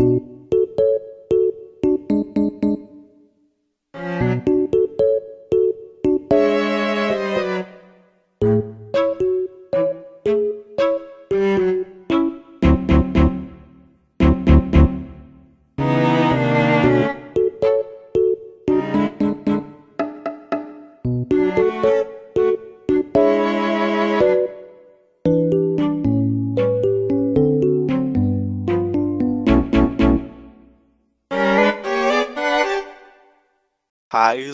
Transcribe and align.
you 0.00 0.37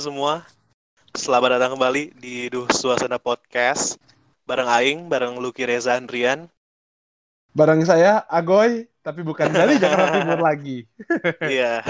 semua, 0.04 0.44
selamat 1.16 1.56
datang 1.56 1.80
kembali 1.80 2.12
di 2.20 2.52
Duh 2.52 2.68
Suasana 2.76 3.16
Podcast 3.16 3.96
Bareng 4.44 4.68
Aing, 4.68 5.08
bareng 5.08 5.40
Lucky 5.40 5.64
Reza 5.64 5.96
Andrian 5.96 6.44
Barang 7.56 7.80
saya 7.88 8.20
Agoy, 8.28 8.84
tapi 9.00 9.24
bukan 9.24 9.48
dari 9.48 9.80
Jakarta 9.80 10.20
Timur 10.20 10.44
lagi. 10.52 10.84
Iya 11.40 11.80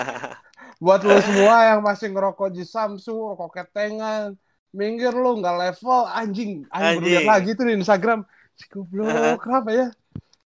Buat 0.80 1.04
lo 1.04 1.20
semua 1.20 1.76
yang 1.76 1.84
masih 1.84 2.08
ngerokok 2.16 2.56
di 2.56 2.64
Samsung, 2.64 3.36
rokok 3.36 3.52
ketengan, 3.52 4.32
minggir 4.72 5.12
lo 5.12 5.36
nggak 5.36 5.76
level, 5.76 6.08
anjing. 6.08 6.64
Ayo 6.72 6.96
baru 6.96 7.04
lihat 7.04 7.28
Anjing. 7.28 7.32
lagi 7.36 7.50
tuh 7.52 7.64
di 7.68 7.74
Instagram. 7.76 8.24
Goblok, 8.72 9.44
kenapa 9.44 9.68
ya? 9.76 9.86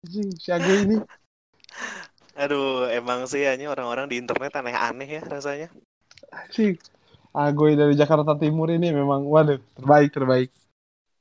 Anjing, 0.02 0.34
si 0.34 0.50
Agoy 0.50 0.82
ini. 0.82 0.98
Aduh, 2.42 2.90
emang 2.90 3.30
sih 3.30 3.46
ya 3.46 3.54
orang-orang 3.70 4.10
di 4.10 4.18
internet 4.18 4.50
aneh-aneh 4.58 5.22
ya 5.22 5.24
rasanya 5.30 5.70
Anjing. 6.34 6.76
Agoy 7.38 7.78
dari 7.78 7.94
Jakarta 7.94 8.34
Timur 8.34 8.74
ini 8.74 8.90
memang, 8.90 9.22
waduh, 9.30 9.62
terbaik, 9.78 10.10
terbaik. 10.10 10.50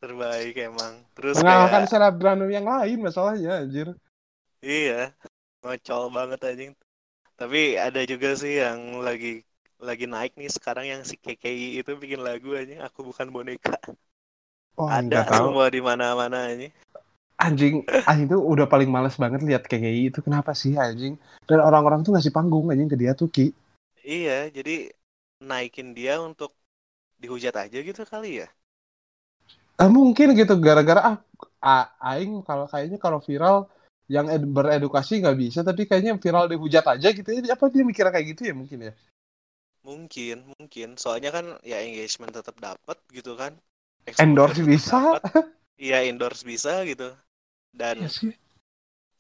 Terbaik 0.01 0.55
emang 0.61 1.05
Terus 1.17 1.41
Mengalahkan 1.41 1.85
kayak, 1.85 1.91
selebgram 1.93 2.41
yang 2.49 2.65
lain 2.69 2.99
masalahnya, 3.01 3.65
anjir. 3.65 3.97
iya 4.65 5.13
Ngocol 5.65 6.13
banget 6.13 6.41
anjing 6.45 6.73
Tapi 7.37 7.77
ada 7.77 8.01
juga 8.05 8.33
sih 8.37 8.61
yang 8.61 9.01
lagi 9.05 9.45
lagi 9.77 10.09
naik 10.09 10.37
nih 10.41 10.49
sekarang 10.49 10.89
yang 10.89 11.01
si 11.05 11.21
KKI 11.21 11.81
itu 11.85 11.93
bikin 11.97 12.25
lagu 12.25 12.57
anjing 12.57 12.81
Aku 12.81 13.05
bukan 13.05 13.29
boneka 13.29 13.77
Wah, 14.77 15.01
Ada 15.01 15.29
semua 15.29 15.69
di 15.69 15.81
mana-mana 15.81 16.49
anjing 16.49 16.73
Anjing, 17.37 17.85
anjing 18.09 18.29
tuh 18.33 18.41
udah 18.41 18.65
paling 18.65 18.89
males 18.89 19.21
banget 19.21 19.45
lihat 19.45 19.69
KKI 19.69 20.09
itu. 20.09 20.25
Kenapa 20.25 20.57
sih, 20.57 20.73
anjing? 20.81 21.21
Dan 21.45 21.61
orang-orang 21.61 22.01
tuh 22.01 22.17
ngasih 22.17 22.33
panggung, 22.33 22.73
anjing, 22.73 22.89
ke 22.89 22.97
dia 22.97 23.13
tuh, 23.13 23.29
Ki. 23.29 23.53
Iya, 24.15 24.33
jadi 24.57 24.73
naikin 25.49 25.89
dia 25.99 26.15
untuk 26.29 26.51
dihujat 27.23 27.55
aja 27.65 27.79
gitu 27.89 28.03
kali 28.13 28.29
ya. 28.43 28.47
Ah, 29.77 29.89
mungkin 29.93 30.33
gitu 30.33 30.57
gara-gara 30.57 31.21
ah, 31.61 31.85
aing 32.01 32.41
kalau 32.49 32.65
kayaknya 32.65 32.97
kalau 32.97 33.21
viral 33.21 33.69
yang 34.09 34.27
ed- 34.33 34.49
beredukasi 34.49 35.21
nggak 35.21 35.37
bisa 35.37 35.61
tapi 35.69 35.85
kayaknya 35.85 36.17
viral 36.17 36.49
dihujat 36.49 36.85
aja 36.97 37.09
gitu 37.13 37.29
ya 37.29 37.41
apa 37.53 37.67
dia 37.69 37.83
mikirnya 37.85 38.13
kayak 38.15 38.27
gitu 38.33 38.43
ya 38.49 38.55
mungkin 38.57 38.79
ya 38.89 38.93
Mungkin, 39.89 40.37
mungkin. 40.53 40.89
Soalnya 41.03 41.31
kan 41.37 41.47
ya 41.71 41.79
engagement 41.87 42.33
tetap 42.39 42.57
dapat 42.67 42.97
gitu 43.17 43.33
kan. 43.41 43.53
endorse 44.19 44.61
Exposure 44.61 44.69
tetap 44.69 44.69
bisa. 44.69 45.21
Iya, 45.85 45.97
endorse 46.11 46.43
bisa 46.53 46.73
gitu. 46.91 47.09
Dan 47.81 47.99
Iya 47.99 48.09
sih 48.09 48.31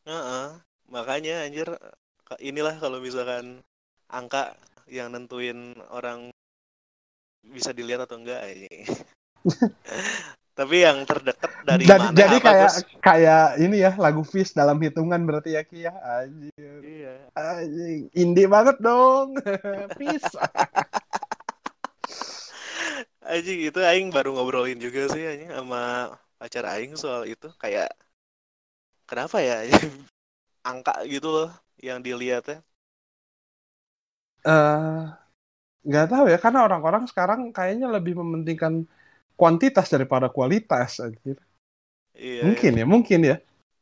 heeh, 0.09 0.47
makanya 0.95 1.35
anjir 1.47 1.69
inilah 2.49 2.75
kalau 2.83 2.99
misalkan 3.07 3.47
angka 4.19 4.43
yang 4.87 5.11
nentuin 5.11 5.75
orang 5.91 6.31
bisa 7.47 7.71
dilihat 7.71 8.07
atau 8.07 8.19
enggak 8.19 8.43
anjing. 8.43 8.87
Tapi 10.57 10.89
yang 10.89 11.05
terdekat 11.05 11.53
dari 11.61 11.85
jadi, 11.85 12.01
mana 12.01 12.17
jadi 12.17 12.37
kayak 12.41 12.73
Gus? 12.73 12.89
kayak 13.05 13.61
ini 13.61 13.77
ya 13.85 13.93
lagu 14.01 14.25
Fish 14.25 14.57
dalam 14.57 14.81
hitungan 14.81 15.21
berarti 15.29 15.53
ya 15.53 15.63
Ki 15.69 15.85
ya 15.85 15.93
anjir 16.01 16.81
Iya. 16.81 17.29
anjing 17.37 18.09
indie 18.17 18.49
banget 18.49 18.81
dong 18.81 19.37
Fish 20.01 20.25
Anjing 23.29 23.69
itu 23.69 23.81
aing 23.85 24.09
baru 24.09 24.33
ngobrolin 24.33 24.81
juga 24.81 25.13
sih 25.13 25.29
anjing 25.29 25.53
sama 25.53 26.17
pacar 26.41 26.65
aing 26.73 26.97
soal 26.97 27.29
itu 27.29 27.53
kayak 27.61 27.93
kenapa 29.05 29.45
ya 29.45 29.61
angka 30.65 31.05
gitu 31.05 31.29
loh 31.31 31.51
yang 31.85 32.01
dilihatnya. 32.01 32.65
Eh, 34.47 35.01
nggak 35.89 36.07
tahu 36.13 36.25
ya 36.33 36.39
karena 36.45 36.61
orang-orang 36.67 37.05
sekarang 37.11 37.41
kayaknya 37.57 37.87
lebih 37.97 38.15
mementingkan 38.21 38.75
kuantitas 39.39 39.87
daripada 39.95 40.29
kualitas 40.37 40.91
anjir. 41.05 41.39
Iya. 42.15 42.45
mungkin 42.45 42.73
ya 42.81 42.87
mungkin 42.95 43.21
ya 43.33 43.37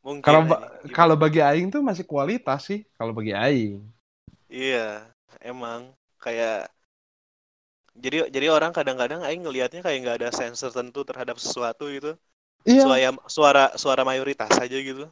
Mungkin 0.07 0.25
Kalau 0.27 0.43
ba- 0.51 0.65
kalau 0.99 1.17
bagi 1.25 1.41
aing 1.51 1.69
tuh 1.75 1.83
masih 1.89 2.05
kualitas 2.13 2.61
sih 2.69 2.81
kalau 2.99 3.13
bagi 3.19 3.33
aing. 3.35 3.79
Iya, 4.61 4.85
emang 5.51 5.83
kayak 6.25 6.73
jadi 8.05 8.17
jadi 8.35 8.47
orang 8.57 8.73
kadang-kadang 8.79 9.21
aing 9.27 9.43
ngelihatnya 9.47 9.81
kayak 9.87 9.99
nggak 10.03 10.17
ada 10.23 10.31
sensor 10.39 10.71
tertentu 10.71 11.01
terhadap 11.09 11.37
sesuatu 11.45 11.85
gitu. 11.97 12.11
Iya, 12.65 12.85
Suara 12.85 13.11
suara 13.37 13.65
suara 13.83 14.03
mayoritas 14.11 14.53
aja 14.65 14.79
gitu. 14.91 15.05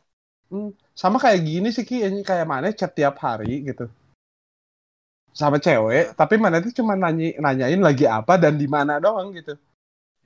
hmm, 0.51 0.69
sama 1.01 1.17
kayak 1.23 1.41
gini 1.49 1.69
sih 1.77 1.85
Ki, 1.89 1.97
ini 2.09 2.21
kayak 2.29 2.47
mana 2.53 2.69
chat 2.79 2.91
tiap 2.99 3.15
hari 3.25 3.53
gitu. 3.69 3.85
Sama 5.33 5.57
cewek, 5.57 6.13
tapi 6.13 6.37
mana 6.37 6.61
itu 6.61 6.77
cuma 6.77 6.93
nanyi, 6.93 7.33
nanyain 7.41 7.81
lagi 7.81 8.05
apa 8.05 8.37
dan 8.37 8.61
di 8.61 8.69
mana 8.69 9.01
doang 9.01 9.33
gitu. 9.33 9.57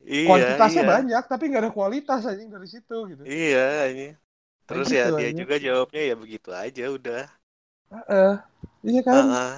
Iya, 0.06 0.27
Kuantitasnya 0.27 0.83
iya. 0.83 0.91
banyak, 0.99 1.22
tapi 1.27 1.44
nggak 1.50 1.62
ada 1.67 1.72
kualitas 1.75 2.27
anjing 2.27 2.50
dari 2.50 2.69
situ 2.71 2.97
gitu. 3.11 3.22
Iya, 3.27 3.91
ini. 3.91 4.09
Terus 4.66 4.87
ya 4.91 5.11
gitu 5.11 5.19
dia 5.19 5.31
aja. 5.31 5.39
juga 5.39 5.56
jawabnya 5.62 6.03
ya 6.03 6.15
begitu 6.19 6.50
aja 6.50 6.84
udah. 6.91 7.25
Heeh. 7.87 8.33
iya 8.87 9.00
kan? 9.06 9.15
Heeh. 9.15 9.53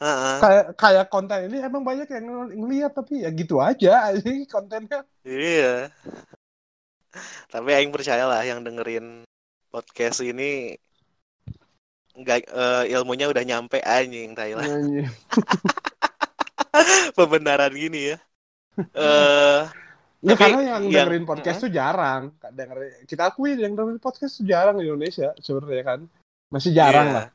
Heeh. 0.00 0.36
Kayak 0.42 0.64
kayak 0.74 1.06
konten 1.06 1.40
ini 1.46 1.58
emang 1.62 1.82
banyak 1.86 2.08
yang 2.10 2.24
ng- 2.26 2.54
ngeliat 2.58 2.92
tapi 2.94 3.22
ya 3.22 3.30
gitu 3.30 3.62
aja 3.62 4.10
anjing 4.10 4.42
kontennya. 4.50 5.06
Iya. 5.22 5.94
Tapi 7.50 7.68
aing 7.74 7.94
percaya 7.94 8.26
lah 8.26 8.42
yang 8.42 8.62
dengerin 8.62 9.22
podcast 9.70 10.22
ini 10.22 10.74
nggak 12.20 12.48
eh, 12.48 12.84
ilmunya 12.94 13.26
udah 13.28 13.42
nyampe 13.42 13.80
anjing 13.80 14.32
Thailand. 14.36 14.68
Anjing. 14.70 15.08
Pembenaran 17.16 17.72
gini 17.74 18.14
ya. 18.14 18.18
Eh 18.94 19.62
Ya 20.20 20.36
Tapi 20.36 20.52
karena 20.52 20.60
yang 20.60 20.84
yang- 20.92 21.08
dengerin 21.08 21.24
podcast 21.24 21.64
tuh 21.64 21.72
jarang. 21.72 22.36
Denger, 22.52 23.08
kita 23.08 23.32
akui 23.32 23.56
yang 23.56 23.72
dengerin 23.72 23.96
podcast 23.96 24.36
tuh 24.36 24.44
jarang 24.44 24.76
di 24.76 24.84
Indonesia 24.84 25.32
sebenarnya 25.40 25.84
kan. 25.96 26.00
Masih 26.52 26.76
jarang 26.76 27.08
iya. 27.08 27.16
lah. 27.16 27.26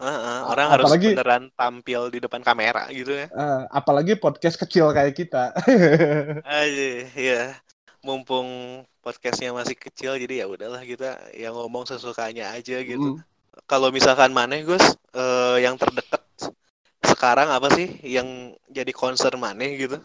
Heeh, 0.00 0.18
A- 0.42 0.46
orang 0.50 0.66
harus 0.74 0.84
apalagi- 0.90 1.14
beneran 1.14 1.44
tampil 1.54 2.10
di 2.10 2.18
depan 2.18 2.42
kamera 2.42 2.90
gitu 2.90 3.14
ya. 3.14 3.30
Eh, 3.30 3.62
apalagi 3.70 4.18
podcast 4.18 4.58
kecil 4.58 4.90
kayak 4.90 5.14
kita. 5.14 5.54
Aja, 6.42 6.88
iya. 7.14 7.54
Mumpung 8.02 8.82
podcastnya 9.06 9.54
masih 9.54 9.78
kecil 9.78 10.18
jadi 10.18 10.42
ya 10.42 10.46
udahlah 10.50 10.82
kita 10.82 11.30
yang 11.38 11.54
ngomong 11.54 11.86
sesukanya 11.86 12.50
aja 12.58 12.82
gitu. 12.82 13.22
Mm. 13.22 13.29
Kalau 13.66 13.88
misalkan 13.92 14.32
Maneh 14.32 14.64
Gus 14.64 14.82
eh, 15.14 15.56
yang 15.64 15.76
terdekat 15.80 16.22
sekarang 17.04 17.52
apa 17.52 17.68
sih 17.74 18.00
yang 18.04 18.56
jadi 18.70 18.92
concern 18.94 19.40
Maneh 19.40 19.76
gitu? 19.76 19.98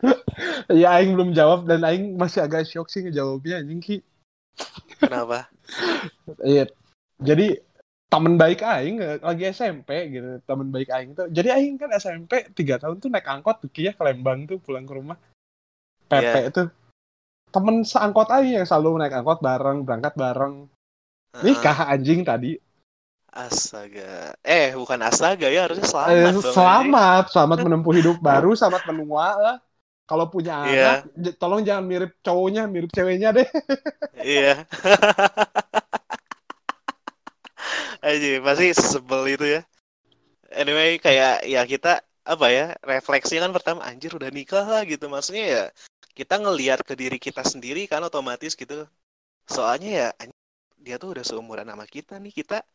ya 0.80 0.96
Aing 0.96 1.12
belum 1.16 1.36
jawab 1.36 1.68
dan 1.68 1.84
Aing 1.84 2.16
masih 2.16 2.44
agak 2.44 2.64
shock 2.68 2.88
sih 2.88 3.04
ngejawabnya 3.04 3.60
anjing 3.60 3.80
Ki. 3.80 3.96
Kenapa? 5.00 5.46
Iya. 6.42 6.66
Jadi 7.20 7.58
teman 8.10 8.34
baik 8.34 8.60
Aing 8.66 8.98
eh, 8.98 9.18
lagi 9.22 9.44
SMP 9.50 10.10
gitu. 10.10 10.42
Teman 10.44 10.68
baik 10.72 10.90
Aing 10.90 11.12
tuh. 11.14 11.26
Jadi 11.30 11.48
Aing 11.52 11.76
kan 11.78 11.92
SMP 11.94 12.50
3 12.50 12.82
tahun 12.82 12.96
tuh 12.98 13.08
naik 13.12 13.28
angkot 13.28 13.62
tuh 13.62 13.70
Ki 13.70 13.88
ya 13.88 13.92
ke 13.94 14.02
Lembang 14.02 14.48
tuh 14.50 14.58
pulang 14.58 14.84
ke 14.84 14.92
rumah. 14.96 15.18
PP 16.10 16.34
Iya. 16.34 16.50
tuh. 16.50 16.68
Temen 17.50 17.86
seangkot 17.86 18.28
Aing 18.30 18.62
yang 18.62 18.66
selalu 18.66 19.00
naik 19.00 19.14
angkot 19.14 19.38
bareng, 19.42 19.86
berangkat 19.86 20.14
bareng. 20.18 20.66
Heeh. 21.38 21.42
Nikah 21.46 21.78
anjing 21.86 22.26
tadi. 22.26 22.58
Astaga. 23.30 24.34
Eh, 24.42 24.74
bukan 24.74 24.98
astaga 25.06 25.46
ya, 25.46 25.70
harusnya 25.70 25.86
Eh, 25.86 25.90
selamat 25.90 26.10
dong. 26.10 26.34
anjing. 26.34 26.42
selamat, 26.42 27.24
selamat 27.30 27.58
menempuh 27.62 27.94
hidup 27.94 28.16
baru, 28.26 28.58
selamat 28.58 28.82
menua 28.90 29.26
lah. 29.38 29.56
Kalau 30.10 30.26
punya 30.26 30.66
Iya. 30.66 31.06
anak, 31.06 31.38
tolong 31.38 31.62
jangan 31.62 31.86
mirip 31.86 32.18
cowoknya, 32.26 32.66
mirip 32.66 32.90
ceweknya 32.90 33.30
deh. 33.30 33.46
Iya. 34.18 34.66
Aja, 38.02 38.28
pasti 38.42 38.74
sebel 38.74 39.38
itu 39.38 39.46
ya. 39.46 39.62
Anyway, 40.50 40.98
kayak 40.98 41.46
ya 41.46 41.62
kita 41.62 42.02
apa 42.26 42.46
ya, 42.50 42.74
refleksinya 42.82 43.46
kan 43.46 43.54
pertama 43.54 43.86
anjir 43.86 44.10
udah 44.10 44.34
nikah 44.34 44.66
lah 44.66 44.82
gitu. 44.82 45.06
Maksudnya 45.06 45.46
ya 45.46 45.64
kita 46.18 46.42
ngelihat 46.42 46.82
ke 46.82 46.98
diri 46.98 47.22
kita 47.22 47.46
sendiri 47.46 47.86
kan 47.86 48.02
otomatis 48.02 48.58
gitu. 48.58 48.90
Soalnya 49.46 49.90
ya 49.90 50.08
anjir, 50.18 50.34
dia 50.82 50.98
tuh 50.98 51.14
udah 51.14 51.22
seumuran 51.22 51.70
sama 51.70 51.86
kita 51.86 52.18
nih, 52.18 52.34
kita 52.34 52.66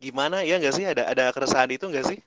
gimana 0.00 0.40
ya 0.42 0.56
nggak 0.56 0.74
sih 0.74 0.84
ada 0.88 1.06
ada 1.06 1.28
keresahan 1.30 1.70
itu 1.70 1.84
nggak 1.86 2.06
sih 2.08 2.20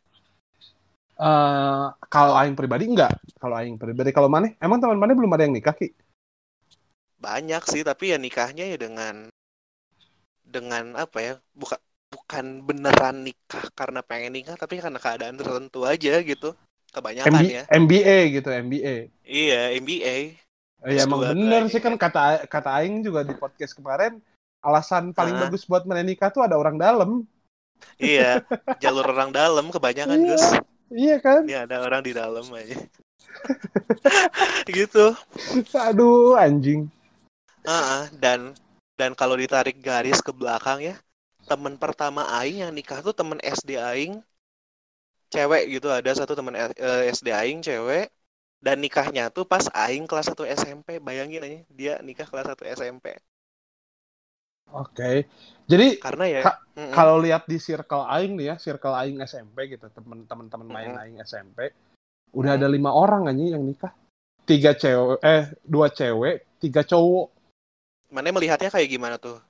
Eh 1.13 1.85
kalau 2.09 2.33
aing 2.33 2.57
pribadi 2.57 2.89
enggak. 2.89 3.13
Kalau 3.37 3.53
aing 3.53 3.77
pribadi 3.77 4.09
kalau 4.09 4.25
mana? 4.25 4.49
Emang 4.57 4.81
teman 4.81 4.97
mana 4.97 5.13
belum 5.13 5.29
ada 5.29 5.45
yang 5.45 5.53
nikah 5.53 5.73
ki? 5.73 5.93
banyak 7.15 7.63
sih 7.69 7.87
tapi 7.87 8.11
ya 8.11 8.19
nikahnya 8.19 8.67
ya 8.67 8.75
dengan 8.75 9.31
dengan 10.43 10.91
apa 10.99 11.17
ya 11.17 11.33
bukan 11.55 11.79
bukan 12.11 12.45
beneran 12.61 13.23
nikah 13.23 13.63
karena 13.71 14.03
pengen 14.03 14.35
nikah 14.35 14.59
tapi 14.59 14.75
karena 14.77 14.99
keadaan 14.99 15.39
tertentu 15.39 15.87
aja 15.87 16.19
gitu 16.19 16.51
kebanyakan 16.91 17.31
MB, 17.31 17.47
ya 17.47 17.63
MBA 17.71 18.17
gitu, 18.33 18.49
MBA. 18.51 18.95
iya 19.23 19.71
MBA 19.79 20.35
Eh, 20.83 20.99
ya, 20.99 21.07
emang 21.07 21.23
S2 21.23 21.31
bener 21.31 21.63
sih 21.71 21.79
kan 21.79 21.95
aing. 21.95 22.01
kata 22.01 22.43
kata 22.43 22.69
aing 22.75 22.99
juga 23.01 23.23
di 23.23 23.31
podcast 23.33 23.71
kemarin 23.71 24.19
alasan 24.59 25.15
paling 25.15 25.39
Ah. 25.39 25.47
bagus 25.47 25.63
buat 25.63 25.87
menikah 25.87 26.27
tuh 26.27 26.43
ada 26.43 26.59
orang 26.59 26.75
dalam. 26.75 27.23
Iya 27.99 28.41
jalur 28.79 29.05
orang 29.05 29.31
dalam 29.31 29.69
kebanyakan 29.69 30.17
Iya. 30.19 30.29
Gus 30.33 30.45
Iya 30.93 31.15
kan? 31.17 31.41
ini 31.47 31.57
ada 31.57 31.81
orang 31.81 32.05
di 32.05 32.13
dalam 32.13 32.45
aja 32.53 32.77
gitu 34.69 35.15
Aduh 35.73 36.37
anjing. 36.37 36.85
Ah, 37.65 38.05
dan 38.13 38.53
dan 38.93 39.17
kalau 39.17 39.33
ditarik 39.33 39.79
garis 39.81 40.21
ke 40.21 40.29
belakang 40.29 40.83
ya 40.83 40.95
temen 41.43 41.75
pertama 41.75 42.23
Aing 42.39 42.63
yang 42.63 42.71
nikah 42.71 43.01
tuh 43.01 43.11
temen 43.11 43.39
SD 43.41 43.75
Aing 43.75 44.21
cewek 45.33 45.65
gitu 45.73 45.89
ada 45.89 46.13
satu 46.13 46.37
temen 46.37 46.53
eh, 46.55 46.71
SD 47.09 47.33
Aing 47.33 47.59
cewek 47.59 48.13
dan 48.63 48.79
nikahnya 48.79 49.27
tuh 49.33 49.43
pas 49.43 49.65
Aing 49.73 50.05
kelas 50.07 50.29
1 50.31 50.45
SMP 50.55 51.01
bayangin 51.03 51.41
aja 51.43 51.59
dia 51.73 51.93
nikah 52.05 52.23
kelas 52.29 52.47
1 52.53 52.63
SMP 52.79 53.17
Oke. 54.71 55.27
Jadi 55.67 55.99
karena 55.99 56.25
ya 56.27 56.41
Ka- 56.43 56.59
mm-mm, 56.75 56.93
kalau 56.95 57.19
lihat 57.19 57.43
di 57.47 57.59
circle 57.59 58.07
aing 58.07 58.39
nih 58.39 58.53
ya, 58.53 58.55
circle 58.55 58.95
aing 58.95 59.19
SMP 59.23 59.67
gitu, 59.67 59.87
temen-temen 59.91 60.47
temen 60.47 60.67
main 60.71 60.91
Mm-mm. 60.95 61.01
aing 61.03 61.17
SMP, 61.23 61.71
udah 62.31 62.55
ada 62.55 62.67
lima 62.71 62.91
orang 62.91 63.27
aja 63.27 63.57
yang 63.57 63.63
nikah. 63.63 63.91
Tiga 64.43 64.75
cewek, 64.75 65.23
eh 65.23 65.47
dua 65.63 65.87
cewek, 65.87 66.59
tiga 66.59 66.83
cowok. 66.83 67.31
mana 68.13 68.29
melihatnya 68.29 68.69
kayak 68.69 68.93
gimana 68.93 69.15
tuh 69.17 69.41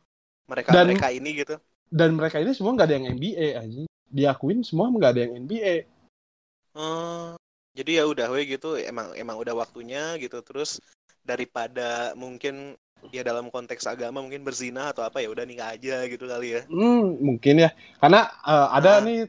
mereka 0.48 0.72
Dan- 0.72 0.88
mereka 0.96 1.12
ini 1.12 1.30
gitu 1.36 1.60
Dan 1.92 2.16
mereka 2.16 2.40
ini 2.40 2.56
semua 2.56 2.74
nggak 2.74 2.88
ada 2.90 2.96
yang 2.96 3.08
MBA 3.20 3.48
aja. 3.60 3.82
Diakuin 4.08 4.64
semua 4.64 4.88
nggak 4.90 5.12
ada 5.14 5.22
yang 5.28 5.34
MBA. 5.46 5.76
Hmm, 6.74 7.38
jadi 7.78 8.02
ya 8.02 8.04
udah 8.10 8.34
we 8.34 8.50
gitu 8.50 8.74
emang 8.82 9.14
emang 9.14 9.38
udah 9.38 9.54
waktunya 9.54 10.18
gitu 10.18 10.42
terus 10.42 10.82
daripada 11.22 12.18
mungkin 12.18 12.74
ya 13.12 13.26
dalam 13.26 13.52
konteks 13.52 13.84
agama 13.90 14.24
mungkin 14.24 14.46
berzina 14.46 14.94
atau 14.94 15.04
apa 15.04 15.20
ya 15.20 15.28
udah 15.34 15.44
nikah 15.44 15.76
aja 15.76 16.06
gitu 16.08 16.30
kali 16.30 16.56
ya 16.56 16.62
Hmm, 16.70 17.18
mungkin 17.20 17.68
ya. 17.68 17.70
Karena 18.00 18.30
eh, 18.30 18.68
ada 18.72 18.92
Ah. 18.98 19.04
nih 19.04 19.20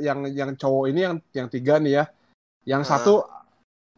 yang 0.00 0.18
yang 0.30 0.50
cowok 0.56 0.84
ini 0.88 1.00
yang 1.04 1.16
yang 1.34 1.48
tiga 1.50 1.76
nih 1.76 1.92
ya. 2.00 2.04
Yang 2.64 2.82
Ah. 2.86 2.90
satu 2.96 3.14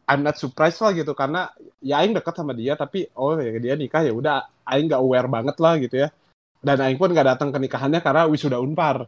I'm 0.03 0.19
not 0.19 0.35
surprised 0.35 0.83
lah 0.83 0.91
gitu 0.91 1.15
karena 1.15 1.47
ya 1.79 2.03
aing 2.03 2.11
dekat 2.11 2.35
sama 2.35 2.51
dia 2.51 2.75
tapi 2.75 3.07
oh 3.15 3.39
ya 3.39 3.55
dia 3.55 3.79
nikah 3.79 4.03
ya 4.03 4.11
udah 4.11 4.43
aing 4.67 4.91
nggak 4.91 4.99
aware 4.99 5.29
banget 5.31 5.55
lah 5.63 5.79
gitu 5.79 5.95
ya. 6.03 6.11
Dan 6.59 6.79
aing 6.79 6.99
pun 6.99 7.11
nggak 7.11 7.35
datang 7.35 7.55
ke 7.55 7.59
nikahannya 7.59 8.03
karena 8.03 8.27
wisuda 8.27 8.59
Unpar. 8.59 9.07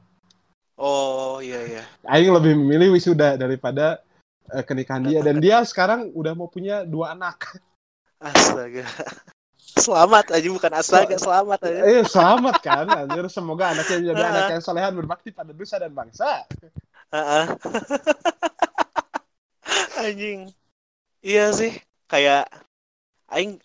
Oh 0.79 1.39
iya 1.43 1.59
iya. 1.67 1.83
Aing 2.07 2.31
lebih 2.31 2.55
memilih 2.55 2.95
wisuda 2.95 3.35
daripada 3.35 3.99
eh, 4.51 4.63
kenikahan 4.63 5.03
dia 5.03 5.19
dan 5.19 5.39
dia 5.43 5.59
sekarang 5.67 6.11
udah 6.15 6.31
mau 6.31 6.47
punya 6.47 6.87
dua 6.87 7.11
anak. 7.11 7.59
Astaga. 8.23 8.87
Selamat 9.75 10.31
aja 10.31 10.47
bukan 10.47 10.71
astaga, 10.71 11.15
selamat 11.19 11.59
aja. 11.67 11.79
Eh 11.83 12.03
selamat 12.07 12.55
kan 12.63 12.87
anjir 12.87 13.27
semoga 13.27 13.75
anaknya 13.75 14.15
jadi 14.15 14.23
anak 14.23 14.47
yang 14.55 14.63
solehan 14.63 14.93
berbakti 14.95 15.29
pada 15.35 15.51
nusa 15.51 15.75
dan 15.75 15.91
bangsa. 15.91 16.47
Heeh. 17.11 17.45
Anjing. 20.05 20.39
Iya 21.19 21.51
sih, 21.51 21.73
kayak 22.07 22.47
aing 23.33 23.59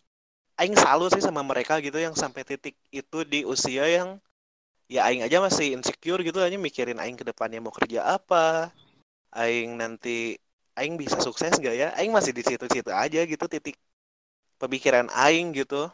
aing 0.59 0.75
salut 0.77 1.15
sih 1.15 1.23
sama 1.23 1.47
mereka 1.47 1.79
gitu 1.79 1.97
yang 1.97 2.17
sampai 2.19 2.43
titik 2.43 2.75
itu 2.91 3.23
di 3.25 3.47
usia 3.47 3.87
yang 3.87 4.19
ya 4.91 5.07
aing 5.07 5.23
aja 5.23 5.39
masih 5.39 5.79
insecure 5.79 6.21
gitu 6.27 6.43
aja 6.43 6.59
mikirin 6.59 6.99
aing 6.99 7.15
ke 7.15 7.25
depannya 7.25 7.62
mau 7.62 7.73
kerja 7.73 8.03
apa. 8.19 8.75
Aing 9.31 9.79
nanti 9.79 10.35
aing 10.75 10.99
bisa 10.99 11.23
sukses 11.23 11.55
gak 11.62 11.77
ya? 11.77 11.95
Aing 11.95 12.11
masih 12.11 12.35
di 12.35 12.43
situ-situ 12.43 12.91
aja 12.91 13.23
gitu 13.23 13.45
titik 13.47 13.79
pemikiran 14.59 15.07
aing 15.15 15.55
gitu. 15.55 15.87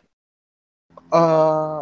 Eh 0.90 1.80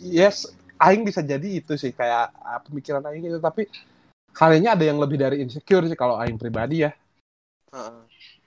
yes, 0.00 0.50
aing 0.80 1.02
bisa 1.04 1.20
jadi 1.20 1.44
itu 1.44 1.76
sih 1.76 1.92
kayak 1.92 2.32
ah, 2.40 2.60
pemikiran 2.64 3.04
aing 3.10 3.28
itu 3.28 3.38
tapi 3.38 3.68
kalinya 4.30 4.78
ada 4.78 4.84
yang 4.86 4.98
lebih 5.02 5.18
dari 5.18 5.42
insecure 5.42 5.84
sih 5.90 5.98
kalau 5.98 6.16
aing 6.18 6.38
pribadi 6.38 6.86
ya. 6.86 6.90
Heeh. 7.70 7.98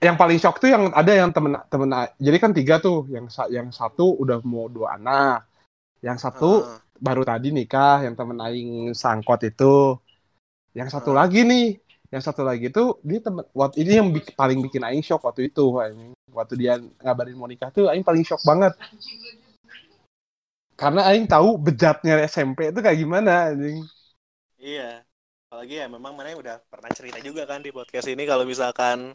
Yang 0.03 0.15
paling 0.19 0.39
shock 0.39 0.59
tuh 0.59 0.71
yang 0.71 0.91
ada 0.91 1.11
yang 1.15 1.31
temen 1.31 1.55
temen 1.71 1.89
jadi 2.19 2.37
kan 2.39 2.51
tiga 2.51 2.79
tuh 2.83 3.07
yang 3.07 3.27
yang 3.47 3.67
satu 3.71 4.19
udah 4.19 4.43
mau 4.43 4.67
dua 4.67 4.99
anak, 4.99 5.47
yang 6.03 6.19
satu 6.19 6.63
Heeh. 6.63 6.79
baru 6.99 7.23
tadi 7.23 7.51
nikah, 7.55 8.03
yang 8.03 8.15
temen 8.15 8.39
aing 8.43 8.91
sangkot 8.91 9.43
itu, 9.47 9.99
yang 10.75 10.91
satu 10.91 11.15
Ah. 11.15 11.23
lagi 11.23 11.43
nih, 11.47 11.79
yang 12.11 12.23
satu 12.23 12.43
lagi 12.43 12.71
tuh 12.71 12.99
dia 13.03 13.23
temen 13.23 13.47
waktu 13.55 13.83
ini 13.83 13.91
yang 13.99 14.07
bik- 14.11 14.35
paling 14.35 14.59
bikin 14.63 14.83
aing 14.83 15.03
shock 15.03 15.23
waktu 15.23 15.51
itu, 15.51 15.79
anjing. 15.79 16.11
waktu 16.33 16.57
dia 16.57 16.81
ngabarin 16.81 17.37
mau 17.37 17.45
nikah 17.45 17.69
tuh 17.69 17.87
aing 17.93 18.01
paling 18.01 18.25
shock 18.25 18.41
banget. 18.41 18.73
Karena 20.73 21.05
aing 21.09 21.29
tahu 21.29 21.55
bejatnya 21.61 22.25
SMP 22.25 22.73
itu 22.73 22.79
kayak 22.81 22.97
gimana, 22.97 23.53
anjing. 23.53 23.85
Iya. 24.57 25.05
Apalagi 25.47 25.75
ya 25.77 25.85
memang 25.85 26.17
mana 26.17 26.33
udah 26.33 26.57
pernah 26.65 26.89
cerita 26.89 27.21
juga 27.21 27.45
kan 27.45 27.61
di 27.61 27.69
podcast 27.69 28.09
ini 28.09 28.25
kalau 28.25 28.41
misalkan 28.41 29.13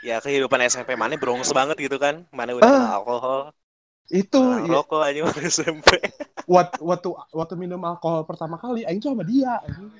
ya 0.00 0.16
kehidupan 0.24 0.64
SMP 0.64 0.96
mana 0.96 1.20
brongs 1.20 1.52
banget 1.52 1.76
gitu 1.76 2.00
kan. 2.00 2.24
Mana 2.32 2.56
udah 2.56 2.64
Ah. 2.64 2.96
alkohol, 2.96 3.52
Itu 4.10 4.40
kena 4.42 4.66
ya, 4.66 4.72
rokok 4.80 5.00
aja 5.04 5.20
waktu 5.22 5.40
SMP. 5.46 5.86
waktu 6.50 6.80
waktu 6.82 7.08
waktu 7.30 7.54
minum 7.60 7.78
alkohol 7.84 8.24
pertama 8.24 8.56
kali 8.56 8.82
aing 8.88 8.98
tuh 8.98 9.12
sama 9.12 9.22
dia, 9.22 9.60
anjing. 9.62 9.90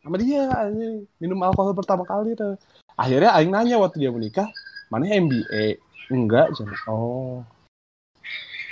Sama 0.00 0.16
dia 0.16 0.42
anjing 0.48 1.04
minum 1.18 1.40
alkohol 1.42 1.74
pertama 1.74 2.06
kali 2.06 2.32
tuh 2.38 2.54
akhirnya 2.94 3.34
aing 3.34 3.50
nanya 3.50 3.76
waktu 3.82 3.98
dia 4.04 4.14
menikah 4.14 4.46
mana 4.92 5.10
MBA 5.10 5.76
enggak 6.12 6.52
Jan. 6.54 6.70
oh 6.86 7.42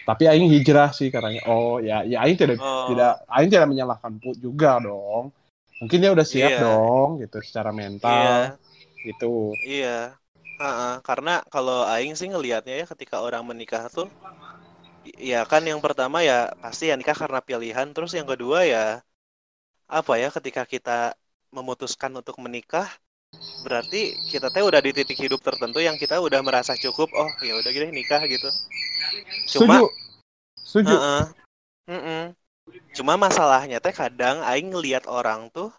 tapi 0.08 0.22
aing 0.30 0.48
hijrah 0.54 0.90
sih 0.98 1.08
katanya. 1.14 1.40
Oh 1.50 1.78
ya 1.78 2.02
ya 2.06 2.16
aing 2.24 2.36
tidak 2.40 2.58
Oh. 2.60 2.86
tidak 2.90 3.12
aing 3.30 3.50
tidak 3.52 3.68
menyalahkan 3.72 4.12
Pu 4.22 4.34
juga 4.44 4.78
dong. 4.82 5.24
Mungkin 5.80 5.98
dia 6.02 6.10
udah 6.14 6.26
siap 6.26 6.52
Iya. 6.54 6.62
dong 6.62 7.08
gitu 7.22 7.36
secara 7.42 7.70
mental. 7.74 8.22
Iya, 8.22 8.30
gitu. 9.06 9.58
Iya. 9.66 9.88
Heeh, 10.62 10.92
karena 11.08 11.30
kalau 11.52 11.76
aing 11.92 12.14
sih 12.18 12.28
ngelihatnya 12.30 12.74
ya 12.80 12.84
ketika 12.92 13.16
orang 13.26 13.42
menikah 13.50 13.82
tuh 13.96 14.06
ya 15.32 15.36
kan 15.50 15.62
yang 15.70 15.80
pertama 15.86 16.18
ya 16.28 16.34
pasti 16.62 16.84
ya 16.90 16.94
nikah 17.00 17.16
karena 17.22 17.40
pilihan, 17.48 17.86
terus 17.94 18.12
yang 18.18 18.28
kedua 18.32 18.58
ya 18.72 19.02
apa 19.98 20.12
ya 20.22 20.28
ketika 20.36 20.62
kita 20.74 20.92
memutuskan 21.56 22.12
untuk 22.20 22.36
menikah 22.44 22.88
berarti 23.64 23.96
kita 24.32 24.48
teh 24.54 24.64
udah 24.70 24.80
di 24.86 24.90
titik 24.98 25.18
hidup 25.24 25.40
tertentu 25.48 25.78
yang 25.88 25.96
kita 26.02 26.16
udah 26.26 26.40
merasa 26.48 26.74
cukup 26.84 27.08
oh 27.22 27.30
ya 27.48 27.52
udah 27.60 27.70
gini 27.76 27.88
nikah 27.94 28.22
gitu 28.34 28.48
Cuma- 29.50 29.80
setuju 29.80 29.84
setuju 30.64 30.94
Heeh. 30.96 31.22
Mm-mm. 31.90 32.22
Cuma 32.94 33.18
masalahnya 33.18 33.82
teh 33.82 33.90
kadang 33.90 34.44
aing 34.46 34.70
ngelihat 34.70 35.10
orang 35.10 35.50
tuh 35.50 35.74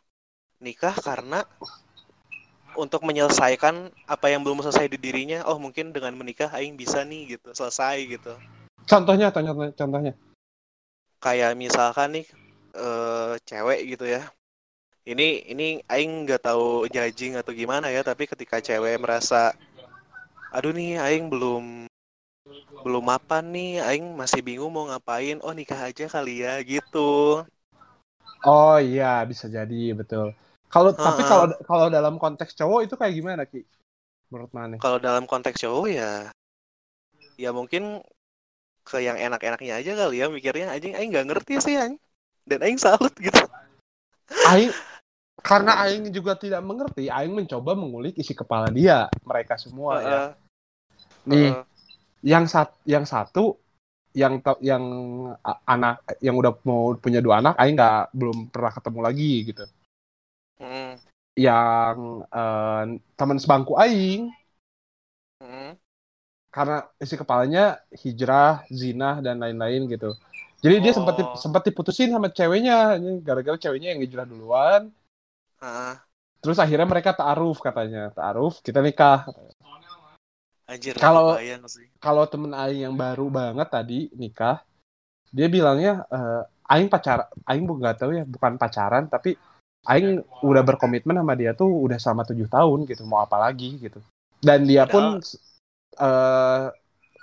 nikah 0.59 0.93
karena 0.99 1.47
untuk 2.73 3.05
menyelesaikan 3.05 3.93
apa 4.09 4.25
yang 4.33 4.41
belum 4.41 4.59
selesai 4.65 4.89
di 4.89 4.97
dirinya. 4.97 5.45
Oh, 5.45 5.61
mungkin 5.61 5.93
dengan 5.93 6.11
menikah 6.17 6.49
aing 6.51 6.73
bisa 6.75 7.05
nih 7.05 7.37
gitu, 7.37 7.53
selesai 7.53 8.01
gitu. 8.17 8.33
contohnya 8.83 9.31
contohnya 9.31 9.71
contohnya 9.77 10.13
Kayak 11.23 11.55
misalkan 11.55 12.19
nih 12.19 12.25
eh 12.75 13.33
cewek 13.47 13.79
gitu 13.95 14.05
ya. 14.09 14.27
Ini 15.07 15.51
ini 15.51 15.79
aing 15.87 16.27
nggak 16.27 16.43
tahu 16.47 16.87
judging 16.91 17.39
atau 17.39 17.51
gimana 17.55 17.87
ya, 17.91 18.03
tapi 18.03 18.27
ketika 18.27 18.59
cewek 18.59 18.99
merasa 18.99 19.55
aduh 20.51 20.75
nih 20.75 20.99
aing 20.99 21.31
belum 21.31 21.87
belum 22.85 23.05
apa 23.17 23.37
nih, 23.53 23.69
aing 23.87 24.05
masih 24.21 24.39
bingung 24.47 24.71
mau 24.75 24.85
ngapain. 24.89 25.37
Oh, 25.45 25.53
nikah 25.59 25.79
aja 25.89 26.05
kali 26.15 26.33
ya 26.45 26.53
gitu. 26.71 26.99
oh 28.47 28.77
iya 28.79 29.23
bisa 29.29 29.45
jadi 29.57 29.81
betul 29.99 30.27
kalau 30.73 30.91
tapi 30.95 31.21
Heeh. 31.21 31.29
kalau 31.29 31.45
kalau 31.69 31.87
dalam 31.95 32.15
konteks 32.23 32.51
cowok 32.59 32.79
itu 32.87 32.95
kayak 32.99 33.13
gimana 33.17 33.41
ki 33.51 33.59
menurut 34.31 34.51
mana 34.57 34.77
Kalau 34.81 34.99
dalam 34.99 35.23
konteks 35.31 35.57
cowok 35.63 35.87
ya 35.99 36.11
ya 37.39 37.49
mungkin 37.49 38.03
ke 38.83 38.97
yang 38.99 39.17
enak-enaknya 39.19 39.73
aja 39.79 39.91
kali 39.95 40.15
ya 40.21 40.27
mikirnya 40.27 40.67
anjing 40.75 40.93
aing 40.97 41.09
nggak 41.13 41.27
ngerti 41.29 41.53
sih 41.63 41.75
anjing. 41.79 41.99
Dan 42.49 42.59
aing 42.65 42.79
salut 42.81 43.13
gitu. 43.17 43.39
Aing 44.51 44.71
karena 45.49 45.73
Aing 45.83 46.03
juga 46.17 46.33
tidak 46.43 46.61
mengerti, 46.69 47.05
Aing 47.17 47.33
mencoba 47.35 47.71
mengulik 47.81 48.15
isi 48.21 48.33
kepala 48.41 48.67
dia, 48.79 49.07
mereka 49.29 49.55
semua 49.59 49.95
ya. 50.11 50.19
Heeh, 50.19 50.35
Nih, 51.27 51.51
heeh. 51.51 51.65
Yang 52.23 52.47
sat, 52.47 52.71
yang 52.87 53.03
satu 53.03 53.59
yang 54.13 54.39
yang 54.61 54.83
anak 55.65 56.05
yang 56.21 56.37
udah 56.37 56.53
mau 56.63 56.93
punya 57.01 57.17
dua 57.17 57.41
anak 57.41 57.57
aing 57.57 57.73
nggak 57.73 58.13
belum 58.13 58.37
pernah 58.53 58.71
ketemu 58.71 58.99
lagi 59.01 59.33
gitu 59.49 59.65
hmm. 60.61 60.93
yang 61.33 61.97
uh, 62.29 62.83
teman 63.17 63.37
sebangku 63.41 63.73
aing 63.73 64.29
hmm. 65.41 65.73
karena 66.53 66.85
isi 67.01 67.17
kepalanya 67.17 67.81
hijrah 67.89 68.61
zina 68.69 69.17
dan 69.17 69.41
lain-lain 69.41 69.89
gitu 69.89 70.13
jadi 70.61 70.77
oh. 70.77 70.81
dia 70.85 70.93
sempat 70.93 71.15
sempat 71.41 71.65
diputusin 71.65 72.13
sama 72.13 72.29
ceweknya 72.29 73.01
gara-gara 73.25 73.57
ceweknya 73.57 73.97
yang 73.97 74.01
hijrah 74.05 74.29
duluan 74.29 74.93
uh. 75.57 75.97
terus 76.37 76.61
akhirnya 76.61 76.85
mereka 76.85 77.17
taaruf 77.17 77.57
katanya 77.65 78.13
taaruf 78.13 78.61
kita 78.61 78.77
nikah 78.77 79.25
Anjir, 80.63 80.95
kalau 80.95 81.35
kalau 81.99 82.23
temen 82.23 82.55
Aing 82.55 82.87
yang 82.87 82.95
baru 82.95 83.27
banget 83.27 83.67
tadi 83.67 84.07
nikah, 84.15 84.63
dia 85.27 85.51
bilangnya 85.51 86.07
uh, 86.07 86.47
Aing 86.71 86.87
pacar, 86.87 87.27
Aing 87.43 87.67
nggak 87.67 87.99
tahu 87.99 88.15
ya, 88.15 88.23
bukan 88.23 88.55
pacaran, 88.55 89.11
tapi 89.11 89.35
Aing 89.83 90.23
udah 90.39 90.63
berkomitmen 90.63 91.19
sama 91.19 91.35
dia 91.35 91.51
tuh 91.51 91.67
udah 91.67 91.99
selama 91.99 92.23
tujuh 92.23 92.47
tahun 92.47 92.87
gitu, 92.87 93.03
mau 93.03 93.19
apa 93.19 93.35
lagi 93.35 93.75
gitu. 93.75 93.99
Dan 94.39 94.63
dia 94.63 94.87
pun 94.87 95.19
uh, 95.99 96.65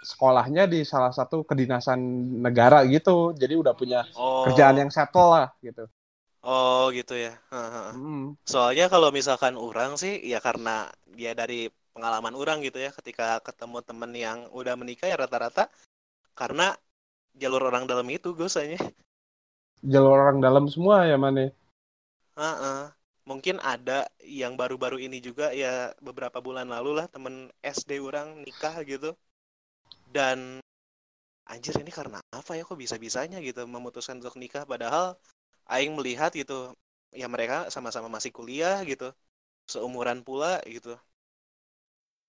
sekolahnya 0.04 0.68
di 0.68 0.85
salah 0.85 1.12
satu 1.12 1.40
kedinasan 1.40 1.97
negara 2.44 2.85
gitu, 2.85 3.32
jadi 3.32 3.56
udah 3.56 3.73
punya 3.73 4.04
oh. 4.20 4.44
kerjaan 4.44 4.85
yang 4.85 4.92
settle 4.92 5.32
lah 5.32 5.49
gitu. 5.64 5.88
Oh 6.44 6.88
gitu 6.92 7.16
ya. 7.16 7.37
Hmm. 7.52 8.37
Soalnya 8.49 8.88
kalau 8.88 9.12
misalkan 9.12 9.61
orang 9.61 9.97
sih 10.00 10.20
ya 10.25 10.40
karena 10.40 10.88
dia 11.12 11.37
dari 11.37 11.68
pengalaman 12.00 12.33
orang 12.33 12.64
gitu 12.64 12.80
ya 12.80 12.88
ketika 12.97 13.45
ketemu 13.45 13.85
temen 13.85 14.11
yang 14.16 14.49
udah 14.57 14.73
menikah 14.73 15.04
ya 15.04 15.21
rata-rata 15.21 15.69
karena 16.33 16.73
jalur 17.37 17.69
orang 17.69 17.85
dalam 17.85 18.09
itu 18.09 18.33
gosanya. 18.33 18.80
Jalur 19.85 20.16
orang 20.16 20.40
dalam 20.40 20.64
semua 20.73 21.04
ya 21.04 21.21
mana 21.21 21.52
uh 22.40 22.40
-uh. 22.40 22.80
mungkin 23.28 23.61
ada 23.61 24.09
yang 24.25 24.57
baru-baru 24.57 24.97
ini 24.97 25.21
juga 25.21 25.52
ya 25.52 25.92
beberapa 26.00 26.40
bulan 26.40 26.73
lalu 26.73 26.97
lah 26.97 27.07
temen 27.12 27.52
SD 27.61 28.00
orang 28.00 28.40
nikah 28.49 28.80
gitu. 28.88 29.12
Dan 30.09 30.64
anjir 31.45 31.76
ini 31.76 31.92
karena 31.92 32.25
apa 32.33 32.57
ya 32.57 32.64
kok 32.64 32.80
bisa-bisanya 32.80 33.45
gitu 33.45 33.69
memutuskan 33.69 34.25
untuk 34.25 34.40
nikah? 34.40 34.64
Padahal 34.64 35.21
aing 35.69 35.92
melihat 35.92 36.33
gitu 36.33 36.73
ya 37.12 37.28
mereka 37.28 37.69
sama-sama 37.69 38.09
masih 38.09 38.33
kuliah 38.33 38.80
gitu 38.88 39.12
seumuran 39.69 40.25
pula 40.26 40.59
gitu 40.66 40.97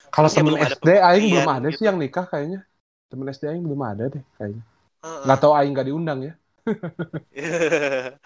kalau 0.10 0.28
temen 0.28 0.58
SD 0.58 0.90
Aing 0.98 1.32
belum 1.32 1.52
ada 1.52 1.68
gitu. 1.70 1.78
sih 1.80 1.86
yang 1.88 1.98
nikah 2.02 2.26
kayaknya. 2.26 2.66
Temen 3.08 3.28
SD 3.30 3.44
Aing 3.48 3.64
belum 3.64 3.82
ada 3.86 4.04
deh 4.10 4.24
kayaknya. 4.36 4.64
Uh-uh. 5.06 5.26
Gak 5.30 5.40
tau 5.40 5.54
Aing 5.54 5.74
gak 5.78 5.88
diundang 5.88 6.20
ya. 6.26 6.34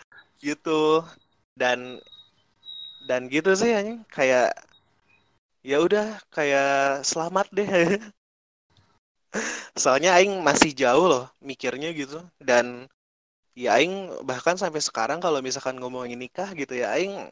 gitu. 0.46 1.04
Dan 1.54 2.00
dan 3.06 3.22
gitu 3.30 3.54
sih 3.54 3.76
Aing 3.76 4.02
kayak 4.10 4.56
ya 5.62 5.78
udah 5.82 6.18
kayak 6.34 7.06
selamat 7.06 7.48
deh. 7.54 7.70
Soalnya 9.82 10.16
Aing 10.16 10.42
masih 10.42 10.72
jauh 10.72 11.06
loh 11.06 11.26
mikirnya 11.44 11.92
gitu 11.92 12.24
dan 12.40 12.88
ya 13.56 13.80
Aing 13.80 14.12
bahkan 14.28 14.60
sampai 14.60 14.84
sekarang 14.84 15.24
kalau 15.24 15.40
misalkan 15.40 15.80
ngomongin 15.80 16.20
nikah 16.20 16.52
gitu 16.56 16.76
ya 16.76 16.96
Aing 16.96 17.32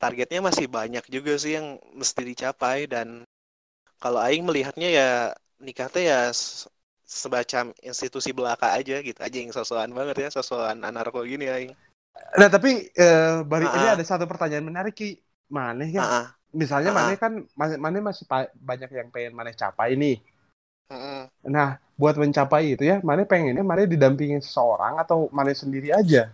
targetnya 0.00 0.44
masih 0.44 0.68
banyak 0.68 1.04
juga 1.08 1.36
sih 1.40 1.56
yang 1.56 1.80
mesti 1.96 2.22
dicapai 2.24 2.84
dan 2.84 3.24
kalau 4.04 4.20
aing 4.20 4.44
melihatnya 4.44 4.88
ya 4.92 5.08
nikah 5.64 5.88
teh 5.88 6.04
ya 6.12 6.28
sebacam 7.08 7.72
institusi 7.80 8.36
belaka 8.36 8.76
aja 8.76 9.00
gitu. 9.00 9.16
Aja 9.16 9.36
yang 9.40 9.48
sosokan 9.56 9.96
banget 9.96 10.20
ya 10.20 10.28
sosokan 10.28 10.84
anarko 10.84 11.24
gini 11.24 11.48
aing. 11.48 11.72
Nah 12.36 12.52
tapi 12.52 12.92
uh, 13.00 13.40
bari, 13.48 13.64
ini 13.64 13.86
ada 13.96 14.04
satu 14.04 14.28
pertanyaan 14.28 14.68
menarik 14.68 14.92
ki. 14.92 15.16
Mana 15.48 15.88
ya? 15.88 16.04
Uh-uh. 16.04 16.26
misalnya 16.54 16.94
mana 16.94 17.18
kan 17.18 17.48
mana 17.56 17.98
masih 17.98 18.28
banyak 18.54 18.86
yang 18.92 19.08
pengen 19.08 19.32
mana 19.32 19.56
capai 19.56 19.96
nih. 19.96 20.20
Uh-uh. 20.92 21.24
nah 21.48 21.80
buat 21.96 22.12
mencapai 22.20 22.76
itu 22.76 22.84
ya 22.84 23.00
mana 23.00 23.24
pengennya 23.24 23.64
mana 23.64 23.88
didampingi 23.88 24.44
seseorang 24.44 25.00
atau 25.00 25.32
mana 25.32 25.56
sendiri 25.56 25.96
aja. 25.96 26.28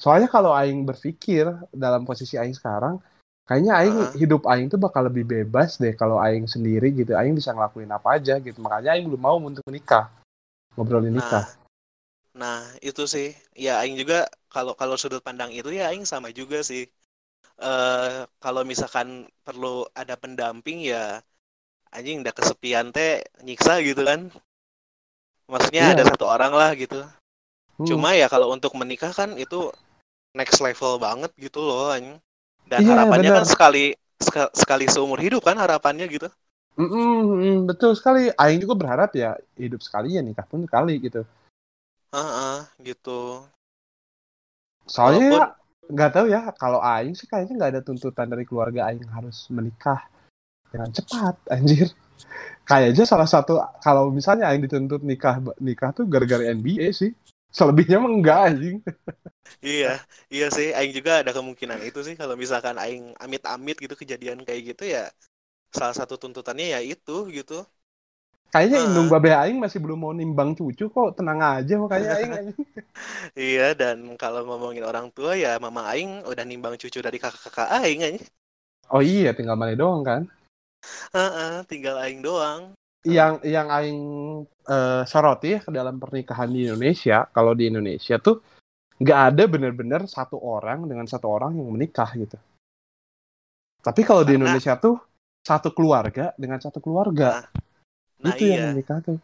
Soalnya 0.00 0.30
kalau 0.30 0.56
aing 0.56 0.88
berpikir 0.88 1.52
dalam 1.74 2.08
posisi 2.08 2.40
aing 2.40 2.56
sekarang 2.56 2.96
kayaknya 3.48 3.72
aing 3.80 3.98
uh. 3.98 4.12
hidup 4.12 4.44
aing 4.44 4.68
tuh 4.68 4.76
bakal 4.76 5.08
lebih 5.08 5.24
bebas 5.24 5.80
deh 5.80 5.96
kalau 5.96 6.20
aing 6.20 6.44
sendiri 6.44 6.92
gitu. 6.92 7.16
Aing 7.16 7.32
bisa 7.32 7.56
ngelakuin 7.56 7.88
apa 7.88 8.20
aja 8.20 8.36
gitu. 8.36 8.60
Makanya 8.60 8.94
aing 8.94 9.08
belum 9.08 9.22
mau 9.22 9.40
untuk 9.40 9.64
menikah 9.64 10.12
ngobrolin 10.76 11.10
nah, 11.10 11.16
nikah. 11.18 11.44
nah 12.36 12.60
itu 12.84 13.08
sih. 13.08 13.32
Ya 13.56 13.80
aing 13.80 13.96
juga 13.96 14.28
kalau 14.52 14.76
kalau 14.76 15.00
sudut 15.00 15.24
pandang 15.24 15.50
itu 15.50 15.72
ya 15.72 15.88
aing 15.88 16.04
sama 16.04 16.28
juga 16.30 16.60
sih. 16.60 16.84
Uh, 17.58 18.22
kalau 18.38 18.62
misalkan 18.62 19.26
perlu 19.42 19.82
ada 19.90 20.14
pendamping 20.14 20.78
ya 20.86 21.18
anjing 21.90 22.22
udah 22.22 22.30
kesepian 22.30 22.92
teh 22.92 23.24
nyiksa 23.40 23.80
gitu 23.80 24.04
kan. 24.04 24.28
Maksudnya 25.48 25.90
yeah. 25.90 25.94
ada 25.96 26.04
satu 26.04 26.28
orang 26.28 26.52
lah 26.52 26.76
gitu. 26.76 27.00
Hmm. 27.78 27.86
cuma 27.86 28.10
ya 28.10 28.26
kalau 28.26 28.50
untuk 28.50 28.74
menikah 28.74 29.14
kan 29.14 29.38
itu 29.38 29.70
next 30.34 30.58
level 30.58 30.98
banget 30.98 31.30
gitu 31.38 31.62
loh 31.62 31.94
anjing 31.94 32.18
dan 32.68 32.84
iya, 32.84 32.92
harapannya 32.94 33.30
bener. 33.32 33.38
kan 33.42 33.46
sekali 33.48 33.84
sekali 34.52 34.84
seumur 34.86 35.18
hidup 35.18 35.40
kan 35.40 35.56
harapannya 35.56 36.04
gitu. 36.06 36.28
Mm 36.78 36.88
-mm, 36.88 37.54
betul 37.66 37.96
sekali. 37.98 38.30
Aing 38.38 38.62
juga 38.62 38.78
berharap 38.78 39.10
ya 39.16 39.34
hidup 39.58 39.82
sekali 39.82 40.14
ya 40.14 40.22
nikah 40.22 40.46
pun 40.46 40.62
sekali 40.62 41.00
gitu. 41.02 41.26
Ah, 42.14 42.18
uh 42.18 42.22
-uh, 42.22 42.58
gitu. 42.86 43.42
Soalnya 44.86 45.26
Walaupun... 45.26 45.42
ya 45.42 45.46
nggak 45.88 46.10
tahu 46.12 46.26
ya 46.28 46.40
kalau 46.54 46.80
Aing 46.84 47.16
sih 47.16 47.24
kayaknya 47.24 47.54
nggak 47.58 47.72
ada 47.74 47.82
tuntutan 47.82 48.28
dari 48.28 48.44
keluarga 48.44 48.92
Aing 48.92 49.08
harus 49.08 49.48
menikah 49.48 50.04
dengan 50.68 50.92
cepat, 50.92 51.34
anjir. 51.48 51.90
Kayaknya 52.68 53.04
salah 53.08 53.26
satu 53.26 53.58
kalau 53.80 54.12
misalnya 54.12 54.52
Aing 54.52 54.62
dituntut 54.62 55.00
nikah 55.00 55.40
nikah 55.58 55.90
tuh 55.96 56.04
gara-gara 56.04 56.44
NBA 56.52 56.92
sih. 56.92 57.10
Selebihnya 57.48 57.96
mah 57.96 58.12
enggak 58.12 58.38
anjing. 58.52 58.76
iya, 59.64 59.96
iya 60.28 60.46
sih. 60.52 60.76
Aing 60.76 60.92
juga 60.92 61.24
ada 61.24 61.32
kemungkinan 61.32 61.80
itu 61.84 62.04
sih 62.04 62.14
kalau 62.14 62.36
misalkan 62.36 62.76
Aing 62.76 63.16
amit-amit 63.16 63.80
gitu 63.80 63.96
kejadian 63.96 64.44
kayak 64.44 64.76
gitu 64.76 64.84
ya 64.84 65.08
salah 65.72 65.96
satu 65.96 66.20
tuntutannya 66.20 66.76
ya 66.76 66.80
itu 66.84 67.28
gitu. 67.32 67.64
Kayaknya 68.48 68.78
uh. 68.80 68.86
indung 68.88 69.08
babe 69.12 69.32
Aing 69.32 69.60
masih 69.60 69.80
belum 69.80 69.98
mau 70.00 70.12
nimbang 70.16 70.56
cucu 70.56 70.88
kok 70.88 71.16
tenang 71.16 71.40
aja 71.40 71.74
makanya 71.80 72.10
Aing. 72.20 72.32
iya 73.52 73.76
dan 73.76 74.16
kalau 74.20 74.44
ngomongin 74.44 74.84
orang 74.84 75.12
tua 75.12 75.36
ya 75.36 75.56
mama 75.60 75.88
Aing 75.88 76.24
udah 76.24 76.44
nimbang 76.44 76.76
cucu 76.80 77.00
dari 77.00 77.20
kakak-kakak 77.20 77.68
Aing 77.80 78.00
aja. 78.04 78.20
Oh 78.88 79.04
iya 79.04 79.36
tinggal 79.36 79.56
mana 79.56 79.76
doang 79.76 80.00
kan? 80.00 80.22
Heeh, 81.12 81.28
uh 81.28 81.60
-uh, 81.60 81.68
tinggal 81.68 82.00
Aing 82.00 82.24
doang 82.24 82.77
yang 83.06 83.38
yang 83.46 83.68
aing 83.70 84.02
uh, 84.66 85.02
soroti 85.06 85.54
ya 85.54 85.60
ke 85.62 85.70
dalam 85.70 86.02
pernikahan 86.02 86.50
di 86.50 86.66
Indonesia 86.66 87.26
kalau 87.30 87.54
di 87.54 87.70
Indonesia 87.70 88.18
tuh 88.18 88.42
nggak 88.98 89.20
ada 89.34 89.42
bener-bener 89.46 90.10
satu 90.10 90.42
orang 90.42 90.90
dengan 90.90 91.06
satu 91.06 91.30
orang 91.30 91.54
yang 91.54 91.70
menikah 91.70 92.10
gitu. 92.18 92.34
Tapi 93.78 94.02
kalau 94.02 94.26
di 94.26 94.34
Indonesia 94.34 94.74
tuh 94.74 94.98
satu 95.46 95.70
keluarga 95.70 96.34
dengan 96.34 96.58
satu 96.58 96.82
keluarga. 96.82 97.46
Nah, 98.18 98.34
itu 98.34 98.44
nah 98.44 98.50
yang 98.50 98.62
iya. 98.66 98.70
menikah 98.74 98.98
tuh. 98.98 99.18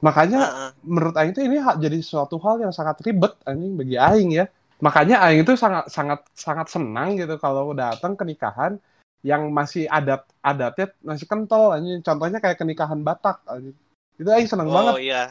Makanya 0.00 0.40
uh 0.40 0.48
-uh. 0.48 0.70
menurut 0.80 1.14
aing 1.20 1.36
tuh 1.36 1.44
ini 1.44 1.60
jadi 1.60 1.98
suatu 2.00 2.40
hal 2.40 2.64
yang 2.64 2.72
sangat 2.72 3.04
ribet 3.04 3.36
anjing 3.44 3.76
bagi 3.76 3.96
aing 4.00 4.30
ya. 4.32 4.48
Makanya 4.80 5.20
aing 5.28 5.44
itu 5.44 5.52
sangat 5.60 5.92
sangat 5.92 6.24
sangat 6.32 6.72
senang 6.72 7.20
gitu 7.20 7.36
kalau 7.36 7.76
datang 7.76 8.16
ke 8.16 8.24
nikahan 8.24 8.80
yang 9.26 9.50
masih 9.50 9.90
adat 9.90 10.22
adatnya 10.40 10.94
masih 11.02 11.26
kental 11.26 11.74
aja 11.74 11.98
contohnya 12.06 12.38
kayak 12.38 12.58
kenikahan 12.58 13.02
Batak 13.02 13.42
aja. 13.50 13.70
itu 14.18 14.28
aja 14.30 14.46
seneng 14.46 14.70
oh, 14.70 14.74
banget. 14.74 14.94
oh 14.94 15.00
iya. 15.02 15.24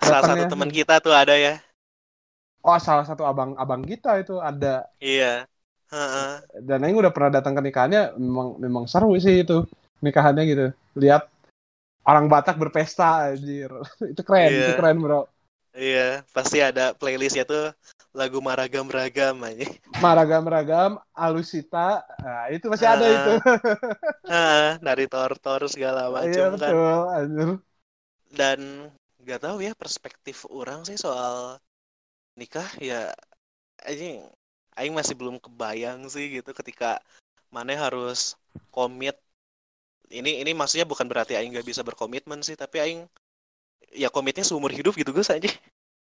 Salah 0.00 0.22
Datangnya. 0.24 0.46
satu 0.46 0.52
teman 0.56 0.70
kita 0.70 0.94
tuh 1.02 1.14
ada 1.14 1.34
ya. 1.36 1.54
Oh 2.64 2.78
salah 2.80 3.04
satu 3.04 3.22
abang 3.26 3.54
abang 3.58 3.82
kita 3.84 4.18
itu 4.22 4.38
ada. 4.38 4.88
Iya. 4.98 5.46
Uh-uh. 5.90 6.38
dan 6.62 6.86
Aing 6.86 6.94
udah 6.94 7.10
pernah 7.10 7.42
datang 7.42 7.58
ke 7.58 7.66
nikahannya 7.66 8.14
memang 8.14 8.62
memang 8.62 8.84
seru 8.86 9.10
sih 9.18 9.42
itu 9.42 9.66
nikahannya 9.98 10.42
gitu. 10.46 10.66
Lihat 10.94 11.26
orang 12.06 12.30
Batak 12.30 12.56
berpesta 12.62 13.34
anjir. 13.34 13.74
Itu 14.14 14.22
keren 14.22 14.50
iya. 14.54 14.62
itu 14.70 14.72
keren 14.78 14.98
bro. 15.02 15.26
Iya 15.74 16.22
pasti 16.30 16.62
ada 16.62 16.94
playlistnya 16.94 17.46
tuh 17.46 17.74
lagu 18.10 18.42
maragam 18.42 18.90
ragam 18.90 19.38
aja. 19.46 19.66
Maragam 20.02 20.44
ragam, 20.46 20.98
alusita, 21.14 22.02
nah, 22.18 22.50
itu 22.50 22.66
masih 22.66 22.86
uh, 22.86 22.92
ada 22.98 23.06
itu. 23.06 23.32
uh, 24.34 24.68
dari 24.82 25.06
tor-tor 25.06 25.62
segala 25.70 26.10
macam 26.10 26.50
iya, 26.54 26.58
kan. 26.58 26.74
Betul, 26.74 27.48
Dan 28.30 28.58
nggak 29.22 29.40
tahu 29.46 29.62
ya 29.62 29.72
perspektif 29.76 30.48
orang 30.50 30.82
sih 30.82 30.98
soal 30.98 31.60
nikah 32.34 32.66
ya 32.80 33.12
aja 33.84 34.04
aing 34.80 34.94
masih 34.96 35.12
belum 35.12 35.36
kebayang 35.36 36.08
sih 36.08 36.40
gitu 36.40 36.56
ketika 36.56 37.04
mana 37.52 37.76
harus 37.76 38.38
komit 38.72 39.12
ini 40.08 40.40
ini 40.40 40.56
maksudnya 40.56 40.88
bukan 40.88 41.04
berarti 41.04 41.36
aing 41.36 41.52
nggak 41.52 41.68
bisa 41.68 41.84
berkomitmen 41.84 42.40
sih 42.40 42.56
tapi 42.56 42.80
aing 42.80 43.00
ya 43.92 44.08
komitnya 44.08 44.46
seumur 44.46 44.70
hidup 44.70 44.94
gitu 44.94 45.10
Gus 45.10 45.30
aja. 45.30 45.50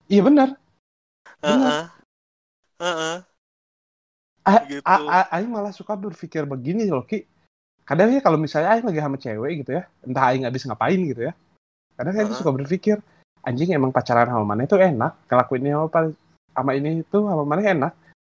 Iya 0.09 0.23
benar. 0.25 0.57
Heeh. 1.45 1.83
Heeh. 2.81 3.17
A- 4.47 4.67
Gitu. 4.71 4.87
Aing 4.87 5.51
malah 5.51 5.75
suka 5.75 5.99
berpikir 5.99 6.47
begini 6.47 6.87
loh 6.87 7.03
Ki. 7.03 7.27
Kadang 7.87 8.15
ya 8.15 8.23
kalau 8.23 8.39
misalnya 8.39 8.75
Aing 8.75 8.87
lagi 8.87 8.99
sama 9.03 9.19
cewek 9.19 9.53
gitu 9.63 9.71
ya, 9.79 9.83
entah 10.07 10.31
Aing 10.31 10.47
habis 10.47 10.63
ngapain 10.67 10.99
gitu 11.03 11.27
ya. 11.27 11.33
Kadang 11.99 12.15
Aing 12.15 12.31
Heeh. 12.31 12.39
suka 12.39 12.51
berpikir, 12.55 12.97
anjing 13.43 13.75
emang 13.75 13.91
pacaran 13.91 14.31
sama 14.31 14.43
mana 14.47 14.67
itu 14.67 14.75
enak, 14.79 15.13
ngelakuin 15.31 15.63
ini 15.67 15.73
apa 15.75 16.11
sama 16.55 16.71
ini 16.75 17.03
itu 17.03 17.19
sama 17.27 17.43
mana 17.47 17.63
enak. 17.63 17.93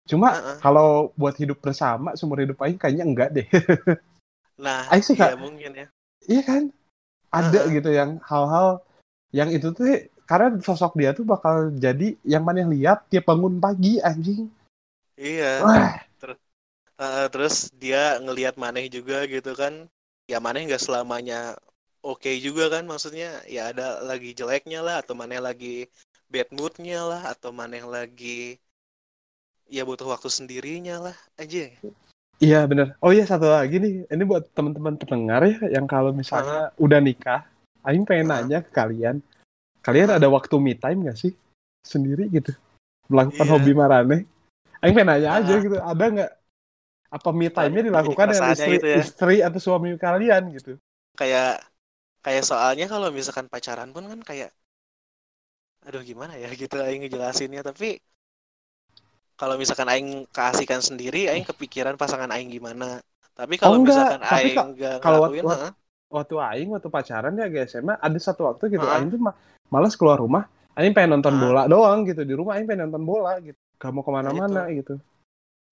Cuma 0.07 0.35
Heeh. 0.35 0.57
kalau 0.59 1.15
buat 1.15 1.35
hidup 1.39 1.59
bersama 1.63 2.15
seumur 2.19 2.43
hidup 2.43 2.59
Aing 2.63 2.79
kayaknya 2.79 3.05
enggak 3.07 3.29
deh. 3.31 3.47
Nah, 4.61 4.85
Aing 4.93 5.01
suka- 5.01 5.33
iya 5.33 5.37
mungkin 5.39 5.71
ya. 5.73 5.87
iya 6.29 6.41
kan? 6.45 6.69
Ada 7.33 7.65
Heeh. 7.65 7.81
gitu 7.81 7.89
yang 7.89 8.21
hal-hal 8.21 8.83
yang 9.33 9.49
itu 9.49 9.73
tuh 9.73 9.89
karena 10.31 10.55
sosok 10.63 10.95
dia 10.95 11.11
tuh 11.11 11.27
bakal 11.27 11.75
jadi 11.75 12.15
yang 12.23 12.47
mana 12.47 12.63
lihat 12.63 13.03
tiap 13.11 13.27
bangun 13.27 13.59
pagi 13.59 13.99
anjing. 13.99 14.47
Iya. 15.19 15.59
Wah, 15.59 15.99
Heeh, 17.01 17.25
terus 17.33 17.67
dia 17.75 18.15
ngelihat 18.23 18.55
Maneh 18.55 18.87
juga 18.87 19.27
gitu 19.27 19.51
kan. 19.59 19.91
Ya 20.31 20.39
Maneh 20.39 20.63
nggak 20.71 20.79
selamanya 20.79 21.59
oke 21.99 22.31
juga 22.39 22.71
kan 22.71 22.87
maksudnya 22.87 23.43
ya 23.51 23.75
ada 23.75 23.99
lagi 23.99 24.31
jeleknya 24.31 24.79
lah 24.79 25.03
atau 25.03 25.11
Maneh 25.17 25.43
lagi 25.43 25.91
bad 26.31 26.47
moodnya 26.55 27.03
lah 27.03 27.21
atau 27.35 27.51
Maneh 27.51 27.83
lagi 27.83 28.55
ya 29.67 29.83
butuh 29.83 30.07
waktu 30.15 30.31
sendirinya 30.31 31.11
lah 31.11 31.17
aja. 31.35 31.67
Iya 32.41 32.65
bener. 32.65 32.97
Oh 33.03 33.13
iya 33.13 33.25
satu 33.25 33.49
lagi 33.49 33.77
nih, 33.77 34.09
ini 34.09 34.23
buat 34.25 34.49
teman-teman 34.57 34.97
pendengar 34.97 35.45
ya 35.45 35.77
yang 35.77 35.85
kalau 35.85 36.09
misalnya 36.09 36.73
udah 36.81 36.97
nikah, 36.97 37.45
Aing 37.85 38.01
pengen 38.01 38.33
Heeh. 38.33 38.41
nanya 38.45 38.59
ke 38.65 38.73
kalian, 38.73 39.21
kalian 39.81 40.17
ada 40.17 40.27
waktu 40.29 40.55
me 40.61 40.73
time 40.77 41.09
gak 41.09 41.17
sih 41.17 41.33
sendiri 41.81 42.29
gitu, 42.29 42.53
melakukan 43.09 43.45
Iya. 43.45 43.53
hobi 43.53 43.71
marane? 43.73 44.17
Aing 44.81 44.93
pengen 44.97 45.09
nanya 45.13 45.29
aja 45.41 45.53
Ah. 45.53 45.61
gitu, 45.61 45.77
ada 45.77 46.05
nggak 46.09 46.31
apa 47.11 47.29
me 47.35 47.47
time-nya 47.51 47.81
dilakukan 47.85 48.25
dengan 48.31 48.53
istri, 48.55 48.77
gitu 48.79 48.87
ya. 48.87 48.97
istri 49.03 49.35
atau 49.43 49.59
suami 49.59 49.93
kalian 49.99 50.53
gitu? 50.55 50.79
Kayak 51.17 51.65
kayak 52.21 52.43
soalnya 52.45 52.85
kalau 52.87 53.09
misalkan 53.09 53.49
pacaran 53.49 53.89
pun 53.91 54.05
kan 54.05 54.21
kayak 54.21 54.53
aduh 55.81 56.05
gimana 56.05 56.37
ya 56.37 56.47
gitu 56.61 56.77
aing 56.77 57.01
ngejelasinnya 57.01 57.65
tapi 57.65 57.97
kalau 59.33 59.57
misalkan 59.57 59.89
aing 59.89 60.29
keasikan 60.29 60.79
sendiri 60.85 61.25
aing 61.25 61.41
kepikiran 61.41 61.97
pasangan 61.97 62.29
aing 62.29 62.53
gimana 62.53 63.01
tapi 63.33 63.57
kalau 63.57 63.81
Oh, 63.81 63.81
misalkan 63.81 64.21
Tapi 64.21 64.53
aing 64.53 64.77
kalau 65.01 65.33
heeh. 65.33 65.71
Waktu 66.11 66.35
Aing 66.43 66.69
waktu 66.75 66.91
pacaran 66.91 67.39
ya 67.39 67.47
guys, 67.47 67.71
SMA 67.71 67.95
ada 67.95 68.19
satu 68.19 68.43
waktu 68.43 68.75
gitu. 68.75 68.83
Aing 68.83 69.07
tuh 69.07 69.31
malas 69.71 69.95
keluar 69.95 70.19
rumah, 70.19 70.45
Aing 70.75 70.91
pengen 70.91 71.17
nonton 71.17 71.33
Ah. 71.35 71.39
bola 71.39 71.61
doang 71.65 72.03
gitu 72.03 72.21
di 72.21 72.35
rumah, 72.35 72.59
Aing 72.59 72.67
pengen 72.67 72.91
nonton 72.91 73.03
bola 73.07 73.39
gitu, 73.39 73.57
gak 73.79 73.91
mau 73.91 74.03
ke 74.03 74.11
mana-mana 74.11 74.67
gitu. 74.69 74.99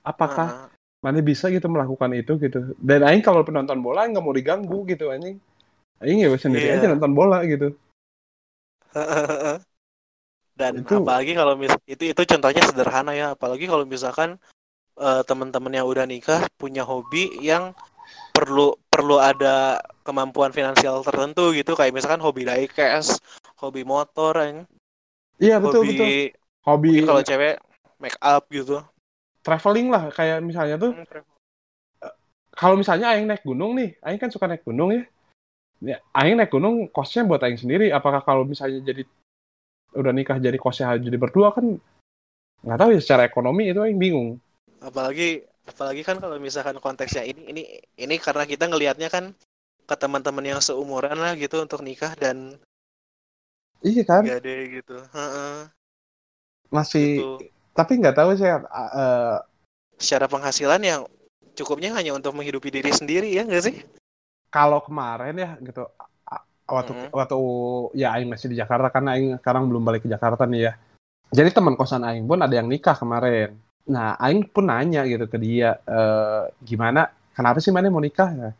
Apakah 0.01 0.47
Heeh. 0.47 0.77
mana 0.99 1.19
bisa 1.23 1.47
gitu 1.47 1.67
melakukan 1.71 2.11
itu 2.11 2.35
gitu 2.35 2.75
dan 2.75 3.07
aing 3.07 3.23
kalau 3.23 3.39
penonton 3.39 3.79
bola 3.79 4.03
nggak 4.03 4.19
mau 4.19 4.35
diganggu 4.35 4.83
gitu 4.83 5.07
anjing 5.07 5.39
aing 6.03 6.19
ya 6.19 6.27
sendiri 6.35 6.75
Iya. 6.75 6.75
aja 6.75 6.87
nonton 6.91 7.15
bola 7.15 7.39
gitu 7.47 7.71
dan 10.59 10.83
Itu- 10.83 10.99
apalagi 10.99 11.39
kalau 11.39 11.55
mis 11.55 11.71
itu 11.87 12.11
itu 12.11 12.21
contohnya 12.27 12.61
sederhana 12.67 13.15
ya 13.15 13.31
apalagi 13.31 13.63
kalau 13.63 13.87
misalkan 13.87 14.35
eh, 14.99 15.21
teman-teman 15.23 15.71
yang 15.71 15.87
udah 15.87 16.03
nikah 16.03 16.43
punya 16.59 16.83
hobi 16.83 17.31
yang 17.39 17.71
perlu 18.35 18.75
perlu 18.91 19.23
ada 19.23 19.79
kemampuan 20.03 20.51
finansial 20.51 20.99
tertentu 20.99 21.55
gitu 21.55 21.79
kayak 21.79 21.95
misalkan 21.95 22.19
hobi 22.19 22.43
diecast 22.43 23.23
hobi 23.59 23.83
motor 23.83 24.33
yang 24.39 24.57
iya 25.37 25.59
betul 25.59 25.83
betul. 25.83 26.07
Hobi 26.07 26.31
hobi 26.63 26.89
mungkin 26.95 27.09
kalau 27.11 27.23
cewek 27.23 27.55
make 27.99 28.19
up 28.23 28.43
gitu. 28.49 28.79
traveling 29.39 29.87
lah 29.87 30.11
kayak 30.11 30.43
misalnya 30.43 30.75
tuh. 30.75 30.93
Kalau 32.51 32.75
misalnya 32.75 33.15
aing 33.15 33.27
naik 33.27 33.43
gunung 33.47 33.75
nih 33.79 33.95
aing 34.03 34.19
kan 34.19 34.31
suka 34.31 34.47
naik 34.47 34.67
gunung 34.67 34.91
ya. 34.91 35.03
Ya 35.79 35.97
aing 36.11 36.35
naik 36.35 36.51
gunung 36.51 36.91
kosnya 36.91 37.23
buat 37.23 37.39
aing 37.39 37.59
sendiri. 37.59 37.87
Apakah 37.91 38.19
kalau 38.23 38.43
misalnya 38.43 38.83
jadi 38.83 39.07
udah 39.95 40.11
nikah 40.11 40.37
jadi 40.37 40.59
kosnya 40.59 40.99
jadi 40.99 41.15
berdua 41.15 41.55
kan 41.55 41.79
nggak 42.59 42.79
tahu 42.79 42.89
ya 42.91 42.99
secara 42.99 43.23
ekonomi 43.23 43.71
itu 43.71 43.79
aing 43.79 43.95
bingung. 43.95 44.43
Apalagi 44.83 45.47
apalagi 45.63 46.03
kan 46.03 46.19
kalau 46.19 46.35
misalkan 46.35 46.75
konteksnya 46.83 47.23
ini 47.23 47.41
ini 47.47 47.63
ini 47.95 48.15
karena 48.19 48.43
kita 48.43 48.67
ngelihatnya 48.67 49.07
kan 49.07 49.31
ke 49.87 49.95
teman-teman 49.97 50.45
yang 50.45 50.61
seumuran 50.61 51.17
lah 51.17 51.33
gitu 51.33 51.63
untuk 51.63 51.81
nikah 51.81 52.13
dan 52.19 52.59
iya 53.85 54.03
kan 54.03 54.23
gade 54.25 54.55
gitu 54.81 54.95
Heeh, 55.13 55.67
masih 56.69 57.23
gitu. 57.23 57.49
tapi 57.73 57.91
nggak 57.99 58.15
tahu 58.15 58.35
saya 58.35 58.63
eh, 58.69 59.37
secara 59.99 60.27
penghasilan 60.27 60.81
yang 60.83 61.01
cukupnya 61.55 61.91
hanya 61.95 62.15
untuk 62.15 62.31
menghidupi 62.35 62.71
diri 62.71 62.91
sendiri 62.91 63.31
ya 63.31 63.43
nggak 63.43 63.63
sih 63.63 63.75
kalau 64.49 64.81
kemarin 64.81 65.35
ya 65.37 65.51
gitu 65.61 65.85
waktu 66.69 66.93
Mhm. 66.93 67.09
waktu 67.09 67.37
ya 67.97 68.13
aing 68.13 68.29
masih 68.29 68.53
di 68.53 68.57
Jakarta 68.61 68.93
karena 68.93 69.17
aing 69.17 69.41
sekarang 69.41 69.65
belum 69.65 69.81
balik 69.81 70.05
ke 70.05 70.09
Jakarta 70.09 70.45
nih 70.45 70.69
ya. 70.69 70.73
Jadi 71.33 71.49
teman 71.53 71.73
kosan 71.73 72.05
aing 72.05 72.29
pun 72.29 72.37
ada 72.41 72.53
yang 72.53 72.69
nikah 72.69 72.93
kemarin. 72.93 73.57
Nah, 73.89 74.13
aing 74.21 74.45
pun 74.45 74.69
nanya 74.69 75.01
gitu 75.09 75.25
ke 75.25 75.37
dia 75.41 75.81
eh, 75.81 76.43
gimana 76.61 77.09
kenapa 77.33 77.57
sih 77.57 77.73
mana 77.73 77.89
mau 77.89 78.01
nikah? 78.01 78.29
Nah, 78.37 78.53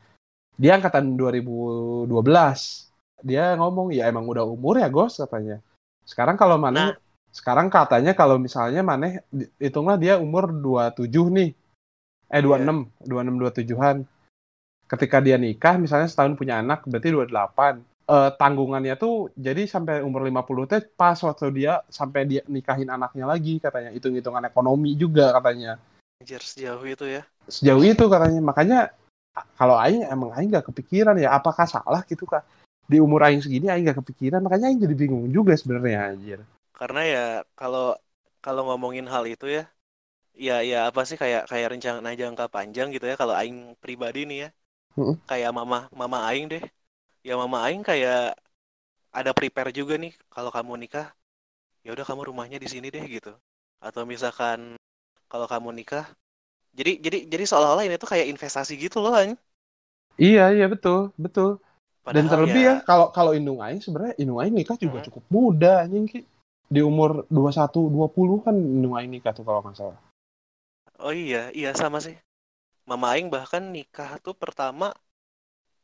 dia 0.58 0.74
angkatan 0.78 1.14
2012. 1.14 2.88
Dia 3.22 3.56
ngomong 3.60 3.92
ya 3.92 4.08
emang 4.08 4.26
udah 4.26 4.46
umur 4.48 4.80
ya, 4.80 4.88
Gos 4.88 5.20
katanya. 5.20 5.60
Sekarang 6.08 6.40
kalau 6.40 6.58
mana 6.58 6.94
Nah. 6.94 6.98
sekarang 7.30 7.70
katanya 7.70 8.18
kalau 8.18 8.42
misalnya 8.42 8.82
Maneh 8.82 9.22
hitunglah 9.62 10.02
dia 10.02 10.18
umur 10.18 10.50
27 10.50 11.30
nih. 11.30 11.54
Eh 12.30 12.42
Iya. 12.42 12.66
26, 12.66 12.90
26 13.06 13.36
27-an. 13.38 13.98
Ketika 14.90 15.22
dia 15.22 15.38
nikah 15.38 15.78
misalnya 15.78 16.10
setahun 16.10 16.34
punya 16.34 16.58
anak 16.62 16.86
berarti 16.90 17.14
28. 17.14 17.86
Eh, 18.10 18.32
tanggungannya 18.42 18.98
tuh 18.98 19.30
jadi 19.38 19.70
sampai 19.70 20.02
umur 20.02 20.26
50 20.26 20.66
teh 20.66 20.82
pas 20.82 21.14
waktu 21.14 21.54
dia 21.54 21.86
sampai 21.94 22.26
dia 22.26 22.42
nikahin 22.50 22.90
anaknya 22.90 23.30
lagi 23.30 23.62
katanya. 23.62 23.94
Hitung-hitungan 23.94 24.50
ekonomi 24.50 24.98
juga 24.98 25.30
katanya. 25.38 25.78
anjir 26.20 26.44
sejauh 26.44 26.84
itu 26.84 27.06
ya 27.08 27.24
Sejauh 27.48 27.86
itu 27.86 28.06
katanya. 28.10 28.42
Makanya 28.42 28.80
kalau 29.56 29.78
aing 29.78 30.10
emang 30.10 30.34
aing 30.34 30.50
gak 30.52 30.68
kepikiran 30.74 31.16
ya 31.22 31.38
apakah 31.38 31.70
salah 31.70 32.02
gitu 32.04 32.26
kak 32.26 32.44
di 32.91 32.97
umur 33.06 33.21
aing 33.28 33.41
segini 33.45 33.65
aing 33.71 33.86
gak 33.89 33.99
kepikiran 34.02 34.41
makanya 34.45 34.65
aing 34.69 34.82
jadi 34.86 34.95
bingung 35.02 35.25
juga 35.38 35.54
sebenarnya 35.62 35.99
anjir. 36.13 36.39
karena 36.78 36.99
ya 37.13 37.19
kalau 37.60 37.82
kalau 38.43 38.62
ngomongin 38.67 39.06
hal 39.13 39.23
itu 39.34 39.45
ya 39.58 39.62
ya 40.47 40.54
ya 40.71 40.78
apa 40.89 41.02
sih 41.10 41.17
kayak 41.23 41.41
kayak 41.52 41.67
rencana 41.73 42.10
jangka 42.21 42.45
panjang 42.56 42.88
gitu 42.95 43.06
ya 43.12 43.15
kalau 43.21 43.36
aing 43.41 43.58
pribadi 43.84 44.19
nih 44.30 44.38
ya 44.43 44.47
Mm-mm. 44.97 45.19
kayak 45.30 45.52
mama 45.60 45.78
mama 46.02 46.17
aing 46.30 46.45
deh 46.54 46.63
ya 47.28 47.34
mama 47.41 47.58
aing 47.67 47.82
kayak 47.89 48.15
ada 49.19 49.32
prepare 49.38 49.71
juga 49.80 49.93
nih 50.04 50.12
kalau 50.34 50.52
kamu 50.58 50.73
nikah 50.84 51.06
ya 51.86 51.89
udah 51.95 52.06
kamu 52.10 52.23
rumahnya 52.32 52.58
di 52.63 52.69
sini 52.73 52.88
deh 52.95 53.04
gitu 53.15 53.30
atau 53.88 54.04
misalkan 54.13 54.60
kalau 55.32 55.47
kamu 55.54 55.69
nikah 55.80 56.06
jadi 56.80 56.91
jadi 57.06 57.17
jadi 57.34 57.43
seolah-olah 57.49 57.84
ini 57.88 57.95
tuh 58.04 58.10
kayak 58.13 58.28
investasi 58.34 58.73
gitu 58.84 58.97
loh 59.04 59.13
Aing. 59.19 59.36
Iya 60.25 60.41
iya 60.56 60.65
betul 60.73 60.97
betul. 61.23 61.49
Dan 62.00 62.26
Padahal 62.26 62.32
terlebih 62.32 62.62
ya 62.64 62.76
kalau 62.82 63.08
kalau 63.14 63.32
Indung 63.36 63.60
Aing 63.62 63.84
sebenarnya 63.84 64.16
Indung 64.18 64.40
Aing 64.42 64.56
nikah 64.56 64.80
juga 64.80 65.04
Mm. 65.04 65.06
cukup 65.12 65.24
muda 65.30 65.74
anjing 65.86 66.08
Ki. 66.10 66.20
Di 66.70 66.82
umur 66.86 67.26
21 67.30 67.90
20 67.90 68.42
kan 68.46 68.56
Indung 68.56 68.96
Aing 68.98 69.12
nikah 69.14 69.34
tuh 69.36 69.46
kalau 69.46 69.62
nggak 69.62 69.78
salah. 69.78 70.00
Oh 71.00 71.14
iya, 71.14 71.54
iya 71.54 71.72
sama 71.78 72.02
sih. 72.02 72.18
Mama 72.90 73.14
Aing 73.14 73.30
bahkan 73.30 73.62
nikah 73.62 74.18
tuh 74.20 74.34
pertama 74.34 74.90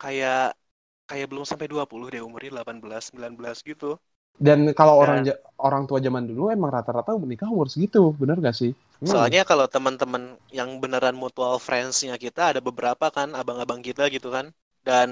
kayak 0.01 0.58
kayak 1.06 1.28
belum 1.30 1.45
sampai 1.45 1.69
20 1.69 2.10
deh 2.10 2.21
umurnya 2.25 2.63
18, 2.65 3.13
19 3.13 3.62
gitu. 3.62 4.01
Dan 4.36 4.73
kalau 4.75 4.99
Dan- 4.99 5.04
orang 5.06 5.17
ja- 5.23 5.41
orang 5.62 5.84
tua 5.88 6.04
zaman 6.04 6.28
dulu 6.28 6.51
emang 6.51 6.67
rata-rata 6.73 7.15
menikah 7.15 7.47
umur 7.47 7.71
segitu, 7.71 8.12
bener 8.19 8.36
gak 8.43 8.58
sih? 8.58 8.75
Hmm. 8.99 9.08
Soalnya 9.08 9.47
kalau 9.47 9.63
teman-teman 9.69 10.36
yang 10.51 10.75
beneran 10.84 11.15
mutual 11.15 11.56
friends-nya 11.56 12.19
kita 12.19 12.51
ada 12.51 12.60
beberapa 12.60 13.08
kan 13.13 13.32
abang-abang 13.32 13.80
kita 13.80 14.12
gitu 14.12 14.34
kan. 14.34 14.51
Dan 14.84 15.10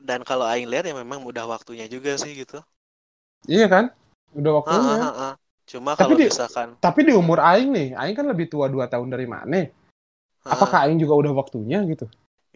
dan 0.00 0.22
kalau 0.22 0.44
Aing 0.44 0.68
lihat 0.68 0.84
ya 0.86 0.94
memang 0.94 1.24
udah 1.24 1.44
waktunya 1.48 1.88
juga 1.88 2.14
sih 2.20 2.32
gitu. 2.36 2.60
Iya 3.48 3.66
kan? 3.70 3.84
Udah 4.36 4.50
Ah, 4.52 4.60
waktunya. 4.62 4.94
ah, 4.94 5.00
ah, 5.00 5.14
ah. 5.30 5.34
Cuma 5.66 5.98
Tapi 5.98 6.14
kalau 6.14 6.16
di- 6.20 6.28
misalkan 6.30 6.68
Tapi 6.78 7.00
di 7.02 7.12
umur 7.16 7.42
Aing 7.42 7.70
nih, 7.74 7.88
Aing 7.98 8.14
kan 8.14 8.26
lebih 8.28 8.46
tua 8.46 8.70
2 8.70 8.86
tahun 8.86 9.10
dari 9.10 9.26
mana? 9.26 9.66
ah, 10.46 10.52
Apakah 10.54 10.86
Aing 10.86 11.00
juga 11.00 11.14
udah 11.18 11.32
waktunya 11.34 11.82
gitu? 11.88 12.06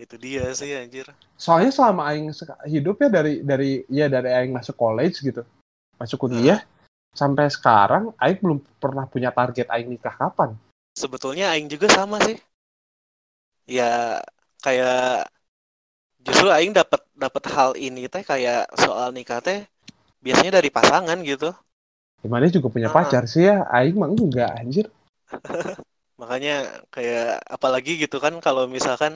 itu 0.01 0.17
dia 0.17 0.49
sih 0.57 0.73
anjir. 0.73 1.05
Soalnya 1.37 1.69
selama 1.69 2.09
Aing 2.09 2.33
hidup 2.65 2.97
ya 3.05 3.09
dari 3.13 3.45
dari 3.45 3.85
ya 3.93 4.09
dari 4.09 4.33
Aing 4.33 4.49
masuk 4.57 4.73
college 4.73 5.21
gitu, 5.21 5.45
masuk 6.01 6.25
kuliah 6.25 6.65
sampai 7.13 7.53
sekarang 7.53 8.09
Aing 8.17 8.41
belum 8.41 8.59
pernah 8.81 9.05
punya 9.05 9.29
target 9.29 9.69
Aing 9.69 9.93
nikah 9.93 10.17
kapan. 10.17 10.57
Sebetulnya 10.97 11.53
Aing 11.53 11.69
juga 11.69 11.93
sama 11.93 12.17
sih. 12.25 12.41
Ya 13.69 14.25
kayak 14.65 15.29
justru 16.27 16.49
Aing 16.57 16.73
dapat 16.77 17.01
dapat 17.25 17.45
hal 17.55 17.71
ini 17.87 18.03
teh 18.13 18.23
kayak 18.31 18.61
soal 18.85 19.09
nikah 19.17 19.41
teh 19.47 19.59
biasanya 20.25 20.53
dari 20.61 20.71
pasangan 20.77 21.19
gitu 21.33 21.51
Gimana 22.23 22.47
juga 22.55 22.69
punya 22.75 22.89
Ah. 22.89 22.95
pacar 22.97 23.25
sih 23.33 23.43
ya? 23.49 23.57
Aing 23.77 23.97
mah 24.01 24.09
enggak 24.13 24.51
anjir. 24.61 24.87
makanya 26.21 26.85
kayak 26.95 27.41
apalagi 27.57 27.93
gitu 28.03 28.17
kan 28.25 28.35
kalau 28.45 28.65
misalkan 28.69 29.15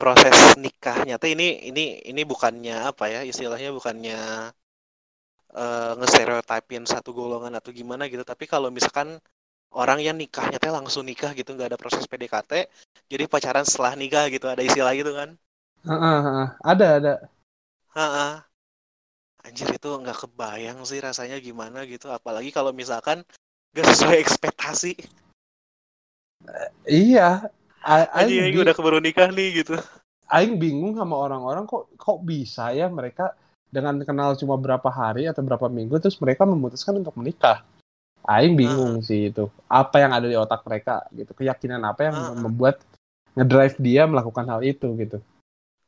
proses 0.00 0.36
nikahnya 0.64 1.16
tuh 1.22 1.30
ini 1.34 1.46
ini 1.70 1.84
ini 2.10 2.22
bukannya 2.32 2.76
apa 2.90 3.04
ya 3.14 3.20
istilahnya 3.30 3.70
bukannya 3.78 4.18
eh 5.62 5.92
ngestereotipin 5.98 6.84
satu 6.86 7.10
golongan 7.10 7.52
atau 7.58 7.70
gimana 7.74 8.06
gitu 8.12 8.22
tapi 8.22 8.44
kalau 8.46 8.68
misalkan 8.70 9.18
orang 9.74 9.98
yang 10.06 10.16
nikahnya 10.22 10.58
teh 10.62 10.70
langsung 10.70 11.02
nikah 11.10 11.32
gitu 11.38 11.50
nggak 11.54 11.74
ada 11.74 11.78
proses 11.82 12.04
PDKT 12.10 12.52
jadi 13.10 13.24
pacaran 13.32 13.66
setelah 13.66 13.94
nikah 13.98 14.24
gitu 14.34 14.46
ada 14.46 14.62
istilah 14.62 14.94
gitu 14.94 15.10
kan 15.14 15.34
Heeh, 15.86 16.18
heeh. 16.26 16.48
Ada 16.60 16.86
ada. 17.00 17.14
Heeh. 17.96 18.34
Anjir 19.40 19.68
itu 19.72 19.88
nggak 19.88 20.28
kebayang 20.28 20.84
sih 20.84 21.00
rasanya 21.00 21.40
gimana 21.40 21.88
gitu 21.88 22.12
apalagi 22.12 22.52
kalau 22.52 22.76
misalkan 22.76 23.24
gak 23.72 23.88
sesuai 23.88 24.20
ekspektasi 24.20 25.00
Iya. 26.84 27.48
A- 27.80 28.10
Anjing 28.20 28.44
Aing, 28.44 28.52
bi- 28.52 28.62
udah 28.64 28.74
keburu 28.76 29.00
nikah 29.00 29.32
nih 29.32 29.64
gitu 29.64 29.80
Aing 30.28 30.60
bingung 30.60 30.92
sama 31.00 31.16
orang-orang 31.16 31.64
kok 31.64 31.88
kok 31.96 32.20
bisa 32.20 32.70
ya 32.76 32.92
mereka 32.92 33.32
dengan 33.72 33.96
kenal 34.04 34.36
cuma 34.36 34.60
berapa 34.60 34.86
hari 34.92 35.24
atau 35.24 35.40
berapa 35.40 35.66
minggu 35.72 35.96
terus 35.98 36.20
mereka 36.20 36.44
memutuskan 36.44 37.00
untuk 37.00 37.16
menikah. 37.16 37.64
Aing 38.28 38.54
bingung 38.54 39.00
sih 39.00 39.32
itu. 39.32 39.48
Apa 39.66 40.04
yang 40.04 40.12
ada 40.12 40.28
di 40.28 40.36
otak 40.36 40.62
mereka 40.68 41.08
gitu. 41.16 41.32
Keyakinan 41.32 41.80
apa 41.82 42.12
yang 42.12 42.16
membuat 42.46 42.78
ngedrive 43.32 43.78
dia 43.80 44.04
melakukan 44.04 44.44
hal 44.46 44.60
itu 44.60 44.86
gitu. 45.00 45.18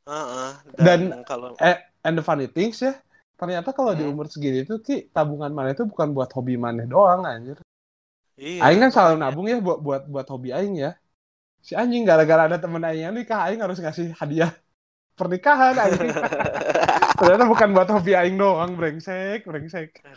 Heeh. 0.06 0.50
Dan- 0.78 1.12
kalau 1.28 1.54
And 2.02 2.18
the 2.18 2.24
funny 2.26 2.50
things 2.50 2.82
ya, 2.82 2.98
ternyata 3.38 3.70
kalau 3.70 3.94
di 3.94 4.02
Hmm. 4.02 4.10
umur 4.10 4.26
segini 4.26 4.66
itu 4.66 4.74
ki 4.82 5.14
tabungan 5.14 5.54
mana 5.54 5.70
itu 5.70 5.86
bukan 5.86 6.10
buat 6.10 6.34
hobi 6.34 6.58
maneh 6.58 6.82
doang 6.90 7.22
anjir. 7.22 7.62
iya 8.38 8.58
aing 8.66 8.80
kan 8.82 8.90
selalu 8.94 9.16
nabung 9.22 9.46
ya 9.46 9.62
buat 9.62 9.78
buat 9.86 10.02
buat 10.10 10.26
hobi 10.32 10.50
aing 10.50 10.74
ya. 10.82 10.90
Si 11.66 11.72
anjing 11.78 12.02
gara-gara 12.08 12.42
ada 12.50 12.58
temen 12.58 12.82
aing 12.82 13.02
yang 13.06 13.14
nikah, 13.14 13.38
aing 13.46 13.60
harus 13.64 13.78
ngasih 13.78 14.10
hadiah 14.20 14.50
pernikahan 15.18 15.74
anjing. 15.78 16.10
ternyata 17.18 17.44
bukan 17.52 17.68
buat 17.76 17.88
hobi 17.94 18.12
aing 18.18 18.36
doang, 18.42 18.70
brengsek, 18.78 19.46
brengsek. 19.46 19.90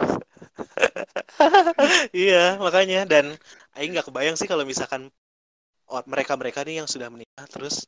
iya 2.15 2.55
makanya 2.63 3.03
dan 3.11 3.25
Aing 3.75 3.91
nggak 3.93 4.07
kebayang 4.07 4.39
sih 4.39 4.47
kalau 4.47 4.63
misalkan 4.63 5.11
mereka 6.09 6.33
mereka 6.41 6.59
nih 6.67 6.81
yang 6.83 6.89
sudah 6.89 7.07
menikah 7.13 7.45
terus 7.49 7.85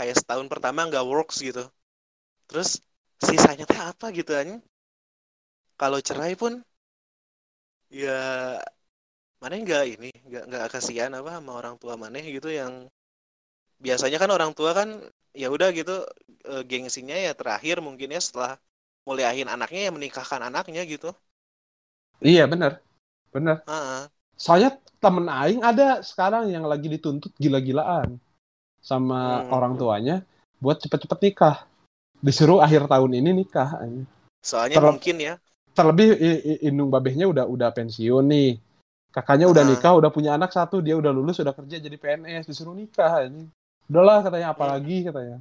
kayak 0.00 0.16
setahun 0.16 0.48
pertama 0.48 0.88
nggak 0.88 1.04
works 1.04 1.44
gitu. 1.44 1.68
Terus 2.48 2.80
sisanya 3.20 3.68
teh 3.68 3.76
apa 3.76 4.08
gitu 4.16 4.32
anjing? 4.32 4.64
Kalau 5.76 6.00
cerai 6.00 6.32
pun 6.40 6.64
ya 7.92 8.56
mana 9.44 9.60
nggak 9.60 9.84
ini 10.00 10.10
nggak 10.24 10.44
nggak 10.48 10.64
kasihan 10.72 11.12
apa 11.12 11.36
sama 11.36 11.52
orang 11.52 11.76
tua 11.76 12.00
maneh 12.00 12.24
gitu 12.24 12.48
yang 12.48 12.88
biasanya 13.76 14.16
kan 14.16 14.32
orang 14.32 14.56
tua 14.56 14.72
kan 14.72 14.88
ya 15.36 15.52
udah 15.52 15.68
gitu 15.76 16.00
eh, 16.48 16.64
gengsinya 16.64 17.16
ya 17.16 17.36
terakhir 17.36 17.84
mungkin 17.84 18.16
ya 18.16 18.20
setelah 18.24 18.56
muliahin 19.04 19.52
anaknya 19.52 19.88
ya 19.88 19.92
menikahkan 19.92 20.40
anaknya 20.48 20.80
gitu. 20.88 21.12
Iya 22.24 22.48
bener, 22.48 22.80
bener. 23.32 23.64
Heeh. 23.68 24.08
Soalnya 24.36 24.80
temen 25.00 25.28
aing 25.28 25.60
ada 25.60 26.00
sekarang 26.04 26.48
yang 26.52 26.64
lagi 26.68 26.88
dituntut 26.88 27.32
gila-gilaan 27.36 28.20
sama 28.80 29.44
Hmm. 29.44 29.52
orang 29.52 29.74
tuanya 29.76 30.16
buat 30.58 30.80
cepet-cepet 30.80 31.18
nikah. 31.22 31.56
Disuruh 32.20 32.60
akhir 32.60 32.84
tahun 32.84 33.16
ini 33.16 33.44
nikah. 33.44 33.80
soalnya 34.40 34.80
Terlep- 34.80 34.96
mungkin 34.96 35.16
ya 35.20 35.34
terlebih 35.70 36.08
indung 36.60 36.88
babehnya 36.88 37.28
udah 37.28 37.44
udah 37.44 37.68
pensiun 37.70 38.24
nih 38.24 38.56
kakaknya 39.12 39.46
udah 39.46 39.62
Ah. 39.62 39.68
nikah 39.68 39.92
udah 39.92 40.10
punya 40.10 40.32
anak 40.32 40.48
satu 40.50 40.80
dia 40.80 40.96
udah 40.96 41.12
lulus 41.12 41.38
udah 41.44 41.52
kerja 41.52 41.76
jadi 41.76 41.96
PNS 41.96 42.48
disuruh 42.48 42.72
nikah 42.72 43.28
ini 43.28 43.46
udahlah 43.86 44.24
katanya 44.24 44.48
Hmm. 44.48 44.56
apalagi 44.56 44.96
katanya 45.04 45.38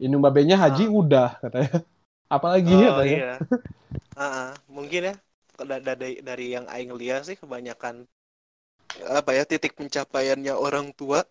indung 0.00 0.24
babehnya 0.24 0.56
haji 0.56 0.88
udah 0.88 1.36
katanya 1.44 1.84
apalagi 2.36 2.72
oh 2.72 2.84
katanya 2.88 3.16
iya 3.20 3.32
Heeh. 4.16 4.48
mungkin 4.66 5.00
ya 5.12 5.14
Da- 5.62 5.78
da- 5.78 5.94
dari 5.94 6.24
dari 6.24 6.46
yang 6.50 6.64
Aing 6.66 6.96
lihat 6.96 7.28
sih 7.28 7.36
kebanyakan 7.36 8.08
apa 9.12 9.30
ya 9.36 9.44
titik 9.44 9.76
pencapaiannya 9.76 10.56
orang 10.56 10.90
tua 10.96 11.22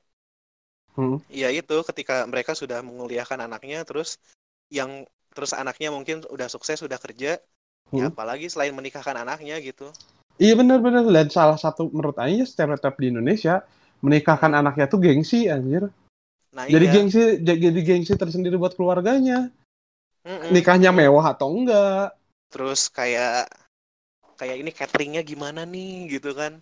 Hmm. 0.91 1.23
ya 1.31 1.47
itu 1.47 1.77
ketika 1.87 2.27
mereka 2.27 2.51
sudah 2.51 2.83
menguliahkan 2.83 3.39
anaknya 3.39 3.87
terus 3.87 4.19
yang 4.67 5.07
terus 5.31 5.55
anaknya 5.55 5.87
mungkin 5.87 6.23
udah 6.27 6.51
sukses 6.51 6.83
sudah 6.83 6.99
kerja 6.99 7.39
ya 7.91 8.07
Hmm. 8.07 8.07
apalagi 8.07 8.47
selain 8.47 8.71
menikahkan 8.71 9.19
anaknya 9.19 9.59
gitu. 9.59 9.91
Iya 10.39 10.55
benar-benar 10.55 11.03
dan 11.11 11.27
salah 11.27 11.59
satu 11.59 11.91
menurut 11.91 12.15
Aing 12.17 12.41
ya, 12.41 12.47
stereotip 12.47 12.95
di 12.95 13.11
Indonesia 13.11 13.67
menikahkan 13.99 14.51
anaknya 14.55 14.87
tuh 14.87 15.03
gengsi 15.03 15.51
anjir. 15.51 15.91
Nah 16.55 16.65
jadi 16.71 16.87
iya. 16.87 16.93
gengsi 16.95 17.23
jadi 17.43 17.81
gengsi 17.83 18.15
tersendiri 18.15 18.55
buat 18.55 18.73
keluarganya. 18.79 19.51
Mm-mm. 20.21 20.53
nikahnya 20.53 20.93
mewah 20.93 21.33
atau 21.33 21.49
enggak? 21.49 22.13
Terus 22.53 22.87
kayak 22.93 23.49
kayak 24.37 24.55
ini 24.61 24.71
cateringnya 24.71 25.21
gimana 25.25 25.65
nih 25.65 26.17
gitu 26.17 26.31
kan? 26.37 26.61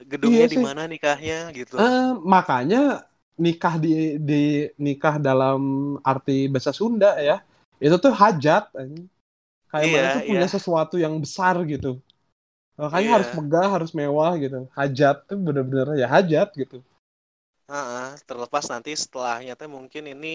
Gedungnya 0.00 0.46
Iya 0.46 0.52
di 0.52 0.58
mana 0.58 0.82
nikahnya 0.90 1.54
gitu. 1.54 1.78
Eh, 1.78 2.10
makanya 2.20 3.09
nikah 3.44 3.74
di 3.84 3.90
di 4.28 4.42
nikah 4.86 5.16
dalam 5.28 5.60
arti 6.10 6.46
bahasa 6.52 6.72
Sunda 6.78 7.10
ya. 7.28 7.36
Itu 7.84 7.96
tuh 8.04 8.12
hajat 8.22 8.64
kayak 9.70 9.88
Iya, 9.88 9.92
mana 9.92 10.06
tuh 10.14 10.22
punya 10.28 10.46
iya. 10.46 10.50
sesuatu 10.54 10.96
yang 11.04 11.14
besar 11.24 11.54
gitu. 11.72 11.90
Makanya 12.80 13.10
Iya. 13.10 13.18
harus 13.20 13.30
megah 13.36 13.68
harus 13.76 13.92
mewah 13.98 14.32
gitu. 14.44 14.58
Hajat 14.78 15.16
tuh 15.28 15.38
bener-bener 15.46 15.88
ya 16.02 16.08
hajat 16.14 16.48
gitu. 16.62 16.78
Heeh, 17.72 18.08
terlepas 18.28 18.64
nanti 18.72 18.90
setelahnya 19.02 19.52
teh 19.60 19.68
mungkin 19.76 20.04
ini 20.14 20.34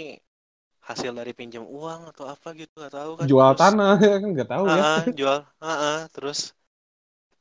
hasil 0.90 1.12
dari 1.20 1.34
pinjam 1.40 1.66
uang 1.78 2.02
atau 2.12 2.26
apa 2.34 2.48
gitu 2.62 2.74
nggak 2.80 2.96
tahu 3.00 3.14
kan. 3.22 3.30
Jual 3.30 3.52
Terus, 3.52 3.62
tanah 3.62 3.96
ya 4.04 4.16
kan 4.22 4.30
nggak 4.36 4.50
tahu 4.54 4.68
ya. 4.78 4.84
Heeh, 4.92 5.00
jual 5.18 5.40
heeh, 5.66 5.98
terus 6.16 6.40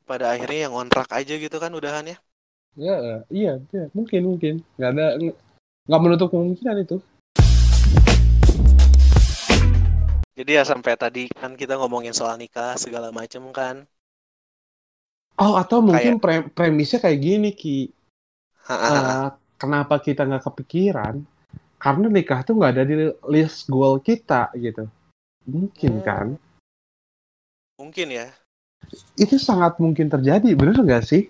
pada 0.08 0.26
akhirnya 0.32 0.60
yang 0.68 0.74
kontrak 0.78 1.08
aja 1.18 1.34
gitu 1.44 1.56
kan 1.62 1.72
udahan 1.78 2.06
ya 2.12 2.16
ya 2.84 2.94
iya 3.38 3.52
iya 3.74 3.84
mungkin 3.96 4.20
mungkin. 4.30 4.54
Nggak 4.76 4.90
ada 4.94 5.04
nggak- 5.84 6.00
menutup 6.00 6.28
kemungkinan 6.32 6.80
itu 6.80 6.96
jadi 10.34 10.60
ya 10.60 10.64
sampai 10.64 10.96
tadi 10.96 11.28
kan 11.30 11.54
kita 11.54 11.76
ngomongin 11.76 12.16
soal 12.16 12.34
nikah 12.34 12.74
segala 12.74 13.12
macem 13.12 13.44
kan 13.52 13.84
oh 15.36 15.54
atau 15.54 15.84
mungkin 15.84 16.16
pre- 16.16 16.48
premisnya 16.48 16.98
kayak 16.98 17.20
gini 17.20 17.50
ki 17.52 17.92
Heeh, 18.64 18.96
Eh, 18.96 19.28
kenapa 19.60 20.00
kita 20.00 20.24
nggak 20.24 20.48
kepikiran? 20.48 21.20
Karena 21.76 22.08
nikah 22.08 22.40
tuh 22.40 22.56
nggak 22.56 22.72
ada 22.72 22.84
di 22.88 22.96
list 23.28 23.68
goal 23.68 24.00
kita 24.00 24.48
gitu. 24.56 24.88
Mungkin 25.44 26.00
Hmm. 26.00 26.04
kan? 26.04 26.26
mungkin 27.76 28.08
ya 28.08 28.32
Itu 29.20 29.36
sangat 29.36 29.76
mungkin 29.76 30.08
terjadi, 30.08 30.56
bener 30.56 30.80
nggak 30.80 31.04
sih? 31.04 31.28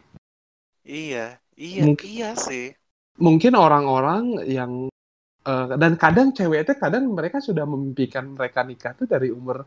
iya 0.86 1.42
iya 1.58 1.82
Mungkin- 1.82 2.06
iya 2.06 2.30
sih 2.38 2.70
Mungkin 3.14 3.52
orang-orang 3.54 4.42
yang 4.50 4.72
eh, 5.46 5.66
dan 5.78 5.92
kadang 6.00 6.34
cewek 6.34 6.66
itu 6.66 6.72
kadang 6.78 7.04
mereka 7.14 7.38
sudah 7.38 7.64
memimpikan 7.68 8.34
mereka 8.34 8.60
nikah 8.66 8.92
tuh 8.98 9.06
dari 9.06 9.30
umur 9.30 9.64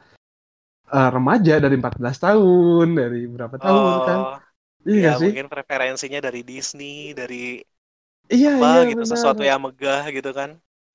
eh, 0.92 1.10
remaja 1.16 1.54
dari 1.64 1.76
14 1.80 2.18
tahun, 2.20 2.88
dari 2.96 3.20
berapa 3.28 3.58
tahun 3.60 3.94
kan? 4.04 4.20
oh 4.22 4.40
Iya 4.88 5.10
ya 5.10 5.12
sih? 5.22 5.32
mungkin 5.32 5.46
preferensinya 5.54 6.20
dari 6.28 6.42
Disney 6.50 7.16
dari 7.20 7.36
Iya, 8.36 8.50
apa 8.56 8.70
iya 8.70 8.82
gitu 8.92 9.04
benar. 9.04 9.08
sesuatu 9.12 9.42
yang 9.50 9.60
megah 9.66 10.04
gitu 10.16 10.30
kan 10.40 10.50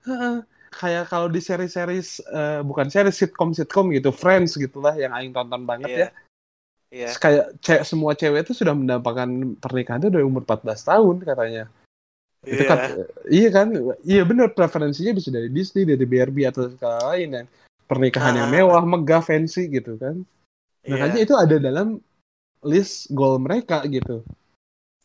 Heeh. 0.07 0.35
Kayak 0.73 1.05
kalau 1.11 1.27
di 1.29 1.37
seri-series 1.47 2.09
eh, 2.33 2.59
bukan 2.69 2.87
seri 2.93 3.11
sitcom-sitcom 3.13 3.85
gitu, 3.97 4.09
Friends 4.09 4.51
gitulah 4.57 4.93
yang 4.97 5.11
aing 5.13 5.29
tonton 5.35 5.61
banget 5.69 5.91
ya. 6.01 6.07
iya 6.07 6.07
iya 6.95 7.11
kayak 7.23 7.45
ce- 7.65 7.85
semua 7.89 8.11
cewek 8.19 8.39
itu 8.47 8.53
sudah 8.59 8.73
mendapatkan 8.81 9.29
pernikahan 9.63 10.01
itu 10.01 10.09
dari 10.13 10.25
umur 10.25 10.41
14 10.45 10.81
tahun 10.89 11.15
katanya. 11.29 11.63
Itu 12.43 12.63
iya 12.63 12.67
kan 12.67 12.79
iya 13.31 13.49
kan? 13.49 13.67
Iya 14.03 14.21
benar 14.27 14.47
preferensinya 14.51 15.15
bisa 15.15 15.31
dari 15.31 15.47
Disney, 15.47 15.87
dari 15.87 16.03
BRB 16.03 16.37
atau 16.47 16.67
segala 16.67 17.15
lain 17.15 17.29
yang 17.43 17.47
pernikahan 17.87 18.35
yang 18.35 18.49
Ah. 18.49 18.53
mewah, 18.53 18.83
megah, 18.83 19.23
fancy 19.23 19.71
gitu 19.71 19.95
kan. 19.95 20.23
Makanya 20.83 21.23
iya 21.23 21.25
itu 21.25 21.33
ada 21.39 21.55
dalam 21.55 22.03
list 22.63 23.11
goal 23.15 23.39
mereka 23.39 23.83
gitu. 23.87 24.23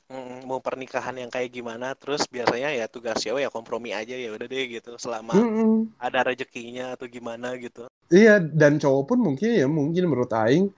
Mm, 0.08 0.48
mau 0.48 0.56
pernikahan 0.64 1.20
yang 1.20 1.28
kayak 1.28 1.52
gimana 1.52 1.92
terus 1.92 2.24
biasanya 2.32 2.72
ya 2.72 2.88
tugas 2.88 3.20
cewek 3.20 3.44
ya 3.44 3.52
kompromi 3.52 3.92
aja 3.92 4.16
ya 4.16 4.32
udah 4.32 4.48
deh 4.48 4.64
gitu 4.80 4.96
selama 4.96 5.36
Mm-mm. 5.36 5.84
ada 6.00 6.24
rezekinya 6.24 6.96
atau 6.96 7.04
gimana 7.04 7.52
gitu 7.60 7.84
Iya, 8.08 8.40
dan 8.40 8.80
cowok 8.80 9.04
pun 9.04 9.18
mungkin 9.20 9.52
ya 9.52 9.68
mungkin 9.68 10.08
menurut 10.08 10.32
aing 10.32 10.72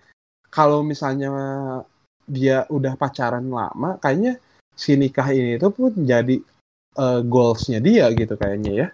kalau 0.51 0.83
misalnya 0.83 1.31
dia 2.27 2.67
udah 2.67 2.99
pacaran 2.99 3.47
lama, 3.47 4.03
kayaknya 4.03 4.35
si 4.75 4.97
nikah 4.97 5.29
ini 5.33 5.57
itu 5.61 5.69
pun 5.71 5.93
jadi 5.95 6.37
eh, 6.97 7.21
goalsnya 7.25 7.79
dia 7.83 8.09
gitu 8.15 8.35
kayaknya 8.35 8.73
ya. 8.73 8.89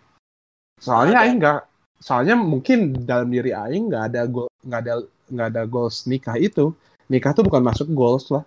Soalnya 0.76 1.24
aing 1.24 1.38
nggak, 1.40 1.60
soalnya 2.00 2.36
mungkin 2.36 3.06
dalam 3.08 3.32
diri 3.32 3.50
aing 3.56 3.88
nggak 3.88 4.04
ada 4.12 4.22
goal, 4.28 4.48
nggak 4.66 4.80
ada 4.84 4.94
nggak 5.26 5.48
ada 5.54 5.62
goals 5.66 6.06
nikah 6.06 6.36
itu 6.38 6.70
nikah 7.10 7.34
tuh 7.34 7.42
bukan 7.46 7.62
masuk 7.62 7.88
goals 7.90 8.30
lah 8.30 8.44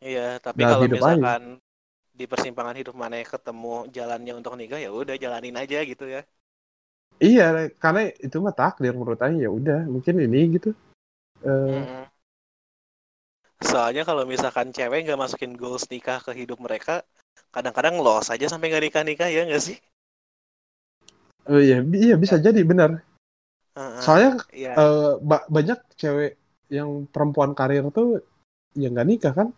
Iya, 0.00 0.40
tapi 0.40 0.64
Dalam 0.64 0.80
kalau 0.80 0.86
misalkan 0.88 1.42
di 2.16 2.24
persimpangan 2.28 2.76
hidup 2.76 2.96
mana 2.96 3.20
yang 3.20 3.28
ketemu 3.28 3.74
jalannya 3.92 4.32
untuk 4.36 4.52
nikah 4.56 4.80
ya 4.80 4.92
udah 4.92 5.16
jalanin 5.16 5.56
aja 5.56 5.80
gitu 5.84 6.04
ya. 6.04 6.20
iya 7.20 7.68
karena 7.76 8.12
itu 8.16 8.36
mah 8.40 8.52
takdir 8.56 8.92
menurut 8.96 9.20
Aing 9.20 9.40
ya 9.44 9.48
udah 9.52 9.84
mungkin 9.88 10.20
ini 10.20 10.56
gitu 10.60 10.72
Eh, 11.40 11.48
Mm-mm. 11.48 12.04
Soalnya 13.60 14.02
kalau 14.08 14.24
misalkan 14.24 14.72
cewek 14.72 15.04
nggak 15.04 15.20
masukin 15.20 15.52
goals 15.56 15.84
nikah 15.92 16.18
ke 16.24 16.32
hidup 16.32 16.58
mereka, 16.60 17.04
kadang-kadang 17.54 17.96
loss 18.00 18.32
aja 18.32 18.46
sampai 18.48 18.68
nggak 18.72 18.84
nikah-nikah 18.88 19.28
ya 19.28 19.44
nggak 19.48 19.62
sih? 19.62 19.76
oh 21.50 21.60
iya 21.60 21.78
iya 21.82 22.14
bisa 22.20 22.36
jadi 22.38 22.60
benar 22.64 22.90
Heeh. 23.76 24.02
soalnya 24.04 24.30
Iya. 24.52 24.72
eh, 24.80 25.12
ba- 25.22 25.46
banyak 25.48 25.78
cewek 26.00 26.32
yang 26.70 27.06
perempuan 27.10 27.52
karir 27.58 27.84
tuh 27.90 28.22
yang 28.78 28.94
nggak 28.94 29.08
nikah 29.08 29.32
kan 29.34 29.48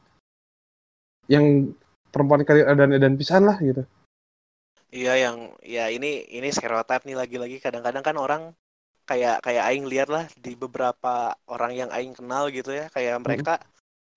yang 1.31 1.73
perempuan 2.12 2.43
karir 2.47 2.65
dan 2.79 2.91
dan 2.97 3.15
pisan 3.21 3.43
lah 3.49 3.57
gitu 3.61 3.83
Iya 4.93 5.12
yang 5.25 5.37
ya 5.65 5.88
ini 5.88 6.29
ini 6.37 6.49
stereotip 6.53 7.01
nih 7.09 7.17
lagi-lagi 7.17 7.57
kadang-kadang 7.65 8.05
kan 8.05 8.17
orang 8.25 8.43
kayak 9.09 9.41
kayak 9.45 9.65
aing 9.73 9.87
lihat 9.88 10.09
lah 10.12 10.25
di 10.45 10.53
beberapa 10.62 11.33
orang 11.49 11.73
yang 11.81 11.91
aing 11.97 12.12
kenal 12.19 12.45
gitu 12.53 12.71
ya 12.77 12.87
kayak 12.93 13.17
mereka 13.25 13.57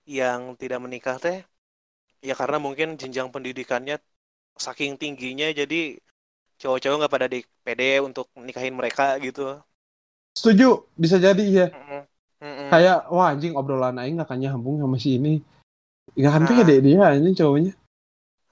yang 0.06 0.54
tidak 0.56 0.80
menikah 0.82 1.18
teh 1.18 1.42
ya 2.22 2.34
karena 2.38 2.58
mungkin 2.62 2.98
jenjang 2.98 3.30
pendidikannya 3.34 3.98
saking 4.56 4.96
tingginya 4.96 5.50
jadi 5.52 6.00
cowok-cowok 6.62 6.98
nggak 7.04 7.14
pada 7.14 7.28
di 7.28 7.44
pede 7.66 8.00
untuk 8.00 8.32
nikahin 8.40 8.74
mereka 8.78 9.20
gitu. 9.20 9.60
setuju 10.38 10.88
bisa 10.96 11.20
jadi 11.20 11.44
iya 11.44 11.68
Mm-mm. 11.74 12.02
Mm-mm. 12.40 12.70
kayak 12.72 12.98
wah 13.12 13.34
anjing 13.34 13.54
obrolan 13.58 14.00
aing 14.00 14.20
gak 14.22 14.32
akan 14.32 14.40
nyambung 14.40 14.80
sama 14.80 14.98
si 15.02 15.20
ini 15.20 15.42
gak 16.16 16.32
akan 16.32 16.44
Ah. 16.46 16.50
pede 16.64 16.76
dia 16.86 17.02
anjing 17.12 17.36
cowoknya 17.36 17.74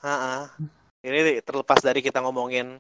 Ha-ha. 0.03 0.51
Ini 1.03 1.39
terlepas 1.43 1.79
dari 1.79 2.03
kita 2.03 2.19
ngomongin 2.19 2.79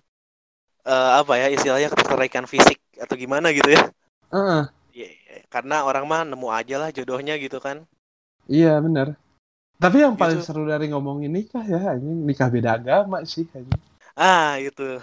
eh, 0.83 1.11
apa 1.15 1.39
ya 1.39 1.47
istilahnya 1.51 1.87
ketertarikan 1.91 2.43
fisik 2.47 2.79
atau 2.99 3.15
gimana 3.15 3.51
gitu 3.55 3.71
ya. 3.71 3.83
Heeh, 4.31 4.63
Ya, 4.93 5.09
karena 5.49 5.87
orang 5.87 6.05
mah 6.05 6.21
nemu 6.27 6.47
aja 6.53 6.75
lah 6.77 6.89
jodohnya 6.93 7.33
gitu 7.39 7.57
kan. 7.63 7.87
Iya 8.49 8.79
benar 8.79 9.15
tapi 9.81 9.97
yang 10.03 10.15
paling 10.15 10.39
Gitu. 10.39 10.47
seru 10.47 10.63
dari 10.67 10.87
ngomongin 10.91 11.31
nikah 11.33 11.63
ya 11.67 11.81
anjing 11.95 12.23
nikah 12.27 12.47
beda 12.51 12.79
agama 12.79 13.23
sih 13.27 13.45
anjing 13.51 13.81
Ah, 14.13 14.61
itu. 14.61 15.01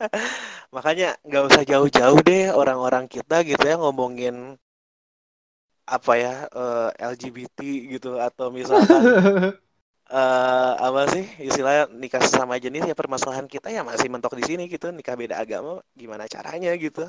Makanya 0.74 1.16
nggak 1.24 1.44
usah 1.48 1.62
jauh-jauh 1.64 2.20
deh 2.26 2.50
orang-orang 2.52 3.06
kita 3.08 3.40
gitu 3.46 3.64
ya 3.64 3.76
ngomongin 3.80 4.58
apa 5.86 6.12
ya 6.18 6.34
eh, 6.50 6.88
LGBT 6.98 7.58
gitu 7.94 8.18
atau 8.18 8.50
misalkan 8.50 9.02
eh 10.10 10.72
apa 10.86 11.00
sih 11.10 11.24
istilahnya 11.42 11.90
nikah 11.90 12.22
sesama 12.22 12.54
jenis 12.62 12.86
ya 12.86 12.94
permasalahan 12.94 13.46
kita 13.50 13.68
ya 13.74 13.82
masih 13.82 14.06
mentok 14.10 14.34
di 14.38 14.44
sini 14.46 14.62
gitu 14.70 14.90
nikah 14.94 15.14
beda 15.18 15.38
agama 15.42 15.82
gimana 15.94 16.26
caranya 16.30 16.70
gitu. 16.78 17.06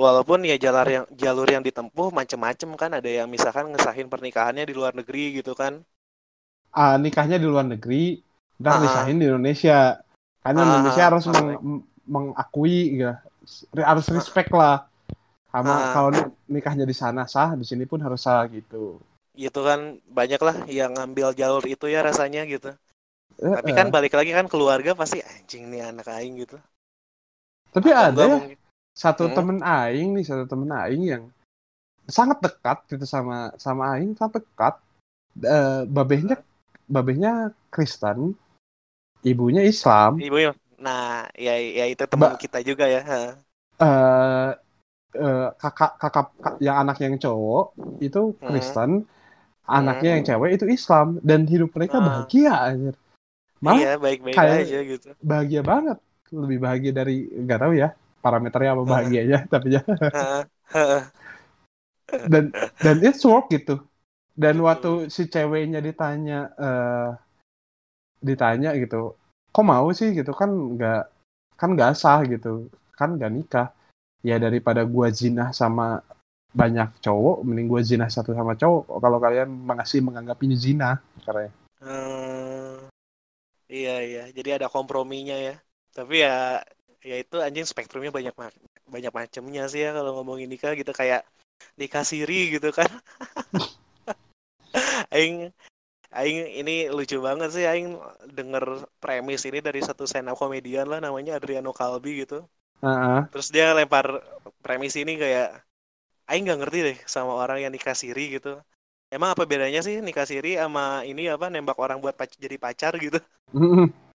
Walaupun 0.00 0.38
ya 0.50 0.56
jalur 0.64 0.88
yang 0.96 1.04
jalur 1.22 1.48
yang 1.54 1.62
ditempuh 1.68 2.08
macem-macem 2.18 2.70
kan 2.80 2.90
ada 2.98 3.10
yang 3.18 3.28
misalkan 3.34 3.66
ngesahin 3.72 4.08
pernikahannya 4.12 4.64
di 4.68 4.74
luar 4.78 4.92
negeri 5.00 5.24
gitu 5.38 5.52
kan. 5.60 5.72
ah, 6.72 6.94
nikahnya 7.00 7.36
di 7.42 7.46
luar 7.48 7.66
negeri 7.68 8.20
dan 8.60 8.74
Ah. 8.74 8.82
nisahin 8.82 9.18
di 9.20 9.26
Indonesia 9.28 10.00
karena 10.42 10.60
Ah, 10.60 10.64
Indonesia 10.66 11.02
ah, 11.08 11.08
harus 11.08 11.24
meng- 11.28 11.84
mengakui 12.06 12.98
gitu 12.98 13.12
harus 13.82 14.06
respect 14.10 14.50
lah 14.54 14.86
sama 15.52 15.74
Ah. 15.74 15.94
kalau 15.94 16.10
ni- 16.14 16.32
nikahnya 16.60 16.84
di 16.88 16.96
sana 16.96 17.22
sah 17.30 17.54
di 17.58 17.66
sini 17.66 17.84
pun 17.90 18.00
harus 18.04 18.22
sah 18.26 18.44
gitu 18.50 19.00
Gitu 19.42 19.60
kan 19.68 19.80
banyak 20.18 20.40
lah 20.46 20.56
yang 20.78 20.90
ngambil 20.96 21.28
jalur 21.40 21.64
itu 21.74 21.86
ya 21.94 22.00
rasanya 22.08 22.40
gitu. 22.52 22.68
Tapi 23.56 23.70
Eh, 23.70 23.78
kan 23.78 23.86
balik 23.94 24.12
lagi 24.18 24.32
kan 24.38 24.46
keluarga 24.52 24.92
pasti 25.00 25.18
anjing 25.34 25.64
nih 25.72 25.82
anak 25.90 26.06
aing 26.16 26.34
gitu. 26.44 26.56
tapi 27.72 27.88
Atau 27.96 28.04
ada 28.08 28.24
ya 28.28 28.38
mungkin. 28.40 28.58
Satu 28.92 29.28
Hmm. 29.28 29.34
temen 29.34 29.58
aing 29.60 30.16
nih 30.16 30.24
satu 30.24 30.44
temen 30.44 30.68
aing 30.68 31.02
yang 31.02 31.24
sangat 32.04 32.38
dekat 32.40 32.78
gitu 32.88 33.04
sama 33.04 33.50
sama 33.56 33.96
aing 33.96 34.12
sangat 34.14 34.44
dekat 34.44 34.74
Eh, 35.32 35.88
babehnya 35.88 36.36
babehnya 36.84 37.56
Kristen 37.72 38.36
ibunya 39.24 39.64
Islam 39.64 40.20
Ibu 40.20 40.36
ya. 40.36 40.52
Nah, 40.76 41.24
ya 41.32 41.56
ya 41.56 41.88
itu 41.88 42.04
teman 42.04 42.36
Mbak- 42.36 42.40
kita 42.44 42.60
juga 42.60 42.84
ya. 42.84 43.00
eh 43.80 44.50
eh, 45.16 45.48
kakak 45.56 45.96
kakak 45.96 46.26
kak- 46.36 46.60
yang 46.60 46.84
anak 46.84 47.00
yang 47.00 47.16
cowok 47.16 47.72
itu 48.04 48.36
Hmm. 48.36 48.44
Kristen 48.44 48.90
anaknya 49.64 50.20
yang 50.20 50.24
cewek 50.28 50.60
itu 50.60 50.68
Islam 50.68 51.16
dan 51.24 51.48
hidup 51.48 51.72
mereka 51.72 51.96
Ah. 51.96 52.04
bahagia 52.04 52.52
anjir 52.60 52.96
malah 53.62 53.80
Iya, 53.80 53.92
baik-baik 53.96 54.34
kayak- 54.36 54.66
aja 54.68 54.78
gitu. 54.84 55.08
bahagia 55.24 55.62
banget 55.64 55.98
lebih 56.28 56.58
bahagia 56.60 56.92
dari 56.92 57.24
nggak 57.24 57.60
tahu 57.62 57.72
ya 57.72 57.88
parameternya 58.22 58.72
apa 58.78 58.82
Ah. 58.82 58.90
bahagianya 58.96 59.38
tapi 59.52 59.76
ya. 59.76 59.82
Dan 62.28 62.52
dan 62.80 62.96
it's 63.02 63.24
work 63.26 63.50
gitu. 63.50 63.82
Dan 64.32 64.60
Betul. 64.60 64.66
waktu 64.68 64.90
si 65.12 65.28
ceweknya 65.28 65.82
ditanya 65.84 66.40
eh 66.56 67.10
ditanya 68.22 68.72
gitu 68.78 69.18
kok 69.52 69.66
mau 69.66 69.90
sih? 69.92 70.14
gitu 70.16 70.32
kan 70.32 70.48
nggak 70.48 71.02
kan 71.60 71.68
nggak 71.76 71.92
sah 71.98 72.22
gitu. 72.24 72.70
Kan 72.96 73.18
nggak 73.18 73.32
nikah. 73.32 73.68
Ya 74.22 74.38
daripada 74.38 74.86
gua 74.86 75.10
zina 75.10 75.50
sama 75.50 75.98
banyak 76.52 77.00
cowok 77.02 77.42
mending 77.42 77.66
gua 77.66 77.82
zina 77.82 78.06
satu 78.06 78.32
sama 78.32 78.54
cowok. 78.54 79.02
Kalau 79.02 79.18
kalian 79.18 79.50
masih 79.50 80.00
menganggap 80.04 80.38
ini 80.46 80.54
zina 80.56 81.02
karena 81.26 81.50
Hmm, 81.82 82.86
iya 83.66 83.98
iya, 84.06 84.22
jadi 84.30 84.62
ada 84.62 84.70
komprominya 84.70 85.34
ya. 85.34 85.58
Tapi 85.90 86.22
ya 86.22 86.62
ya 87.02 87.16
itu 87.18 87.36
anjing 87.42 87.66
spektrumnya 87.66 88.14
banyak 88.14 88.34
ma- 88.38 88.54
banyak 88.86 89.12
macamnya 89.12 89.62
sih 89.66 89.82
ya 89.82 89.90
kalau 89.90 90.14
ngomongin 90.18 90.46
nikah 90.46 90.72
gitu 90.78 90.94
kayak 90.94 91.26
nikah 91.74 92.06
siri 92.06 92.54
gitu 92.54 92.70
kan. 92.70 92.88
aing 95.14 95.50
aing 96.12 96.38
ini 96.60 96.88
lucu 96.88 97.18
banget 97.18 97.50
sih 97.52 97.64
aing 97.66 97.98
denger 98.30 98.86
premis 99.02 99.42
ini 99.48 99.58
dari 99.58 99.80
satu 99.82 100.06
stand 100.06 100.30
up 100.30 100.38
komedian 100.38 100.86
lah 100.88 101.02
namanya 101.02 101.36
Adriano 101.36 101.74
Calbi 101.74 102.22
gitu. 102.24 102.46
Heeh. 102.82 103.20
Terus 103.30 103.48
dia 103.50 103.74
lempar 103.74 104.22
premis 104.62 104.94
ini 104.94 105.18
kayak 105.18 105.58
aing 106.30 106.46
nggak 106.46 106.60
ngerti 106.62 106.78
deh 106.92 106.98
sama 107.08 107.34
orang 107.34 107.64
yang 107.66 107.72
nikah 107.74 107.96
siri 107.96 108.38
gitu. 108.38 108.58
Emang 109.12 109.36
apa 109.36 109.44
bedanya 109.44 109.84
sih 109.84 110.00
nikah 110.00 110.24
siri 110.24 110.56
sama 110.56 111.04
ini 111.04 111.28
apa 111.28 111.52
nembak 111.52 111.76
orang 111.76 112.00
buat 112.00 112.16
pac- 112.16 112.38
jadi 112.40 112.56
pacar 112.56 112.96
gitu? 112.96 113.20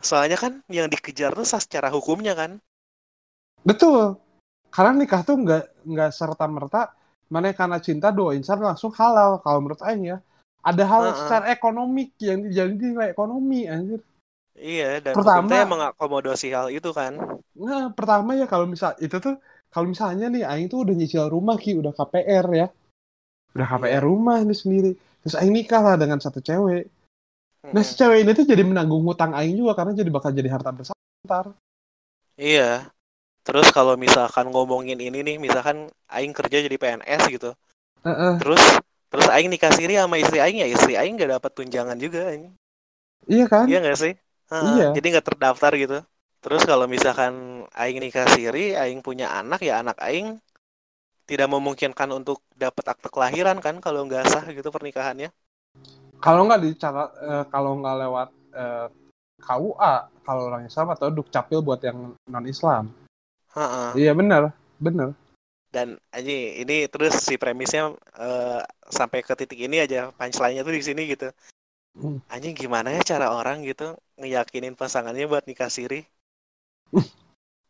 Soalnya 0.00 0.36
kan 0.36 0.62
yang 0.70 0.86
dikejar 0.86 1.32
tuh 1.34 1.46
sah 1.48 1.60
secara 1.62 1.88
hukumnya 1.92 2.32
kan. 2.36 2.58
betul 3.66 4.14
karena 4.70 4.94
nikah 4.94 5.26
tuh 5.26 5.42
nggak 5.42 5.64
nggak 5.90 6.10
serta 6.14 6.46
merta 6.46 6.94
mana 7.26 7.50
karena 7.50 7.82
cinta 7.82 8.14
dua 8.14 8.38
insan 8.38 8.62
langsung 8.62 8.94
halal 8.94 9.42
kalau 9.42 9.58
menurut 9.58 9.82
Aing 9.82 10.06
ya 10.14 10.18
ada 10.62 10.84
hal 10.86 11.02
Heeh. 11.10 11.18
secara 11.18 11.44
ekonomik 11.50 12.14
yang 12.22 12.46
jadi 12.46 12.70
nilai 12.70 13.10
ekonomi 13.10 13.66
anjir 13.66 13.98
Iya, 14.56 15.02
dan 15.04 15.12
Pertama- 15.12 15.68
mengakomodasi 15.68 16.48
hal 16.48 16.72
itu 16.72 16.88
kan. 16.88 17.12
Nah, 17.60 17.92
pertama 17.92 18.32
ya 18.32 18.48
kalau 18.48 18.64
misal 18.64 18.96
itu 19.04 19.20
tuh 19.20 19.36
kalau 19.68 19.92
misalnya 19.92 20.32
nih 20.32 20.48
aing 20.48 20.72
tuh 20.72 20.80
udah 20.80 20.96
nyicil 20.96 21.28
rumah 21.28 21.60
ki, 21.60 21.76
udah 21.76 21.92
KPR 21.92 22.46
ya. 22.56 22.66
Udah 23.52 23.66
KPR 23.68 24.00
Iya. 24.00 24.06
rumah 24.08 24.40
nih 24.40 24.56
sendiri. 24.56 24.92
Terus 25.20 25.36
aing 25.36 25.52
nikah 25.52 25.84
lah 25.84 26.00
dengan 26.00 26.24
satu 26.24 26.40
cewek. 26.40 26.88
Nah, 27.74 27.82
si 27.86 27.92
Mm-mm. 27.92 27.98
cewek 27.98 28.18
ini 28.22 28.30
tuh 28.38 28.46
jadi 28.52 28.62
menanggung 28.70 29.02
hutang 29.08 29.32
aing 29.38 29.54
juga 29.60 29.72
karena 29.78 29.92
jadi 30.00 30.10
bakal 30.16 30.30
jadi 30.38 30.48
harta 30.54 30.70
bersama 30.76 31.00
ntar. 31.26 31.46
Iya. 32.44 32.62
Terus 33.46 33.68
kalau 33.76 33.94
misalkan 34.04 34.46
ngomongin 34.54 34.98
ini 35.06 35.18
nih, 35.28 35.36
misalkan 35.46 35.78
aing 36.14 36.32
kerja 36.38 36.58
jadi 36.66 36.76
PNS 36.82 37.22
gitu. 37.34 37.50
Heeh. 38.04 38.40
Terus 38.40 38.62
terus 39.10 39.28
aing 39.34 39.48
nikah 39.52 39.72
siri 39.78 39.94
sama 40.00 40.16
istri 40.22 40.38
aing 40.44 40.58
ya 40.64 40.68
istri 40.76 40.92
aing 41.00 41.14
nggak 41.18 41.32
dapat 41.38 41.52
tunjangan 41.58 41.98
juga 42.04 42.20
anjing. 42.32 42.54
Iya 43.32 43.44
kan? 43.52 43.68
Iya 43.68 43.74
nggak 43.82 43.96
sih? 44.02 44.12
Heeh, 44.50 44.76
Iya. 44.76 44.84
Jadi 44.94 45.06
nggak 45.10 45.26
terdaftar 45.28 45.72
gitu. 45.82 45.94
Terus 46.42 46.62
kalau 46.70 46.86
misalkan 46.94 47.34
aing 47.80 47.98
nikah 48.04 48.26
siri, 48.34 48.60
aing 48.82 49.00
punya 49.06 49.26
anak 49.38 49.58
ya 49.68 49.72
anak 49.82 49.96
aing 50.06 50.26
tidak 51.30 51.48
memungkinkan 51.54 52.10
untuk 52.18 52.38
dapat 52.62 52.84
akte 52.92 53.08
kelahiran 53.14 53.58
kan 53.64 53.76
kalau 53.84 54.00
nggak 54.06 54.24
sah 54.32 54.44
gitu 54.56 54.68
pernikahannya. 54.76 55.28
Kalau 56.20 56.48
nggak 56.48 56.62
dicatat 56.64 57.10
eh, 57.22 57.44
kalau 57.52 57.78
nggak 57.80 57.96
lewat 58.02 58.28
eh, 58.56 58.86
KUA 59.42 59.94
kalau 60.26 60.42
orang 60.50 60.66
Islam 60.66 60.88
atau 60.90 61.06
dukcapil 61.12 61.60
buat 61.62 61.80
yang 61.84 62.16
non 62.16 62.46
Islam. 62.48 62.90
Heeh. 63.54 63.88
Iya 63.96 64.12
benar, 64.16 64.52
benar. 64.80 65.14
Dan 65.70 66.00
anjing 66.10 66.66
ini 66.66 66.88
terus 66.88 67.14
si 67.20 67.36
premisnya 67.36 67.92
eh, 68.16 68.62
sampai 68.88 69.20
ke 69.22 69.32
titik 69.36 69.60
ini 69.60 69.84
aja 69.84 70.10
punchline-nya 70.16 70.66
tuh 70.66 70.74
di 70.74 70.82
sini 70.82 71.02
gitu. 71.08 71.28
Hmm. 71.96 72.20
Anjing 72.28 72.52
gimana 72.52 72.92
ya 72.92 73.00
cara 73.16 73.32
orang 73.32 73.64
gitu 73.64 73.96
ngeyakinin 74.20 74.76
pasangannya 74.76 75.24
buat 75.28 75.44
nikah 75.48 75.72
siri? 75.72 76.04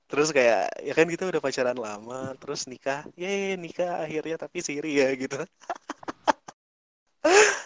terus 0.06 0.30
kayak 0.30 0.70
ya 0.86 0.94
kan 0.94 1.10
kita 1.10 1.26
udah 1.26 1.42
pacaran 1.42 1.74
lama 1.74 2.30
terus 2.38 2.70
nikah 2.70 3.02
ye 3.18 3.58
nikah 3.58 4.06
akhirnya 4.06 4.38
tapi 4.38 4.62
siri 4.62 5.02
ya 5.02 5.10
gitu 5.18 5.34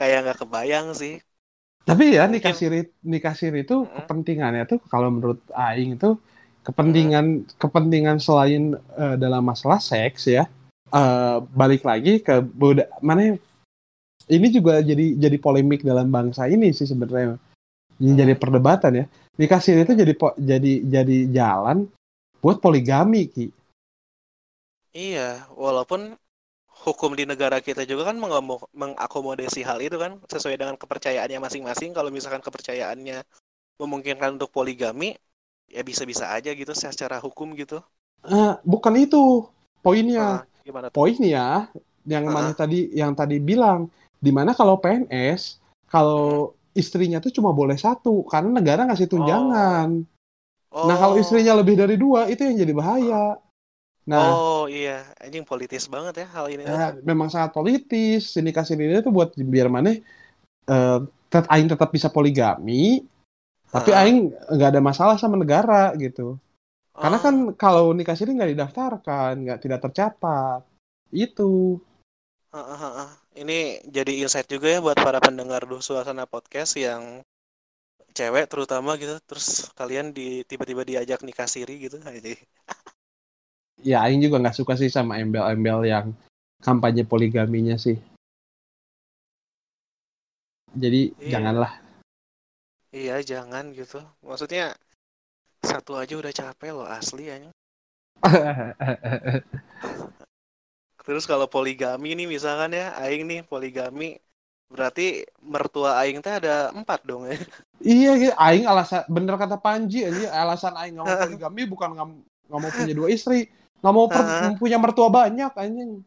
kayak 0.00 0.18
nggak 0.22 0.38
kebayang 0.42 0.86
sih 1.00 1.14
Tapi 1.88 2.04
ya 2.16 2.24
nikah 2.34 2.54
siri 2.60 2.80
nikah 3.12 3.34
siri 3.40 3.58
itu 3.66 3.76
Mm-mm. 3.84 3.96
kepentingannya 3.96 4.62
tuh 4.70 4.78
kalau 4.92 5.08
menurut 5.14 5.40
aing 5.66 5.90
itu 5.98 6.10
kepentingan 6.66 7.26
kepentingan 7.62 8.18
selain 8.26 8.64
eh, 9.02 9.16
dalam 9.22 9.42
masalah 9.50 9.80
seks 9.90 10.22
ya. 10.36 10.44
eh, 11.00 11.36
balik 11.60 11.82
lagi 11.90 12.12
ke 12.26 12.34
buda 12.60 12.84
mana 13.08 13.22
ini 14.36 14.46
juga 14.56 14.78
jadi 14.90 15.06
jadi 15.18 15.36
polemik 15.44 15.80
dalam 15.82 16.08
bangsa 16.16 16.46
ini 16.54 16.70
sih 16.78 16.86
sebenarnya. 16.86 17.36
Ini 18.00 18.12
Hmm. 18.12 18.20
jadi 18.20 18.34
perdebatan 18.42 18.92
ya. 19.00 19.04
Nikah 19.40 19.60
siri 19.64 19.80
itu 19.86 19.94
jadi 20.02 20.14
jadi 20.40 20.72
jadi 20.94 21.18
jalan 21.38 21.78
buat 22.42 22.58
poligami 22.64 23.22
ki. 23.34 23.46
Iya, 25.04 25.20
walaupun 25.62 26.00
hukum 26.86 27.12
di 27.12 27.24
negara 27.28 27.60
kita 27.60 27.84
juga 27.84 28.08
kan 28.08 28.16
mengakomodasi 28.72 29.60
hal 29.64 29.78
itu 29.84 29.96
kan 30.00 30.16
sesuai 30.28 30.56
dengan 30.56 30.76
kepercayaannya 30.80 31.38
masing-masing. 31.40 31.90
Kalau 31.92 32.08
misalkan 32.08 32.40
kepercayaannya 32.40 33.24
memungkinkan 33.80 34.36
untuk 34.40 34.52
poligami, 34.52 35.16
ya 35.68 35.80
bisa-bisa 35.84 36.32
aja 36.32 36.50
gitu 36.52 36.72
secara 36.72 37.20
hukum 37.20 37.52
gitu. 37.56 37.80
Eh, 38.24 38.52
bukan 38.64 38.94
itu 39.00 39.48
poinnya. 39.80 40.44
Gimana 40.64 40.92
tuh? 40.92 40.96
poinnya 41.00 41.72
yang 42.04 42.24
Ah. 42.28 42.32
mana 42.32 42.50
tadi 42.52 42.88
yang 42.92 43.12
tadi 43.16 43.36
bilang 43.40 43.88
di 44.20 44.32
mana 44.32 44.52
kalau 44.52 44.76
PNS 44.80 45.60
kalau 45.88 46.52
istrinya 46.76 47.20
tuh 47.20 47.32
cuma 47.32 47.52
boleh 47.52 47.76
satu 47.76 48.24
karena 48.28 48.60
negara 48.60 48.84
ngasih 48.88 49.08
tunjangan. 49.08 50.04
Nah 50.70 50.96
kalau 50.96 51.16
Oh, 51.16 51.20
istrinya 51.20 51.56
lebih 51.56 51.74
dari 51.80 51.96
dua 51.96 52.28
itu 52.28 52.44
yang 52.44 52.56
jadi 52.60 52.72
bahaya. 52.76 53.40
Nah 54.10 54.34
oh 54.34 54.66
iya, 54.66 55.06
anjing 55.22 55.46
politis 55.46 55.86
banget 55.86 56.26
ya 56.26 56.26
hal 56.34 56.50
ini. 56.50 56.66
ya, 56.66 56.98
memang 57.06 57.30
sangat 57.30 57.54
politis. 57.54 58.34
Sini 58.34 58.50
kasih 58.50 58.74
ini 58.74 58.98
tuh 59.06 59.14
buat 59.14 59.30
biar 59.38 59.70
mana 59.70 59.94
eh 60.66 60.98
tet 61.30 61.46
aing 61.46 61.70
tetap 61.70 61.94
bisa 61.94 62.10
poligami, 62.10 63.06
tapi 63.70 63.90
Ah. 63.94 64.02
aing 64.02 64.34
nggak 64.34 64.70
ada 64.74 64.82
masalah 64.82 65.14
sama 65.14 65.38
negara 65.38 65.94
gitu. 65.94 66.34
Karena 66.90 67.16
Oh, 67.16 67.22
kan 67.22 67.34
kalau 67.54 67.94
nikah 67.94 68.18
siri 68.18 68.34
nggak 68.34 68.52
didaftarkan, 68.52 69.32
nggak 69.46 69.60
tidak 69.62 69.80
tercatat. 69.86 70.60
Itu. 71.14 71.78
ah, 72.50 72.58
ah, 72.58 72.80
ah, 72.82 72.92
ah. 73.06 73.10
Ini 73.38 73.86
jadi 73.86 74.26
insight 74.26 74.50
juga 74.50 74.66
ya 74.74 74.82
buat 74.82 74.98
para 74.98 75.22
pendengar 75.22 75.62
Duh 75.70 75.78
Suasana 75.78 76.26
Podcast 76.26 76.74
yang 76.74 77.22
cewek 78.10 78.50
terutama 78.50 78.98
gitu. 78.98 79.22
Terus 79.22 79.70
kalian 79.78 80.10
di 80.10 80.42
tiba-tiba 80.42 80.82
diajak 80.82 81.22
nikah 81.22 81.46
siri 81.46 81.78
gitu. 81.86 82.02
ya 83.84 84.04
Aing 84.04 84.20
juga 84.20 84.40
nggak 84.40 84.56
suka 84.56 84.76
sih 84.76 84.92
sama 84.92 85.20
embel-embel 85.20 85.84
yang 85.88 86.06
kampanye 86.60 87.04
poligaminya 87.04 87.76
sih. 87.80 87.96
Jadi 90.76 91.10
Iya. 91.18 91.30
janganlah. 91.34 91.72
Iya, 92.90 93.22
jangan 93.22 93.70
gitu. 93.74 94.02
Maksudnya 94.22 94.74
satu 95.62 95.94
aja 95.94 96.14
udah 96.16 96.32
capek 96.34 96.70
loh 96.74 96.86
asli 96.86 97.30
ya. 97.30 97.36
Terus 101.06 101.24
kalau 101.26 101.48
poligami 101.50 102.14
nih 102.14 102.28
misalkan 102.28 102.76
ya, 102.76 102.94
aing 103.00 103.26
nih 103.26 103.40
poligami 103.42 104.20
berarti 104.70 105.26
mertua 105.42 105.98
aing 105.98 106.22
teh 106.22 106.30
ada 106.30 106.70
empat 106.70 107.02
dong 107.02 107.26
ya. 107.26 107.34
iya, 107.82 108.10
gitu. 108.14 108.34
Aing 108.38 108.66
alasan 108.70 109.02
bener 109.10 109.34
kata 109.34 109.58
Panji 109.58 110.06
aja 110.06 110.30
alasan 110.30 110.78
Aing 110.78 110.94
nggak 110.94 111.06
mau 111.06 111.18
poligami 111.26 111.62
bukan 111.66 111.88
nggak 112.46 112.60
mau 112.60 112.70
punya 112.70 112.94
dua 112.94 113.08
istri, 113.10 113.50
nggak 113.80 113.94
mau 113.96 114.06
per- 114.08 114.28
Heeh. 114.28 114.52
punya 114.60 114.76
mertua 114.76 115.08
banyak 115.08 115.52
anjing. 115.56 116.04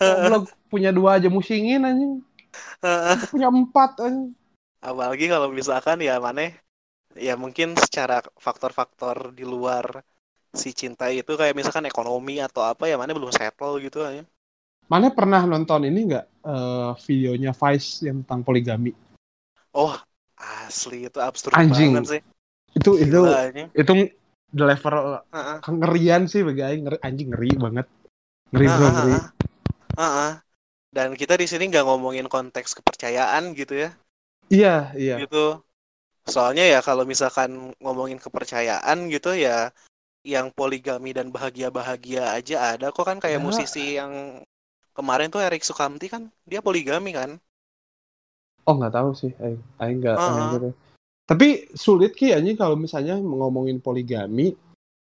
Belum 0.00 0.42
punya 0.68 0.90
dua 0.92 1.16
aja 1.20 1.28
musingin 1.32 1.82
anjing. 1.84 2.20
Punya 3.32 3.48
empat 3.48 4.00
anjing. 4.00 4.36
Apalagi 4.84 5.26
kalau 5.26 5.48
misalkan 5.50 5.98
ya 6.04 6.20
maneh 6.20 6.54
ya 7.16 7.34
mungkin 7.34 7.72
secara 7.80 8.20
faktor-faktor 8.36 9.32
di 9.32 9.42
luar 9.42 10.04
si 10.52 10.72
cinta 10.72 11.08
itu 11.12 11.32
kayak 11.36 11.56
misalkan 11.56 11.88
ekonomi 11.88 12.40
atau 12.40 12.64
apa 12.64 12.88
ya 12.88 12.96
mana 13.00 13.12
belum 13.16 13.32
settle 13.32 13.80
gitu 13.80 14.04
ya. 14.04 14.24
Mana 14.86 15.10
pernah 15.10 15.42
nonton 15.42 15.82
ini 15.88 16.12
nggak 16.12 16.24
eh, 16.46 16.90
videonya 17.08 17.50
Vice 17.56 18.06
yang 18.06 18.22
tentang 18.22 18.46
poligami? 18.46 18.94
Oh, 19.74 19.92
asli 20.36 21.08
itu 21.08 21.18
absurd 21.20 21.56
Anjing. 21.56 21.92
banget 21.96 22.04
sih. 22.16 22.22
Itu 22.76 23.00
itu 23.00 23.20
Gila, 23.20 23.50
anjing. 23.50 23.68
itu 23.72 23.92
the 24.56 24.64
level 24.64 25.20
Heeh. 25.30 25.58
kengerian 25.60 26.24
sih 26.24 26.40
bagi 26.40 26.64
Aing 26.64 26.82
ngeri, 26.88 26.98
anjing 27.04 27.28
ngeri 27.30 27.50
banget. 27.60 27.86
Ngeri 28.50 28.66
bro, 28.66 28.86
Ah, 28.86 28.88
ah, 28.88 28.94
ngeri. 28.96 29.14
ah. 30.00 30.32
Dan 30.96 31.12
kita 31.12 31.36
di 31.36 31.44
sini 31.44 31.68
nggak 31.68 31.84
ngomongin 31.84 32.26
konteks 32.26 32.72
kepercayaan 32.80 33.52
gitu 33.52 33.76
ya. 33.84 33.90
Iya, 34.48 34.76
iya. 34.96 35.14
gitu. 35.20 35.60
Soalnya 36.26 36.64
ya 36.66 36.80
kalau 36.82 37.04
misalkan 37.06 37.70
ngomongin 37.78 38.18
kepercayaan 38.18 39.12
gitu 39.12 39.36
ya 39.36 39.70
yang 40.26 40.50
poligami 40.50 41.14
dan 41.14 41.30
bahagia-bahagia 41.30 42.34
aja 42.34 42.74
ada 42.74 42.90
kok 42.90 43.06
kan 43.06 43.22
kayak 43.22 43.38
Ya. 43.38 43.44
musisi 43.44 43.94
yang 43.94 44.42
kemarin 44.96 45.30
tuh 45.30 45.38
Erik 45.38 45.62
Sukamti 45.62 46.10
kan 46.10 46.32
dia 46.48 46.58
poligami 46.64 47.14
kan. 47.14 47.38
Oh 48.66 48.74
nggak 48.74 48.94
tahu 48.98 49.14
sih, 49.14 49.30
Aing, 49.78 50.02
nggak 50.02 50.18
nggak 50.18 50.18
ah. 50.18 50.50
gitu. 50.58 50.68
Tapi 51.26 51.74
sulit 51.74 52.14
ki 52.14 52.30
anjing 52.30 52.54
kalau 52.54 52.78
misalnya 52.78 53.18
ngomongin 53.18 53.82
poligami 53.82 54.54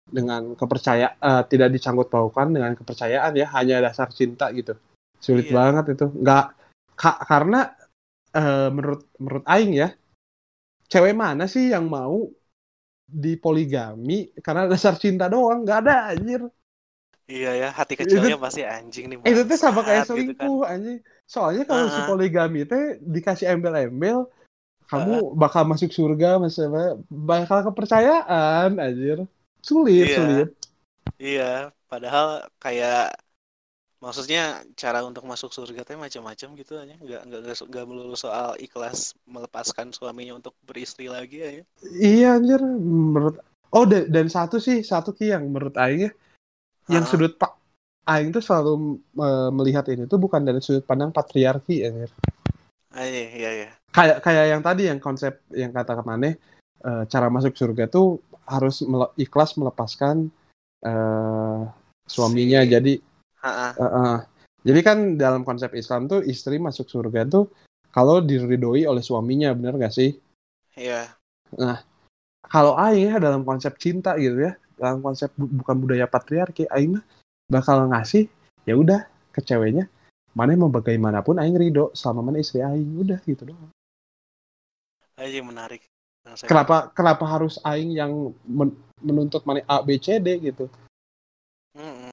dengan 0.08 0.56
kepercayaan 0.56 1.44
tidak 1.52 1.70
dicangkut 1.76 2.08
paukan 2.08 2.56
dengan 2.56 2.72
kepercayaan 2.72 3.36
ya 3.36 3.52
hanya 3.52 3.84
dasar 3.84 4.08
cinta 4.16 4.48
gitu. 4.56 4.80
Sulit 5.20 5.52
Iya. 5.52 5.56
banget 5.60 6.00
itu. 6.00 6.06
Nggak 6.16 6.46
ka- 6.96 7.22
karena 7.28 7.76
eh, 8.32 8.70
menurut 8.72 9.08
menurut 9.20 9.46
Aing 9.48 9.76
ya 9.76 9.90
cewek 10.88 11.16
mana 11.16 11.48
sih 11.48 11.72
yang 11.72 11.88
mau 11.88 12.32
dipoligami 13.06 14.34
karena 14.42 14.66
dasar 14.66 14.96
cinta 14.98 15.30
doang 15.30 15.62
nggak 15.64 15.80
ada 15.86 15.96
anjir 16.12 16.42
Iya 17.26 17.58
ya, 17.58 17.70
hati 17.74 17.98
kecilnya 17.98 18.38
pasti 18.38 18.62
anjing 18.62 19.10
nih. 19.10 19.18
itu 19.26 19.42
tuh 19.50 19.58
sama 19.58 19.82
kayak 19.82 20.06
bangsat 20.06 20.14
gitu 20.14 20.34
kan. 20.38 20.46
selingkuh 20.46 20.62
anjing 20.62 20.98
soalnya 21.26 21.64
kalau 21.66 21.86
si 21.90 21.98
Ah, 21.98 22.06
ah. 22.06 22.08
poligami 22.12 22.62
teh 22.70 23.02
dikasih 23.02 23.50
embel-embel 23.50 24.30
kamu 24.86 25.34
bakal 25.34 25.64
masuk 25.66 25.90
surga 25.90 26.38
masalah 26.38 27.00
bakal 27.10 27.66
kepercayaan 27.72 28.78
anjir 28.78 29.26
sulit 29.62 30.10
Iya. 30.10 30.18
sulit 30.18 30.50
Iya, 31.16 31.72
padahal 31.88 32.44
kayak 32.60 33.16
maksudnya 34.04 34.68
cara 34.76 35.00
untuk 35.08 35.24
masuk 35.24 35.56
surga 35.56 35.88
teh 35.88 35.96
macam-macam 35.96 36.50
gitu 36.60 36.76
aja. 36.76 36.96
Nggak 37.00 37.22
nggak 37.24 37.42
nggak 37.72 37.86
melulu 37.88 38.20
soal 38.20 38.60
ikhlas 38.60 39.16
melepaskan 39.24 39.96
suaminya 39.96 40.36
untuk 40.36 40.52
beristri 40.68 41.08
lagi 41.08 41.40
ya. 41.40 41.50
iya 41.96 42.36
anjir 42.36 42.60
menurut 42.62 43.40
oh 43.72 43.86
dan, 43.88 44.12
dan 44.12 44.28
satu 44.28 44.60
sih 44.60 44.84
satu 44.84 45.16
ki 45.16 45.32
yang 45.32 45.48
menurut 45.48 45.76
Aing 45.80 46.10
ya 46.10 46.12
yang 46.92 47.06
sudut 47.08 47.36
pak 47.40 47.56
Aing 48.06 48.30
tuh 48.36 48.44
selalu 48.44 49.00
eh, 49.18 49.50
melihat 49.56 49.86
ini 49.90 50.06
tuh 50.06 50.20
bukan 50.20 50.44
dari 50.44 50.60
sudut 50.62 50.84
pandang 50.84 51.16
patriarki 51.16 51.84
anjir 51.86 52.12
ah, 52.92 53.06
iya 53.06 53.24
iya 53.36 53.52
iya. 53.52 53.72
Kayak 53.96 54.18
kayak 54.20 54.46
yang 54.52 54.62
tadi 54.62 54.84
yang 54.92 55.00
konsep 55.00 55.40
yang 55.56 55.72
kata 55.72 55.96
ke 55.96 56.04
mana 56.04 56.30
eh, 56.84 57.04
cara 57.08 57.28
masuk 57.32 57.56
surga 57.56 57.88
tuh 57.88 58.20
harus 58.44 58.84
mele- 58.84 59.16
ikhlas 59.16 59.56
melepaskan 59.56 60.28
eh, 60.84 61.62
suaminya. 62.06 62.62
Si- 62.62 62.70
jadi 62.70 62.94
eh, 63.80 63.84
eh. 63.84 64.18
jadi 64.68 64.80
kan 64.84 64.98
dalam 65.16 65.42
konsep 65.48 65.72
Islam 65.74 66.12
tuh 66.12 66.22
istri 66.28 66.60
masuk 66.60 66.92
surga 66.92 67.24
tuh 67.26 67.48
kalau 67.96 68.20
diridhoi 68.20 68.84
oleh 68.84 69.00
suaminya 69.00 69.56
bener 69.56 69.80
gak 69.80 69.96
sih? 69.96 70.12
Iya. 70.76 71.16
kalau 72.52 72.76
Aing 72.76 73.16
ya 73.16 73.18
dalam 73.18 73.48
konsep 73.48 73.80
cinta 73.80 74.20
gitu 74.20 74.36
ya 74.44 74.60
dalam 74.76 75.00
konsep 75.00 75.32
bu- 75.40 75.64
bukan 75.64 75.76
budaya 75.80 76.04
patriarki 76.04 76.68
Aing 76.68 77.00
mah 77.00 77.04
bakal 77.48 77.88
ngasih 77.88 78.28
ya 78.68 78.76
udah 78.76 79.08
ke 79.32 79.40
ceweknya 79.40 79.88
mana 80.36 80.52
mau 80.60 80.68
bagaimanapun 80.68 81.40
Aing 81.40 81.56
ridho 81.56 81.96
selama 81.96 82.28
mana 82.28 82.44
istri 82.44 82.60
Aing. 82.60 83.00
Udah 83.00 83.24
gitu 83.24 83.48
doang 83.48 83.72
Aja 85.16 85.40
menarik. 85.40 85.82
Yang 86.28 86.36
saya- 86.44 86.50
kenapa 86.52 86.76
kenapa 86.92 87.24
harus 87.24 87.56
aing 87.64 87.96
yang 87.96 88.34
men- 88.44 88.76
menuntut 89.00 89.46
mana 89.48 89.64
A 89.70 89.80
B 89.86 89.96
C 90.02 90.20
D 90.20 90.40
gitu 90.42 90.68
Mm-mm. 91.76 92.10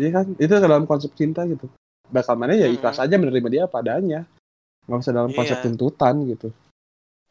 iya 0.00 0.08
kan 0.12 0.26
itu 0.36 0.52
dalam 0.56 0.88
konsep 0.88 1.12
cinta 1.14 1.44
gitu 1.44 1.68
bakal 2.08 2.34
mana 2.34 2.56
ya 2.56 2.66
ikhlas 2.66 2.98
aja 2.98 3.14
menerima 3.16 3.48
dia 3.52 3.62
apa 3.68 3.80
adanya 3.84 4.24
nggak 4.88 4.98
usah 5.02 5.14
dalam 5.14 5.30
konsep 5.36 5.56
Iya. 5.60 5.64
tuntutan 5.64 6.14
gitu 6.26 6.48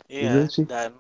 Iya, 0.06 0.22
Gitu 0.30 0.40
sih. 0.54 0.66
dan 0.70 0.94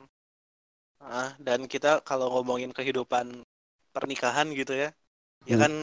ah, 1.00 1.38
dan 1.38 1.70
kita 1.70 2.02
kalau 2.02 2.34
ngomongin 2.34 2.74
kehidupan 2.74 3.46
pernikahan 3.94 4.50
gitu 4.52 4.74
ya, 4.74 4.90
ya 5.46 5.56
Hmm. 5.56 5.62
kan 5.64 5.74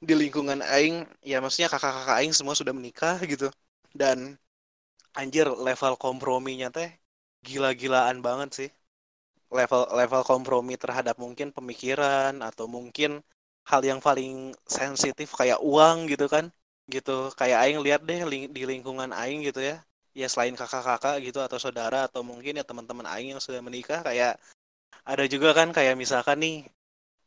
di 0.00 0.14
lingkungan 0.16 0.64
aing, 0.64 1.04
ya 1.20 1.38
maksudnya 1.44 1.68
kakak-kakak 1.68 2.16
aing 2.24 2.32
semua 2.32 2.56
sudah 2.56 2.72
menikah 2.72 3.20
gitu. 3.28 3.52
Dan 3.92 4.40
anjir 5.14 5.46
level 5.46 5.94
komprominya 6.00 6.72
teh 6.72 6.88
gila-gilaan 7.46 8.18
banget 8.26 8.50
sih. 8.58 8.70
level 9.58 9.82
level 10.00 10.22
kompromi 10.26 10.74
terhadap 10.74 11.16
mungkin 11.24 11.48
pemikiran 11.54 12.34
atau 12.42 12.66
mungkin 12.66 13.22
hal 13.70 13.80
yang 13.86 14.00
paling 14.02 14.50
sensitif 14.66 15.28
kayak 15.40 15.60
uang 15.62 16.10
gitu 16.12 16.26
kan. 16.34 16.50
Gitu 16.94 17.30
kayak 17.40 17.58
aing 17.64 17.78
lihat 17.86 18.02
deh 18.08 18.20
ling 18.30 18.44
di 18.56 18.62
lingkungan 18.70 19.10
aing 19.22 19.40
gitu 19.48 19.60
ya. 19.70 19.76
Ya 20.20 20.26
selain 20.32 20.54
kakak-kakak 20.58 21.16
gitu 21.26 21.38
atau 21.46 21.58
saudara 21.62 21.98
atau 22.08 22.22
mungkin 22.26 22.58
ya 22.60 22.64
teman-teman 22.66 23.06
aing 23.14 23.28
yang 23.36 23.42
sudah 23.42 23.60
menikah 23.62 24.00
kayak 24.08 24.38
ada 25.12 25.24
juga 25.28 25.50
kan 25.58 25.68
kayak 25.76 25.94
misalkan 26.02 26.38
nih 26.44 26.56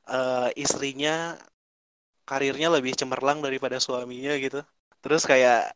uh, 0.10 0.50
istrinya 0.58 1.38
karirnya 2.30 2.68
lebih 2.76 2.94
cemerlang 3.00 3.40
daripada 3.46 3.78
suaminya 3.80 4.34
gitu. 4.38 4.60
Terus 5.04 5.24
kayak 5.24 5.72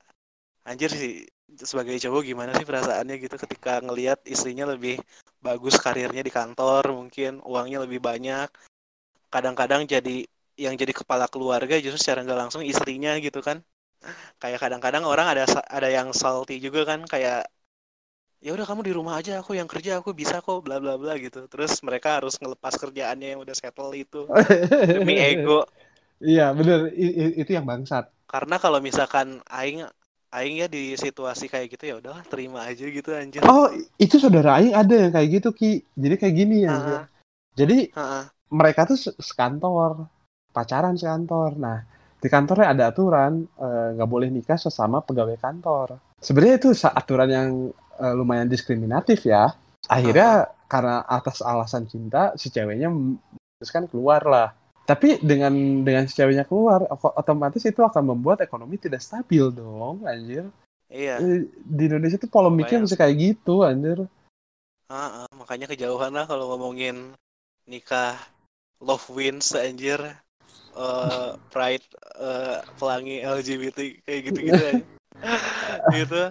anjir 0.67 0.91
sih 0.91 1.25
sebagai 1.59 1.99
cowok 1.99 2.21
gimana 2.23 2.51
sih 2.55 2.63
perasaannya 2.63 3.15
gitu 3.19 3.35
ketika 3.35 3.83
ngelihat 3.83 4.23
istrinya 4.23 4.69
lebih 4.71 5.01
bagus 5.43 5.75
karirnya 5.81 6.23
di 6.23 6.31
kantor 6.31 6.95
mungkin 6.95 7.43
uangnya 7.43 7.83
lebih 7.83 7.99
banyak. 7.99 8.47
Kadang-kadang 9.27 9.83
jadi 9.87 10.23
yang 10.55 10.75
jadi 10.77 10.93
kepala 10.93 11.25
keluarga 11.27 11.79
justru 11.81 11.99
secara 11.99 12.23
nggak 12.23 12.39
langsung 12.47 12.63
istrinya 12.63 13.17
gitu 13.19 13.43
kan. 13.43 13.59
Kayak 14.41 14.63
kadang-kadang 14.63 15.03
orang 15.05 15.27
ada 15.29 15.43
ada 15.67 15.89
yang 15.89 16.13
salty 16.15 16.57
juga 16.61 16.87
kan 16.87 17.03
kayak 17.05 17.45
ya 18.41 18.57
udah 18.57 18.65
kamu 18.65 18.81
di 18.89 18.93
rumah 18.97 19.21
aja 19.21 19.37
aku 19.37 19.53
yang 19.53 19.69
kerja 19.69 20.01
aku 20.01 20.17
bisa 20.17 20.41
kok 20.41 20.65
bla 20.65 20.81
bla 20.81 20.97
bla 20.97 21.17
gitu. 21.19 21.45
Terus 21.45 21.77
mereka 21.85 22.21
harus 22.21 22.37
ngelepas 22.41 22.73
kerjaannya 22.77 23.37
yang 23.37 23.39
udah 23.41 23.55
settle 23.57 23.93
itu 23.93 24.25
demi 24.97 25.19
ego. 25.19 25.67
Iya 26.21 26.53
bener. 26.53 26.93
I, 26.93 27.07
i, 27.09 27.23
itu 27.41 27.51
yang 27.53 27.65
bangsat. 27.65 28.09
Karena 28.29 28.61
kalau 28.61 28.79
misalkan 28.79 29.41
aing 29.49 29.85
aing 30.31 30.63
ya 30.63 30.67
di 30.71 30.95
situasi 30.95 31.51
kayak 31.51 31.75
gitu 31.75 31.83
ya 31.91 31.95
udahlah 31.99 32.23
terima 32.23 32.63
aja 32.63 32.87
gitu 32.87 33.11
anjir. 33.11 33.43
Oh 33.43 33.67
itu 33.99 34.15
saudara 34.15 34.57
aing 34.57 34.71
ada 34.71 34.95
yang 34.95 35.11
kayak 35.11 35.29
gitu 35.41 35.49
ki. 35.51 35.83
Jadi 35.99 36.15
kayak 36.15 36.35
gini 36.35 36.63
ya. 36.63 36.71
Uh 36.71 36.79
-huh. 36.79 37.01
Jadi 37.59 37.77
uh 37.91 37.99
-huh. 37.99 38.23
mereka 38.51 38.87
tuh 38.87 38.97
sekantor 39.19 40.07
pacaran 40.55 40.95
sekantor. 40.95 41.59
Nah 41.59 41.83
di 42.21 42.27
kantornya 42.31 42.71
ada 42.71 42.83
aturan 42.93 43.43
eh, 43.43 43.87
nggak 43.97 44.07
uh, 44.07 44.11
boleh 44.11 44.31
nikah 44.31 44.55
sesama 44.55 45.03
pegawai 45.03 45.35
kantor. 45.35 45.99
Sebenarnya 46.23 46.55
itu 46.63 46.69
aturan 46.87 47.29
yang 47.29 47.49
uh, 47.99 48.13
lumayan 48.15 48.47
diskriminatif 48.47 49.27
ya. 49.27 49.51
Akhirnya 49.91 50.29
uh 50.31 50.47
-huh. 50.47 50.67
karena 50.71 50.95
atas 51.03 51.43
alasan 51.43 51.91
cinta 51.91 52.31
si 52.39 52.47
ceweknya 52.47 52.87
terus 53.59 53.69
kan 53.69 53.85
keluar 53.85 54.23
lah 54.25 54.60
tapi 54.81 55.21
dengan 55.21 55.53
dengan 55.85 56.09
si 56.09 56.17
ceweknya 56.17 56.43
keluar 56.49 56.89
otomatis 56.89 57.61
itu 57.61 57.85
akan 57.85 58.17
membuat 58.17 58.41
ekonomi 58.41 58.81
tidak 58.81 59.05
stabil 59.05 59.53
dong 59.53 60.01
anjir. 60.09 60.49
Iya. 60.91 61.21
Di 61.47 61.83
Indonesia 61.87 62.19
tuh 62.19 62.27
polemiknya 62.27 62.83
bisa 62.83 62.97
kayak 62.97 63.15
gitu 63.15 63.63
anjir. 63.63 64.09
Ah, 64.91 65.23
ah, 65.23 65.29
makanya 65.37 65.71
kejauhan 65.71 66.11
lah 66.11 66.27
kalau 66.27 66.51
ngomongin 66.51 67.15
nikah 67.69 68.19
love 68.83 69.05
wins 69.13 69.53
anjir. 69.55 70.01
Uh, 70.71 71.35
pride 71.53 71.83
uh, 72.15 72.63
pelangi 72.79 73.19
LGBT 73.19 74.07
kayak 74.07 74.21
gitu 74.31 74.39
gitu 74.51 74.67
gitu. 75.99 76.23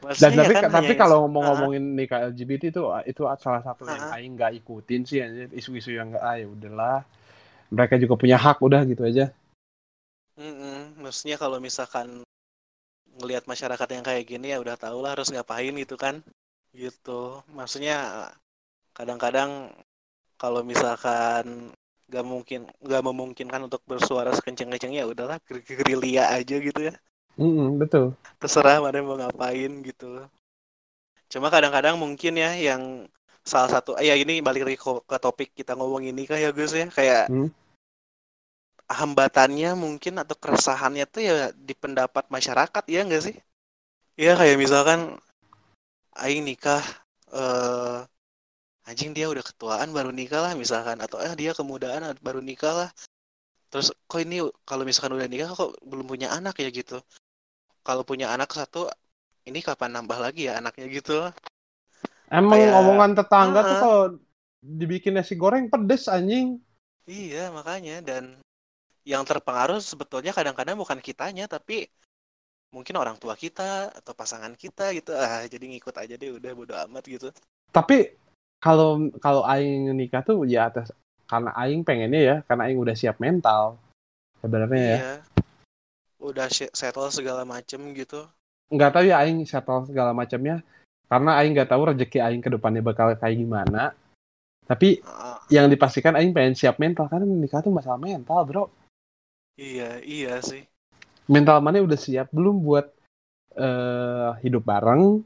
Maksudnya 0.00 0.24
Dan 0.24 0.32
tapi 0.40 0.52
ya 0.52 0.60
kan 0.60 0.70
tapi 0.72 0.92
kalau 0.96 1.24
ngomong-ngomongin 1.28 1.84
nikah 1.96 2.32
LGBT 2.32 2.72
itu 2.72 2.82
itu 3.08 3.22
salah 3.40 3.62
satu 3.64 3.84
uh 3.84 3.92
yang 3.92 4.04
aing 4.16 4.32
nggak 4.36 4.52
ikutin 4.64 5.04
sih 5.08 5.20
anjir. 5.24 5.48
Isu-isu 5.52 5.96
yang 5.96 6.12
nggak 6.12 6.24
ah 6.24 6.36
ya 6.36 6.48
udahlah 6.48 6.98
mereka 7.70 7.98
juga 7.98 8.14
punya 8.18 8.36
hak 8.38 8.58
udah 8.62 8.82
gitu 8.86 9.02
aja. 9.06 9.30
Mm 10.36 11.00
maksudnya 11.00 11.40
kalau 11.40 11.56
misalkan 11.62 12.26
ngelihat 13.16 13.48
masyarakat 13.48 13.88
yang 13.88 14.04
kayak 14.04 14.24
gini 14.28 14.52
ya 14.52 14.60
udah 14.60 14.76
tau 14.76 15.00
lah 15.00 15.16
harus 15.16 15.32
ngapain 15.32 15.72
gitu 15.72 15.96
kan. 15.96 16.20
Gitu. 16.76 17.40
Maksudnya 17.48 18.28
kadang-kadang 18.92 19.72
kalau 20.36 20.60
misalkan 20.60 21.72
gak 22.06 22.26
mungkin 22.26 22.68
gak 22.84 23.02
memungkinkan 23.02 23.64
untuk 23.66 23.80
bersuara 23.88 24.30
sekenceng-kencengnya 24.36 25.02
ya 25.02 25.08
udahlah 25.08 25.38
gerilya 25.48 26.36
aja 26.36 26.56
gitu 26.60 26.80
ya. 26.92 26.94
Mm 27.40 27.80
betul. 27.80 28.12
Terserah 28.36 28.84
mana 28.84 29.00
mau 29.00 29.16
ngapain 29.16 29.72
gitu. 29.80 30.24
Cuma 31.32 31.48
kadang-kadang 31.48 31.96
mungkin 31.96 32.36
ya 32.36 32.52
yang 32.54 33.08
salah 33.46 33.70
satu 33.70 33.94
ya 34.02 34.18
ini 34.18 34.42
balik 34.42 34.66
lagi 34.66 34.78
ke, 34.82 35.16
topik 35.22 35.54
kita 35.54 35.78
ngomong 35.78 36.02
ini 36.02 36.26
kah 36.26 36.36
ya 36.36 36.50
Gus 36.50 36.74
ya. 36.74 36.90
Kayak 36.90 37.30
hmm? 37.30 37.48
hambatannya 38.90 39.78
mungkin 39.78 40.18
atau 40.18 40.34
keresahannya 40.34 41.06
tuh 41.06 41.22
ya 41.22 41.34
di 41.54 41.74
pendapat 41.78 42.26
masyarakat 42.26 42.84
ya 42.90 43.06
enggak 43.06 43.22
sih? 43.30 43.36
Ya 44.18 44.34
kayak 44.34 44.58
misalkan 44.58 45.14
aing 46.18 46.42
nikah 46.42 46.82
eh 47.30 48.02
anjing 48.86 49.14
dia 49.14 49.26
udah 49.30 49.42
ketuaan 49.46 49.94
baru 49.94 50.10
nikah 50.10 50.42
lah 50.42 50.52
misalkan. 50.58 50.98
Atau 50.98 51.22
eh 51.22 51.30
dia 51.38 51.54
kemudaan 51.54 52.02
baru 52.18 52.42
nikah 52.42 52.74
lah. 52.74 52.90
Terus 53.70 53.94
kok 54.10 54.20
ini 54.22 54.42
kalau 54.66 54.82
misalkan 54.82 55.14
udah 55.14 55.30
nikah 55.30 55.54
kok 55.54 55.78
belum 55.86 56.06
punya 56.10 56.34
anak 56.34 56.58
ya? 56.58 56.68
Gitu. 56.74 56.98
Kalau 57.86 58.02
punya 58.02 58.34
anak 58.34 58.50
satu 58.50 58.90
ini 59.46 59.62
kapan 59.62 59.94
nambah 59.94 60.18
lagi 60.18 60.50
ya 60.50 60.58
anaknya? 60.58 60.90
Gitu 60.90 61.30
Emang 62.26 62.58
kayak, 62.58 62.74
omongan 62.74 63.10
tetangga 63.14 63.60
uh, 63.62 63.66
tuh 63.66 63.76
kalau 63.78 64.02
dibikin 64.58 65.14
nasi 65.14 65.38
goreng 65.38 65.70
pedes 65.70 66.10
anjing. 66.10 66.58
Iya, 67.06 67.54
makanya 67.54 68.02
dan 68.02 68.42
yang 69.06 69.22
terpengaruh 69.22 69.78
sebetulnya 69.78 70.34
kadang-kadang 70.34 70.74
bukan 70.74 70.98
kitanya 70.98 71.46
tapi 71.46 71.86
mungkin 72.74 72.98
orang 72.98 73.14
tua 73.22 73.38
kita 73.38 73.94
atau 73.94 74.12
pasangan 74.12 74.50
kita 74.58 74.90
gitu. 74.98 75.14
Ah, 75.14 75.46
jadi 75.46 75.70
ngikut 75.70 75.94
aja 75.94 76.18
deh 76.18 76.34
udah 76.34 76.50
bodo 76.58 76.74
amat 76.90 77.06
gitu. 77.06 77.30
Tapi 77.70 78.10
kalau 78.58 79.06
kalau 79.22 79.46
aing 79.46 79.94
nikah 79.94 80.26
tuh 80.26 80.42
ya 80.50 80.66
atas 80.66 80.90
karena 81.30 81.54
aing 81.54 81.86
pengennya 81.86 82.20
ya, 82.22 82.36
karena 82.50 82.66
aing 82.66 82.82
udah 82.82 82.94
siap 82.98 83.22
mental. 83.22 83.78
Sebenarnya 84.42 84.82
ya. 84.82 84.86
iya. 84.90 84.98
ya. 84.98 85.14
Udah 86.18 86.50
settle 86.50 87.14
segala 87.14 87.46
macem 87.46 87.78
gitu. 87.94 88.26
Enggak 88.66 88.98
tahu 88.98 89.06
ya 89.06 89.22
aing 89.22 89.46
settle 89.46 89.86
segala 89.86 90.10
macamnya 90.10 90.66
karena 91.06 91.38
aing 91.40 91.52
nggak 91.54 91.70
tahu 91.70 91.82
rezeki 91.94 92.18
aing 92.22 92.42
ke 92.42 92.50
depannya 92.50 92.82
bakal 92.82 93.14
kayak 93.14 93.38
gimana. 93.38 93.94
Tapi 94.66 94.98
uh, 95.06 95.38
yang 95.50 95.70
dipastikan 95.70 96.18
aing 96.18 96.34
pengen 96.34 96.58
siap 96.58 96.82
mental 96.82 97.06
karena 97.06 97.26
nikah 97.26 97.62
tuh 97.62 97.70
masalah 97.70 97.98
mental 97.98 98.42
bro. 98.42 98.64
Iya 99.54 100.02
iya 100.02 100.42
sih. 100.42 100.66
Mental 101.30 101.62
mana 101.62 101.82
udah 101.82 101.98
siap 101.98 102.30
belum 102.34 102.62
buat 102.62 102.86
uh, 103.58 104.34
hidup 104.42 104.62
bareng 104.66 105.22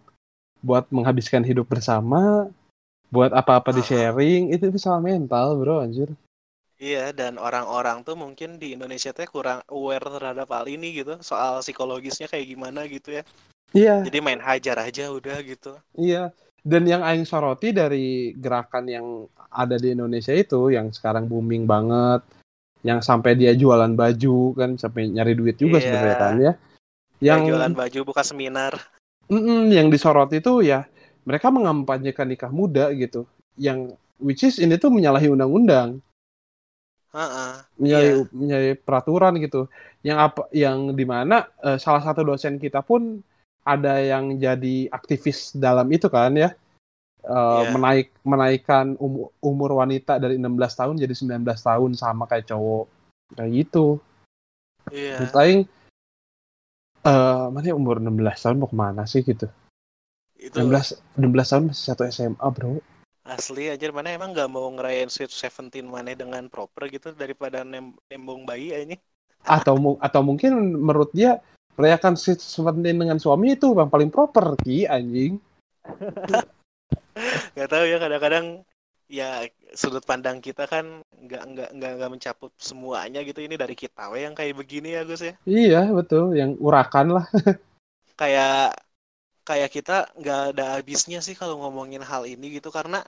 buat 0.61 0.85
menghabiskan 0.93 1.41
hidup 1.41 1.72
bersama 1.72 2.53
buat 3.11 3.33
apa-apa 3.35 3.74
di 3.74 3.83
sharing 3.83 4.55
itu 4.55 4.70
masalah 4.70 5.03
mental 5.03 5.59
bro 5.59 5.83
anjir. 5.83 6.12
Iya, 6.81 7.12
dan 7.12 7.37
orang-orang 7.37 8.01
tuh 8.09 8.16
mungkin 8.16 8.57
di 8.57 8.72
Indonesia 8.72 9.12
tuh 9.12 9.28
kurang 9.28 9.61
aware 9.68 10.01
terhadap 10.01 10.49
hal 10.49 10.64
ini 10.64 10.97
gitu, 10.97 11.20
soal 11.20 11.61
psikologisnya 11.61 12.24
kayak 12.24 12.57
gimana 12.57 12.89
gitu 12.89 13.20
ya. 13.20 13.22
Iya. 13.70 14.02
Jadi 14.02 14.18
main 14.18 14.42
hajar 14.42 14.76
aja 14.82 15.10
udah 15.10 15.38
gitu. 15.46 15.78
Iya. 15.94 16.34
Dan 16.60 16.84
yang 16.84 17.00
aing 17.00 17.24
soroti 17.24 17.72
dari 17.72 18.36
gerakan 18.36 18.84
yang 18.90 19.06
ada 19.48 19.80
di 19.80 19.96
Indonesia 19.96 20.34
itu 20.36 20.68
yang 20.68 20.92
sekarang 20.92 21.24
booming 21.24 21.64
banget, 21.64 22.20
yang 22.84 23.00
sampai 23.00 23.36
dia 23.36 23.56
jualan 23.56 23.96
baju 23.96 24.52
kan 24.56 24.70
sampai 24.76 25.08
nyari 25.08 25.32
duit 25.32 25.56
juga 25.56 25.80
iya. 25.80 25.84
sebenarnya 25.88 26.16
kan 26.20 26.34
ya. 26.36 26.52
Yang 27.20 27.40
ya, 27.40 27.48
jualan 27.52 27.72
baju 27.76 28.00
buka 28.04 28.22
seminar. 28.24 28.72
Mm 29.30 29.40
-mm, 29.40 29.60
yang 29.70 29.86
disoroti 29.88 30.42
itu 30.42 30.60
ya 30.66 30.84
mereka 31.24 31.48
mengampanyekan 31.52 32.28
nikah 32.28 32.52
muda 32.52 32.92
gitu. 32.92 33.24
Yang 33.56 33.96
which 34.20 34.44
is 34.44 34.60
ini 34.60 34.76
tuh 34.76 34.92
menyalahi 34.92 35.32
undang-undang. 35.32 36.00
Uh-uh, 37.10 37.66
menyalahi, 37.74 38.22
iya. 38.22 38.24
menyalahi 38.30 38.74
peraturan 38.78 39.34
gitu. 39.42 39.66
Yang 40.04 40.18
apa 40.30 40.42
yang 40.54 40.94
di 40.94 41.04
mana 41.08 41.48
uh, 41.64 41.76
salah 41.80 42.04
satu 42.04 42.22
dosen 42.22 42.56
kita 42.60 42.84
pun 42.86 43.20
ada 43.64 44.00
yang 44.00 44.40
jadi 44.40 44.88
aktivis 44.88 45.52
dalam 45.52 45.86
itu 45.92 46.08
kan 46.08 46.32
ya 46.34 46.50
uh, 47.26 47.28
eh, 47.28 47.61
yeah. 47.66 47.72
menaik 47.74 48.08
menaikkan 48.24 48.96
umur, 48.96 49.34
umur 49.42 49.70
wanita 49.84 50.16
dari 50.16 50.40
16 50.40 50.78
tahun 50.78 50.94
jadi 50.96 51.14
19 51.14 51.44
tahun 51.44 51.90
sama 51.96 52.24
kayak 52.24 52.48
cowok 52.48 52.86
kayak 53.36 53.50
gitu. 53.52 54.00
Iya. 54.90 55.22
Yeah. 55.28 55.64
uh, 57.04 57.46
mana 57.52 57.76
umur 57.76 58.00
16 58.00 58.16
tahun 58.16 58.56
mau 58.58 58.68
ke 58.70 58.76
mana 58.76 59.02
sih 59.04 59.22
gitu? 59.22 59.46
Itu 60.40 60.64
16 60.64 61.20
16 61.20 61.50
tahun 61.52 61.64
masih 61.70 61.84
satu 61.84 62.02
SMA, 62.08 62.48
Bro. 62.48 62.80
Asli 63.28 63.68
aja 63.68 63.84
mana 63.92 64.16
emang 64.16 64.32
nggak 64.32 64.48
mau 64.48 64.66
ngerayain 64.72 65.12
Sweet 65.12 65.30
Seventeen 65.30 65.86
mana 65.86 66.16
dengan 66.16 66.48
proper 66.48 66.88
gitu 66.88 67.12
daripada 67.12 67.62
nem 67.62 67.92
nembong 68.08 68.48
bayi 68.48 68.72
ini. 68.72 68.96
Atau 69.44 70.00
atau 70.00 70.20
mungkin 70.24 70.56
menurut 70.80 71.12
dia 71.12 71.38
merayakan 71.81 72.14
seventeen 72.20 73.01
dengan 73.01 73.16
suami 73.16 73.57
itu 73.57 73.72
yang 73.72 73.89
paling 73.89 74.12
proper 74.12 74.53
ki 74.61 74.85
anjing. 74.85 75.41
Nggak 77.57 77.68
tahu 77.72 77.85
ya 77.89 77.97
kadang-kadang 77.97 78.47
ya 79.11 79.49
sudut 79.74 80.07
pandang 80.07 80.39
kita 80.39 80.70
kan 80.70 81.03
nggak 81.11 81.43
nggak 81.43 81.70
nggak 81.74 81.93
nggak 81.99 82.11
mencakup 82.12 82.53
semuanya 82.61 83.24
gitu. 83.24 83.43
Ini 83.43 83.57
dari 83.59 83.74
kita 83.74 84.12
we 84.12 84.22
yang 84.22 84.37
kayak 84.37 84.55
begini 84.55 84.95
ya 84.95 85.03
Gus 85.09 85.24
ya. 85.24 85.35
Iya 85.49 85.91
betul 85.91 86.37
yang 86.37 86.55
urakan 86.61 87.18
lah. 87.18 87.26
Kayak 88.20 88.76
kayak 89.49 89.72
kita 89.72 90.12
nggak 90.12 90.41
ada 90.53 90.76
habisnya 90.76 91.24
sih 91.24 91.33
kalau 91.33 91.57
ngomongin 91.64 92.05
hal 92.05 92.28
ini 92.28 92.61
gitu. 92.61 92.68
Karena 92.68 93.01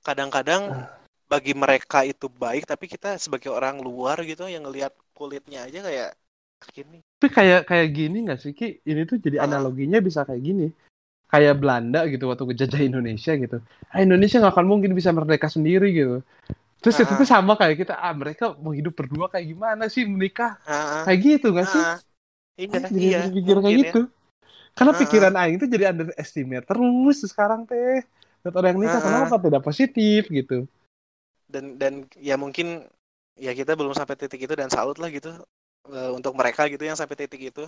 kadang-kadang 0.00 0.88
bagi 1.28 1.52
mereka 1.52 2.00
itu 2.06 2.32
baik 2.32 2.64
tapi 2.64 2.88
kita 2.88 3.20
sebagai 3.20 3.52
orang 3.52 3.82
luar 3.84 4.22
gitu 4.24 4.48
yang 4.48 4.64
ngelihat 4.64 4.96
kulitnya 5.12 5.68
aja 5.68 5.84
kayak 5.84 6.10
gini 6.70 6.98
tapi 7.16 7.32
kayak 7.32 7.64
kayak 7.64 7.88
gini 7.96 8.28
nggak 8.28 8.38
sih 8.44 8.52
ki? 8.52 8.84
Ini 8.84 9.08
tuh 9.08 9.16
jadi 9.16 9.40
Ah. 9.40 9.48
analoginya 9.48 10.04
bisa 10.04 10.22
kayak 10.28 10.42
gini. 10.44 10.68
Kayak 11.26 11.58
Belanda 11.58 12.04
gitu 12.06 12.28
waktu 12.28 12.44
ngejajah 12.44 12.80
Indonesia 12.86 13.32
gitu. 13.34 13.58
Ah, 13.88 14.04
Indonesia 14.04 14.36
nggak 14.36 14.52
akan 14.52 14.66
mungkin 14.68 14.92
bisa 14.92 15.10
merdeka 15.16 15.48
sendiri 15.48 15.90
gitu. 15.96 16.20
Terus 16.84 16.96
itu 17.00 17.08
Ah. 17.08 17.18
tuh 17.18 17.26
sama 17.26 17.56
kayak 17.56 17.82
kita 17.82 17.96
ah 17.96 18.12
mereka 18.12 18.52
mau 18.60 18.70
hidup 18.76 18.92
berdua 18.94 19.32
kayak 19.32 19.48
gimana 19.48 19.88
sih 19.88 20.04
menikah 20.04 20.60
Ah, 20.68 21.00
ah, 21.00 21.02
kayak 21.08 21.18
gitu 21.24 21.56
nggak 21.56 21.66
sih? 21.72 21.82
Ah. 21.82 21.98
iya 22.60 22.68
Aing 22.76 22.84
jadi 22.92 23.08
iya 23.32 23.54
kayak 23.64 23.64
ya. 23.64 23.80
gitu. 23.90 24.00
Karena 24.76 24.92
Ah, 24.92 24.98
pikiran 25.00 25.34
Aing 25.40 25.56
tuh 25.56 25.68
jadi 25.72 25.84
underestimate 25.96 26.68
terus 26.68 27.18
sekarang 27.24 27.64
teh. 27.64 28.04
Lihat 28.44 28.54
orang 28.54 28.76
nikah 28.76 29.00
Ah, 29.00 29.00
ah. 29.00 29.04
kenapa 29.08 29.34
tidak 29.40 29.64
positif 29.64 30.28
gitu? 30.28 30.68
Dan 31.48 31.80
dan 31.80 32.04
ya 32.20 32.36
mungkin 32.36 32.84
ya 33.40 33.56
kita 33.56 33.72
belum 33.72 33.96
sampai 33.96 34.20
titik 34.20 34.44
itu 34.44 34.52
dan 34.52 34.68
salut 34.68 35.00
lah 35.00 35.08
gitu 35.08 35.32
eh, 35.92 36.10
untuk 36.18 36.32
mereka 36.38 36.66
gitu 36.72 36.82
yang 36.86 36.98
sampai 36.98 37.16
titik 37.18 37.42
itu. 37.52 37.64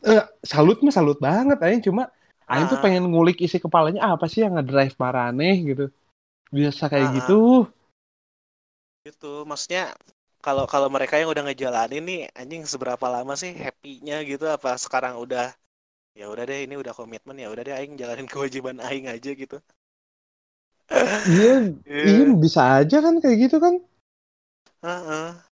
Eh, 0.00 0.24
salut 0.44 0.80
mah 0.80 0.94
salut 0.94 1.18
banget 1.20 1.58
Aing. 1.60 1.82
Cuma 1.84 2.08
Aing 2.50 2.66
tuh 2.66 2.78
Ah. 2.78 2.82
pengen 2.82 3.04
ngulik 3.12 3.38
isi 3.46 3.60
kepalanya 3.60 4.12
apa 4.12 4.26
sih 4.26 4.40
yang 4.44 4.56
ngedrive 4.56 4.96
Marane 4.96 5.50
gitu. 5.68 5.84
Bisa 6.50 6.90
kayak 6.90 7.08
ah. 7.08 7.14
gitu. 7.20 7.40
Gitu. 9.06 9.32
Maksudnya 9.48 9.92
kalau 10.40 10.64
kalau 10.64 10.88
mereka 10.88 11.20
yang 11.20 11.28
udah 11.32 11.44
ngejalanin 11.46 12.04
nih 12.04 12.20
anjing 12.36 12.62
seberapa 12.64 13.06
lama 13.08 13.36
sih 13.36 13.52
happy-nya 13.52 14.24
gitu? 14.24 14.44
Apa 14.48 14.76
sekarang 14.80 15.20
udah 15.20 15.52
ya 16.16 16.26
udah 16.32 16.44
deh 16.48 16.66
ini 16.66 16.74
udah 16.76 16.92
komitmen 16.96 17.36
ya 17.38 17.48
udah 17.52 17.62
deh 17.64 17.74
aing 17.76 17.94
jalanin 18.00 18.28
kewajiban 18.32 18.80
aing 18.82 19.06
aja 19.08 19.30
gitu. 19.32 19.56
Iya 21.28 21.52
iya. 21.86 22.02
Iya. 22.08 22.24
bisa 22.44 22.60
aja 22.82 22.96
kan 23.04 23.14
kayak 23.22 23.38
gitu 23.46 23.56
kan? 23.64 23.74
Heeh. 24.82 25.49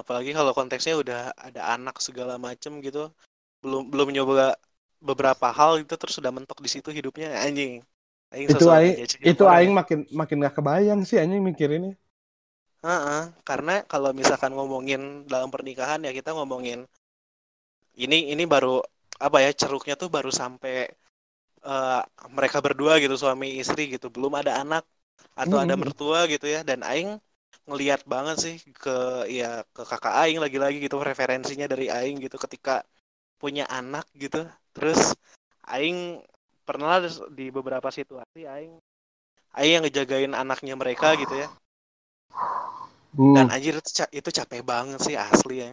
Apalagi 0.00 0.30
kalau 0.38 0.52
konteksnya 0.58 0.94
udah 1.02 1.20
ada 1.48 1.60
anak 1.74 1.96
segala 2.06 2.34
macem 2.46 2.72
gitu 2.86 3.00
belum 3.64 3.82
belum 3.92 4.08
nyoba 4.16 4.56
beberapa 5.08 5.46
hal 5.58 5.72
itu 5.84 5.94
terus 6.00 6.16
udah 6.22 6.32
mentok 6.36 6.58
di 6.64 6.70
situ 6.74 6.90
hidupnya 6.98 7.28
anjing. 7.46 7.72
Aing 8.34 8.48
itu 8.52 8.64
aing 8.76 8.94
itu 9.30 9.44
aing 9.54 9.72
makin 9.78 9.98
makin 10.20 10.36
gak 10.46 10.54
kebayang 10.58 11.00
sih 11.08 11.18
anjing 11.22 11.42
mikirinnya. 11.48 11.92
Heeh, 12.86 13.22
karena 13.48 13.74
kalau 13.92 14.10
misalkan 14.20 14.52
ngomongin 14.56 15.00
dalam 15.32 15.48
pernikahan 15.54 16.00
ya 16.06 16.12
kita 16.18 16.30
ngomongin 16.36 16.78
ini 18.04 18.32
ini 18.32 18.44
baru 18.54 18.80
apa 19.26 19.38
ya 19.44 19.50
ceruknya 19.56 19.94
tuh 20.02 20.08
baru 20.16 20.30
sampai 20.30 20.74
eh, 21.72 22.00
mereka 22.36 22.58
berdua 22.66 22.94
gitu 23.04 23.14
suami 23.22 23.48
istri 23.62 23.82
gitu. 23.94 24.06
Belum 24.14 24.32
ada 24.40 24.52
anak 24.62 24.84
atau 25.36 25.58
ada 25.64 25.74
Mm-mm. 25.74 25.82
mertua 25.82 26.20
gitu 26.32 26.46
ya 26.54 26.60
dan 26.68 26.80
aing 26.86 27.10
ngelihat 27.68 28.00
banget 28.12 28.36
sih 28.44 28.56
ke 28.82 28.96
ya 29.38 29.50
ke 29.76 29.82
kakak 29.90 30.14
aing 30.22 30.38
lagi-lagi 30.44 30.78
gitu 30.86 30.96
referensinya 31.10 31.66
dari 31.72 31.86
aing 31.98 32.16
gitu 32.24 32.36
ketika 32.44 32.74
punya 33.42 33.64
anak 33.80 34.06
gitu. 34.22 34.40
Terus 34.76 35.00
aing 35.74 35.98
pernah 36.68 36.98
di 37.38 37.46
beberapa 37.56 37.88
situasi 37.98 38.40
aing 38.54 38.74
aing 39.58 39.72
yang 39.80 39.84
ngejagain 39.86 40.32
anaknya 40.42 40.74
mereka 40.82 41.08
gitu 41.22 41.34
ya. 41.44 41.48
Dan 43.34 43.46
Hmm. 43.46 43.54
anjir 43.54 43.74
itu, 43.80 43.90
ca- 43.98 44.12
itu 44.18 44.28
capek 44.38 44.60
banget 44.70 44.98
sih 45.06 45.16
asli 45.28 45.56
ya. 45.64 45.72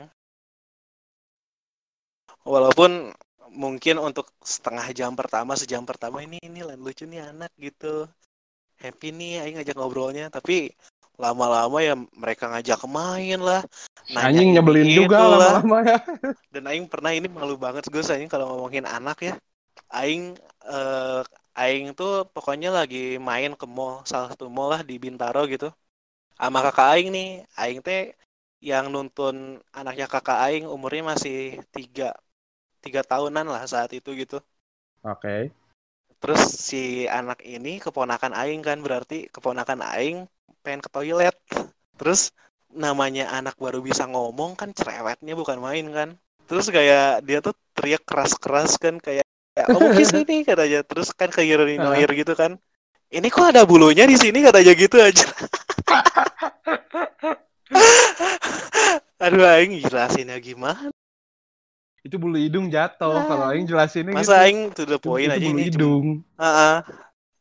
Walaupun 2.47 2.91
mungkin 3.63 3.95
untuk 4.07 4.31
setengah 4.43 4.87
jam 4.99 5.11
pertama 5.19 5.53
sejam 5.61 5.83
pertama 5.89 6.17
ini 6.25 6.37
ini 6.47 6.59
lucu 6.85 7.03
nih 7.11 7.21
anak 7.31 7.51
gitu. 7.59 8.07
Happy 8.83 9.09
nih 9.19 9.33
aing 9.43 9.55
ngajak 9.59 9.75
ngobrolnya. 9.79 10.25
Tapi 10.37 10.57
lama-lama 11.13 11.77
ya 11.79 11.93
mereka 12.17 12.49
ngajak 12.49 12.81
main 12.89 13.37
lah 13.37 13.61
nanya 14.09 14.27
anjing 14.27 14.49
nyebelin 14.57 14.89
juga 14.89 15.17
itu 15.17 15.25
lah. 15.29 15.61
lama-lama 15.61 15.77
ya. 15.85 15.97
Dan 16.53 16.63
aing 16.69 16.85
pernah 16.89 17.11
ini 17.13 17.27
malu 17.29 17.55
banget 17.57 17.87
gue 17.87 18.03
aing 18.03 18.29
kalau 18.29 18.45
ngomongin 18.53 18.85
anak 18.85 19.17
ya. 19.21 19.35
Aing 19.89 20.37
eh, 20.65 21.21
aing 21.53 21.93
tuh 21.93 22.25
pokoknya 22.29 22.73
lagi 22.73 23.17
main 23.21 23.53
ke 23.53 23.65
mall 23.69 24.01
salah 24.05 24.33
satu 24.33 24.49
mall 24.49 24.73
lah 24.73 24.81
di 24.81 24.97
Bintaro 24.97 25.45
gitu. 25.49 25.69
Sama 26.37 26.65
kakak 26.65 26.87
aing 26.97 27.09
nih 27.13 27.29
aing 27.57 27.79
teh 27.85 28.13
yang 28.63 28.89
nuntun 28.89 29.61
anaknya 29.71 30.09
kakak 30.09 30.39
aing 30.49 30.65
umurnya 30.65 31.15
masih 31.15 31.61
tiga 31.71 32.15
tiga 32.83 33.01
tahunan 33.05 33.47
lah 33.47 33.63
saat 33.69 33.93
itu 33.95 34.11
gitu. 34.17 34.41
Oke. 35.05 35.53
Terus 36.19 36.41
si 36.55 37.03
anak 37.07 37.43
ini 37.43 37.79
keponakan 37.83 38.35
aing 38.35 38.63
kan 38.63 38.79
berarti 38.79 39.27
keponakan 39.31 39.83
aing 39.83 40.17
pengen 40.63 40.79
ke 40.79 40.89
toilet. 40.89 41.35
Terus 41.99 42.31
namanya 42.73 43.29
anak 43.29 43.53
baru 43.59 43.83
bisa 43.83 44.07
ngomong 44.09 44.57
kan 44.57 44.73
cerewetnya 44.73 45.35
bukan 45.35 45.59
main 45.59 45.85
kan. 45.91 46.09
Terus 46.47 46.71
kayak 46.71 47.27
dia 47.27 47.43
tuh 47.43 47.53
teriak 47.75 48.07
keras-keras 48.07 48.79
kan 48.79 48.97
kayak 48.97 49.27
ya, 49.53 49.63
kamu 49.67 49.93
kiss 49.99 50.15
ini 50.15 50.41
katanya. 50.49 50.81
Terus 50.87 51.11
kan 51.13 51.29
kayak 51.29 51.77
noir 51.77 52.09
gitu 52.15 52.33
kan. 52.33 52.57
Ini 53.13 53.29
kok 53.29 53.53
ada 53.53 53.61
bulunya 53.61 54.09
di 54.09 54.17
sini? 54.17 54.41
katanya 54.41 54.73
gitu 54.73 54.97
aja. 54.97 55.29
Aduh 59.23 59.45
aing 59.45 59.77
jelasinnya 59.85 60.41
gimana? 60.41 60.89
Itu 62.03 62.19
bulu 62.19 62.35
hidung 62.35 62.67
jatuh. 62.73 63.23
Kalau 63.23 63.47
aing 63.53 63.69
jelasinnya 63.69 64.17
masa 64.17 64.25
gitu. 64.25 64.43
aing 64.43 64.59
to 64.73 64.83
the 64.89 64.99
point 64.99 65.29
itu 65.29 65.37
aja 65.37 65.45
bulu 65.45 65.55
ini 65.55 65.63
hidung. 65.69 66.25
Ah, 66.35 66.49
ah. 66.49 66.75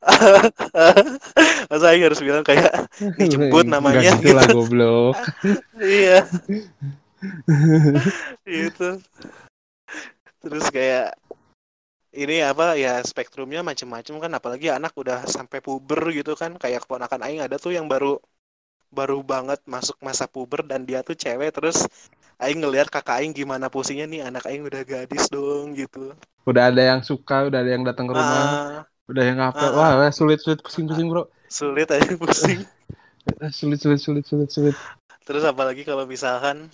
masa 1.70 1.84
aing 1.94 2.02
harus 2.02 2.18
bilang 2.18 2.42
kayak 2.42 2.90
Ini 3.18 3.26
jembut 3.30 3.66
namanya, 3.70 4.02
gitu 4.18 4.34
lah 4.34 4.44
gitu. 4.46 4.56
goblok. 4.58 5.16
Iya. 5.78 6.26
Itu 8.42 8.98
terus 10.42 10.66
kayak 10.74 11.14
ini 12.12 12.42
apa 12.42 12.74
ya 12.74 12.98
spektrumnya 13.00 13.62
macem-macem 13.62 14.18
kan 14.18 14.32
apalagi 14.34 14.68
anak 14.74 14.92
udah 14.98 15.22
sampai 15.24 15.62
puber 15.62 16.10
gitu 16.10 16.34
kan 16.34 16.58
kayak 16.58 16.82
keponakan 16.84 17.22
aing 17.24 17.40
ada 17.40 17.56
tuh 17.56 17.72
yang 17.72 17.86
baru 17.86 18.18
baru 18.92 19.24
banget 19.24 19.62
masuk 19.64 19.96
masa 20.04 20.28
puber 20.28 20.60
dan 20.66 20.84
dia 20.84 21.00
tuh 21.00 21.16
cewek 21.16 21.54
terus 21.56 21.88
aing 22.42 22.60
ngelihat 22.60 22.92
kakak 22.92 23.22
aing 23.22 23.32
gimana 23.32 23.72
pusingnya 23.72 24.04
nih 24.04 24.20
anak 24.26 24.44
aing 24.44 24.66
udah 24.66 24.82
gadis 24.84 25.30
dong 25.32 25.72
gitu. 25.72 26.12
Udah 26.44 26.68
ada 26.68 26.82
yang 26.82 27.00
suka 27.00 27.48
udah 27.48 27.62
ada 27.62 27.70
yang 27.70 27.86
datang 27.86 28.10
ke 28.10 28.14
rumah. 28.18 28.44
Ah, 28.44 28.82
udah 29.12 29.24
yang 29.28 29.40
apa 29.44 29.60
Ah, 29.60 29.72
wah 29.76 29.90
wah, 30.00 30.10
sulit 30.10 30.40
sulit 30.40 30.58
pusing 30.64 30.88
pusing 30.88 31.08
bro. 31.12 31.22
Sulit 31.58 31.88
aja 31.92 32.12
pusing. 32.16 32.64
Sulit 33.58 33.78
sulit 33.78 34.00
sulit 34.02 34.24
sulit 34.26 34.50
sulit. 34.50 34.76
Terus 35.22 35.44
apalagi 35.46 35.82
kalau 35.86 36.04
misalkan 36.08 36.66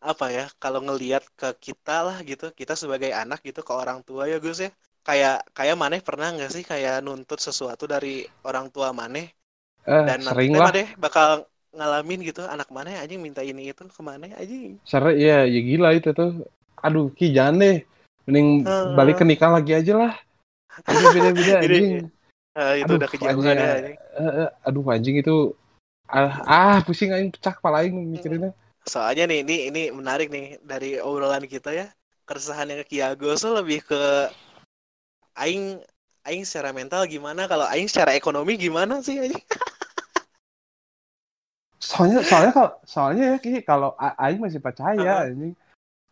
apa 0.00 0.26
ya, 0.30 0.44
kalau 0.62 0.80
ngelihat 0.84 1.24
ke 1.36 1.48
kita 1.72 1.96
lah 2.06 2.16
gitu, 2.24 2.52
kita 2.52 2.74
sebagai 2.76 3.10
anak 3.12 3.40
gitu 3.44 3.60
ke 3.64 3.72
orang 3.72 4.00
tua 4.06 4.28
ya 4.30 4.38
Gus 4.40 4.60
ya. 4.64 4.70
Kayak 5.04 5.44
kayak 5.52 5.76
Maneh 5.76 6.00
pernah 6.00 6.32
nggak 6.32 6.50
sih 6.52 6.64
kayak 6.64 7.04
nuntut 7.04 7.40
sesuatu 7.42 7.84
dari 7.84 8.24
orang 8.48 8.72
tua 8.72 8.94
Maneh? 8.96 9.28
Eh, 9.84 10.04
dan 10.08 10.20
sering 10.24 10.52
lah. 10.56 10.72
Maneh 10.72 10.86
bakal 10.96 11.44
ngalamin 11.76 12.20
gitu 12.24 12.40
anak 12.46 12.68
Maneh 12.72 12.96
anjing 12.96 13.20
minta 13.20 13.42
ini 13.44 13.68
itu 13.72 13.82
ke 13.84 14.00
Maneh 14.00 14.32
anjing. 14.32 14.80
sering 14.88 15.16
ya 15.20 15.44
ya 15.44 15.60
gila 15.60 15.88
itu 15.98 16.10
tuh. 16.16 16.30
Aduh 16.80 17.12
ki 17.16 17.32
jangan 17.36 17.60
deh. 17.60 17.76
Mending 18.24 18.48
Heeh. 18.64 18.96
balik 18.96 19.20
ke 19.20 19.24
nikah 19.28 19.52
lagi 19.52 19.72
aja 19.76 19.92
lah 20.00 20.12
Ini- 20.88 21.58
anjing 21.58 22.10
Ah, 22.54 22.78
itu 22.78 22.86
Aduh, 22.86 23.02
udah 23.02 23.10
kejauhan 23.10 23.34
anjing, 23.34 23.58
ya 23.58 23.70
anjing. 23.74 23.96
Eh, 23.98 24.48
aduh 24.62 24.86
anjing 24.86 25.16
itu 25.18 25.36
ah, 26.06 26.32
ah 26.46 26.78
pusing 26.86 27.10
aing 27.10 27.34
pecah 27.34 27.50
kepala 27.50 27.82
aing 27.82 27.98
mikirinnya 28.14 28.54
Soalnya 28.86 29.26
nih 29.26 29.42
ini 29.42 29.56
ini 29.74 29.82
menarik 29.90 30.30
nih 30.30 30.62
dari 30.62 31.02
obrolan 31.02 31.42
kita 31.50 31.74
ya. 31.74 31.90
Keresahan 32.30 32.70
yang 32.70 32.86
Kiago 32.86 33.34
tuh 33.34 33.58
lebih 33.58 33.82
ke 33.82 34.30
aing 35.34 35.82
aing 36.30 36.46
secara 36.46 36.70
mental 36.70 37.10
gimana 37.10 37.50
kalau 37.50 37.66
aing 37.66 37.90
secara 37.90 38.14
ekonomi 38.14 38.54
gimana 38.54 39.02
sih 39.02 39.18
anjing? 39.18 39.42
soalnya 41.82 42.22
soalnya 42.22 42.52
kalau 42.54 42.70
soalnya 42.86 43.24
ya 43.34 43.36
Ki, 43.42 43.60
kalau 43.66 43.98
aing 43.98 44.38
masih 44.38 44.62
percaya 44.62 45.26
Heeh. 45.26 45.30
anjing 45.34 45.54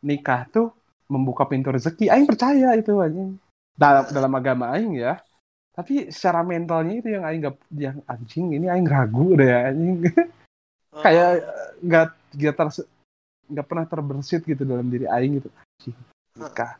nikah 0.02 0.44
tuh 0.50 0.74
membuka 1.06 1.46
pintu 1.46 1.70
rezeki 1.70 2.10
aing 2.10 2.26
percaya 2.26 2.74
itu 2.74 2.98
anjing 2.98 3.38
dalam 3.76 4.04
dalam 4.12 4.32
agama 4.36 4.76
aing 4.76 4.98
ya. 4.98 5.20
Tapi 5.72 6.12
secara 6.12 6.44
mentalnya 6.44 7.00
itu 7.00 7.08
yang 7.16 7.24
aing 7.24 7.40
nggak 7.42 7.56
yang 7.80 7.98
anjing 8.04 8.46
ini 8.52 8.66
aing 8.68 8.86
ragu 8.86 9.32
deh 9.36 9.48
anjing. 9.48 9.96
Kayak 11.04 11.30
nggak 11.80 12.06
nggak 12.36 12.54
ter 12.56 12.68
nggak 13.52 13.66
pernah 13.68 13.84
terbersit 13.88 14.42
gitu 14.44 14.62
dalam 14.68 14.86
diri 14.92 15.08
aing 15.08 15.40
gitu. 15.40 15.48
Anjing 15.48 15.96
nikah. 16.36 16.72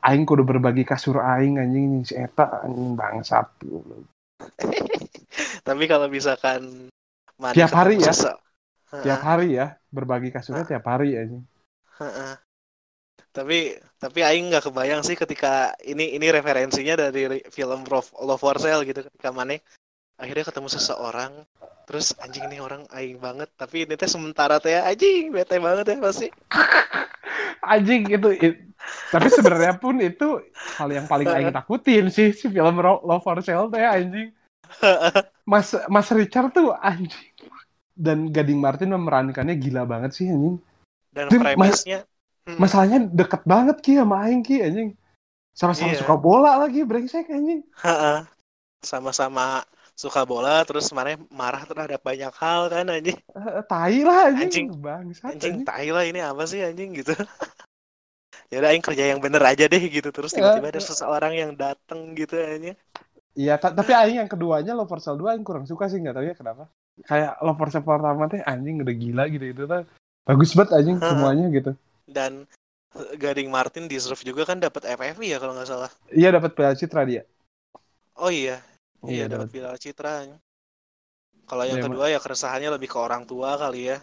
Aing 0.00 0.24
kudu 0.24 0.48
berbagi 0.48 0.88
kasur 0.88 1.20
aing 1.20 1.60
anjing 1.60 2.08
si 2.08 2.16
eta 2.16 2.64
anjing 2.64 2.96
bangsat. 2.96 3.48
Tapi 5.68 5.84
kalau 5.84 6.08
misalkan 6.08 6.88
Tiap 7.40 7.72
hari 7.72 8.00
ya? 8.00 8.12
tiap 8.90 9.22
hari 9.22 9.54
ya 9.54 9.78
berbagi 9.88 10.34
kasurnya 10.34 10.66
tiap 10.66 10.84
hari 10.84 11.16
anjing. 11.16 11.44
Tapi 13.30 13.78
tapi 13.94 14.20
aing 14.26 14.50
nggak 14.50 14.66
kebayang 14.66 15.06
sih 15.06 15.14
ketika 15.14 15.70
ini 15.86 16.18
ini 16.18 16.26
referensinya 16.34 16.98
dari 16.98 17.38
film 17.46 17.86
Love, 17.86 18.10
for 18.42 18.58
Sale 18.58 18.82
gitu 18.82 19.06
ketika 19.06 19.30
Mane 19.30 19.62
akhirnya 20.18 20.50
ketemu 20.50 20.68
seseorang 20.68 21.32
terus 21.86 22.10
anjing 22.22 22.50
ini 22.50 22.58
orang 22.58 22.86
aing 22.90 23.22
banget 23.22 23.46
tapi 23.54 23.86
ini 23.86 23.94
teh 23.94 24.10
sementara 24.10 24.58
teh 24.58 24.74
anjing 24.74 25.30
bete 25.30 25.62
banget 25.62 25.94
ya 25.94 25.96
pasti. 26.02 26.26
Anjing 27.70 28.08
itu 28.10 28.28
it- 28.34 28.62
tapi 29.12 29.30
sebenarnya 29.30 29.78
pun 29.78 30.00
itu 30.02 30.42
hal 30.80 30.88
yang 30.90 31.06
paling 31.06 31.30
aing 31.30 31.54
takutin 31.58 32.10
sih 32.10 32.34
si 32.34 32.50
film 32.50 32.82
Love 32.82 33.22
for 33.22 33.38
Sale 33.46 33.70
teh 33.70 33.86
anjing. 33.86 34.34
Mas 35.50 35.70
Mas 35.86 36.08
Richard 36.10 36.50
tuh 36.50 36.74
anjing. 36.74 37.30
Dan 37.94 38.32
Gading 38.34 38.58
Martin 38.58 38.90
memerankannya 38.90 39.54
gila 39.54 39.86
banget 39.86 40.18
sih 40.18 40.26
anjing. 40.26 40.58
Dan 41.14 41.30
premisnya 41.30 42.06
hmm, 42.46 42.58
masalahnya 42.58 42.98
deket 43.10 43.42
banget 43.44 43.76
ki 43.80 43.92
sama 43.98 44.16
aing 44.24 44.42
ki 44.42 44.56
anjing 44.60 44.90
sama-sama 45.52 45.92
Iya. 45.92 46.00
suka 46.00 46.14
bola 46.16 46.50
lagi 46.56 46.80
brengsek 46.86 47.28
anjing 47.28 47.60
sama-sama 48.80 49.60
suka 49.92 50.24
bola 50.24 50.64
terus 50.64 50.88
mana 50.96 51.20
marah 51.28 51.60
terhadap 51.68 52.00
banyak 52.00 52.32
hal 52.32 52.72
kan 52.72 52.88
anjing 52.88 53.18
Eh, 53.36 53.62
tai 53.68 54.00
lah 54.00 54.32
Anjing. 54.32 54.48
anjing, 54.48 54.66
bangsat 54.80 55.36
anjing 55.36 55.54
anjing. 55.60 55.66
tai 55.68 55.88
lah 55.92 56.04
ini 56.08 56.20
apa 56.24 56.42
sih 56.48 56.64
anjing 56.64 56.96
gitu 56.96 57.12
ya 58.50 58.56
udah 58.64 58.70
aing 58.72 58.80
kerja 58.82 59.04
yang 59.12 59.20
bener 59.20 59.42
aja 59.44 59.68
deh 59.68 59.82
gitu 59.84 60.08
terus 60.08 60.32
tiba-tiba 60.32 60.72
ada 60.72 60.80
seseorang 60.80 61.36
yang 61.36 61.52
dateng 61.54 62.16
gitu 62.16 62.34
anjing 62.40 62.76
Iya, 63.30 63.62
ta- 63.62 63.70
tapi 63.70 63.94
aing 63.94 64.26
yang 64.26 64.30
keduanya 64.30 64.74
Love 64.74 64.90
for 64.90 64.98
Sale 64.98 65.14
2 65.14 65.36
aing 65.38 65.46
kurang 65.46 65.62
suka 65.62 65.86
sih 65.86 66.02
nggak 66.02 66.18
tahu 66.18 66.26
ya 66.26 66.34
kenapa. 66.34 66.66
Kayak 67.06 67.38
Love 67.46 67.58
for 67.62 67.68
Sale 67.70 67.86
pertama 67.86 68.26
teh 68.26 68.42
anjing 68.42 68.82
udah 68.82 68.90
gila 68.90 69.24
gitu 69.30 69.44
itu 69.54 69.62
tuh. 69.70 69.86
Bagus 70.26 70.50
banget 70.58 70.70
anjing 70.82 70.98
semuanya 70.98 71.46
gitu. 71.54 71.70
Dan 72.10 72.32
eh, 72.98 73.14
Gading 73.22 73.48
Martin 73.50 73.84
deserve 73.90 74.20
juga 74.26 74.42
kan 74.48 74.58
dapat 74.60 74.82
FFV 74.98 75.22
ya 75.32 75.38
kalau 75.42 75.54
nggak 75.56 75.68
salah 75.70 75.90
Iya 76.10 76.28
dapat 76.36 76.50
Piala 76.56 76.74
Citra 76.74 77.02
dia. 77.06 77.22
oh 78.20 78.30
iya 78.30 78.56
iya 79.08 79.24
Iya, 79.26 79.32
dapat 79.32 79.48
piala 79.52 79.76
citra 79.80 80.12
kalau 81.48 81.64
yang 81.66 81.78
Iya, 81.78 81.84
kedua 81.88 82.06
ya 82.14 82.18
keresahannya 82.22 82.70
lebih 82.76 82.88
ke 82.92 82.98
orang 83.00 83.22
tua 83.26 83.56
kali 83.58 83.90
ya 83.90 83.98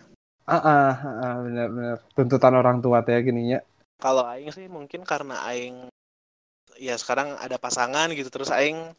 Ah, 0.48 0.56
ah, 0.64 0.92
ah, 0.96 1.16
ah, 1.26 1.36
benar 1.46 1.68
benar. 1.76 1.98
Tuntutan 2.16 2.54
orang 2.56 2.78
tua 2.84 3.04
teh 3.06 3.20
gininya. 3.28 3.60
kalau 3.98 4.24
aing 4.30 4.50
sih 4.54 4.66
mungkin 4.70 5.02
karena 5.04 5.42
aing 5.50 5.90
ya 6.78 6.94
sekarang 7.02 7.34
ada 7.42 7.58
pasangan 7.58 8.08
gitu 8.14 8.30
terus 8.30 8.54
aing 8.54 8.94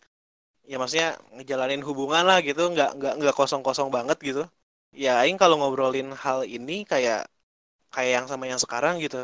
ya 0.67 0.77
maksudnya 0.77 1.17
ngejalanin 1.39 1.83
hubungan 1.87 2.25
lah 2.27 2.39
gitu 2.43 2.67
nggak 2.75 2.99
nggak 2.99 3.15
nggak 3.23 3.35
kosong 3.39 3.63
kosong 3.63 3.89
banget 3.95 4.19
gitu 4.21 4.43
ya 4.93 5.23
aing 5.23 5.39
kalau 5.39 5.57
ngobrolin 5.63 6.11
hal 6.13 6.43
ini 6.43 6.83
kayak 6.83 7.31
kayak 7.95 8.13
yang 8.23 8.27
sama 8.31 8.45
yang 8.53 8.61
sekarang 8.65 8.95
gitu 9.05 9.19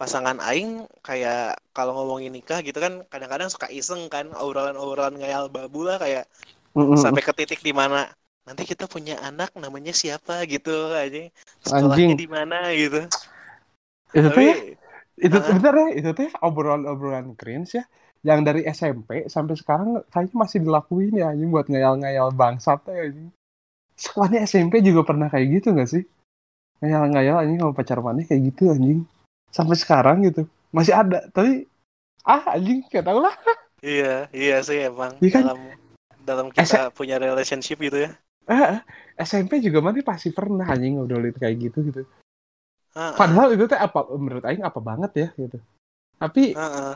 pasangan 0.00 0.38
aing 0.50 0.70
kayak 1.06 1.56
kalau 1.76 1.92
ngomongin 1.98 2.32
nikah 2.36 2.60
gitu 2.66 2.78
kan 2.84 2.94
kadang-kadang 3.12 3.48
suka 3.54 3.68
iseng 3.78 4.02
kan 4.14 4.26
obrolan-obrolan 4.42 5.14
ngayal 5.20 5.46
babu 5.56 5.86
lah 5.88 5.96
kayak 6.02 6.24
sampai 7.02 7.22
ke 7.26 7.32
titik 7.38 7.60
di 7.68 7.72
mana 7.80 8.10
nanti 8.48 8.62
kita 8.70 8.84
punya 8.94 9.14
anak 9.28 9.50
namanya 9.56 9.92
siapa 9.94 10.44
gitu 10.52 10.70
aja 10.94 11.18
sekolahnya 11.64 12.14
di 12.22 12.26
mana 12.36 12.56
gitu 12.76 12.98
Itu 14.18 14.28
tapi 14.28 14.44
teh 14.46 14.52
itu 15.26 15.36
Ah. 15.38 15.46
bentar 15.48 15.74
ya, 15.82 15.88
itu 15.98 16.10
teh 16.18 16.30
obrolan-obrolan 16.46 17.26
cringe 17.40 17.70
ya. 17.78 17.84
Yang 18.28 18.40
dari 18.48 18.60
SMP 18.64 19.10
sampai 19.34 19.54
sekarang 19.60 19.88
kayaknya 20.12 20.36
masih 20.42 20.58
dilakuin 20.64 21.12
ya 21.20 21.26
anjing 21.32 21.50
buat 21.54 21.66
ngayal-ngayal 21.70 22.28
bangsat 22.40 22.78
teh 22.86 22.96
anjing. 23.06 23.28
Sekolahnya 24.02 24.40
SMP 24.50 24.74
juga 24.88 25.02
pernah 25.08 25.28
kayak 25.32 25.48
gitu 25.60 25.68
gak 25.78 25.90
sih? 25.94 26.04
Ngayal-ngayal 26.82 27.42
anjing 27.42 27.58
sama 27.62 27.72
pacar 27.76 27.98
mana 28.02 28.24
kayak 28.26 28.42
gitu 28.54 28.72
anjing. 28.74 29.06
Sampai 29.54 29.76
sekarang 29.78 30.26
gitu. 30.26 30.48
Masih 30.74 30.94
ada, 30.96 31.22
tapi 31.30 31.70
ah 32.26 32.56
anjing 32.56 32.82
gak 32.90 33.06
tau 33.06 33.22
lah. 33.22 33.34
Iya, 33.84 34.32
iya 34.32 34.56
sih 34.64 34.80
emang 34.88 35.20
Iya 35.20 35.30
kan? 35.30 35.42
dalam 35.44 35.60
dalam 36.24 36.46
kita 36.48 36.88
punya 36.96 37.20
relationship 37.20 37.76
gitu 37.78 38.08
ya. 38.08 38.10
Eh, 38.48 38.80
SMP 39.20 39.60
juga 39.60 39.80
mana 39.84 40.00
pasti 40.04 40.32
pernah 40.32 40.64
anjing 40.68 41.00
ngobrolin 41.00 41.36
kayak 41.36 41.68
gitu 41.68 41.84
gitu. 41.92 42.02
Heeh, 42.96 43.12
Padahal 43.16 43.52
itu 43.52 43.64
teh 43.68 43.76
apa 43.76 44.08
menurut 44.16 44.44
aing 44.44 44.64
apa 44.64 44.80
banget 44.80 45.12
ya 45.16 45.28
gitu. 45.36 45.58
Tapi 46.16 46.56
heeh. 46.56 46.92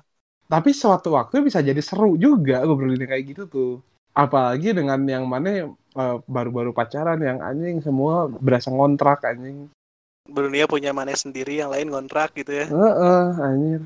tapi 0.49 0.71
suatu 0.73 1.13
waktu 1.13 1.45
bisa 1.45 1.61
jadi 1.61 1.81
seru 1.85 2.17
juga 2.17 2.65
ngobrolin 2.65 3.05
kayak 3.05 3.25
gitu 3.37 3.43
tuh. 3.49 3.73
Apalagi 4.17 4.73
dengan 4.73 4.99
yang 5.05 5.29
mana 5.29 5.71
eh, 5.99 6.17
baru-baru 6.25 6.71
pacaran 6.71 7.19
yang 7.19 7.43
anjing 7.43 7.83
semua 7.83 8.31
berasa 8.31 8.71
ngontrak 8.71 9.27
anjing. 9.27 9.67
Dunia 10.29 10.71
punya 10.71 10.95
mana 10.95 11.17
sendiri, 11.17 11.59
yang 11.59 11.73
lain 11.75 11.89
kontrak 11.91 12.37
gitu 12.39 12.53
ya. 12.53 12.67
Heeh, 12.71 13.27
anjir. 13.43 13.81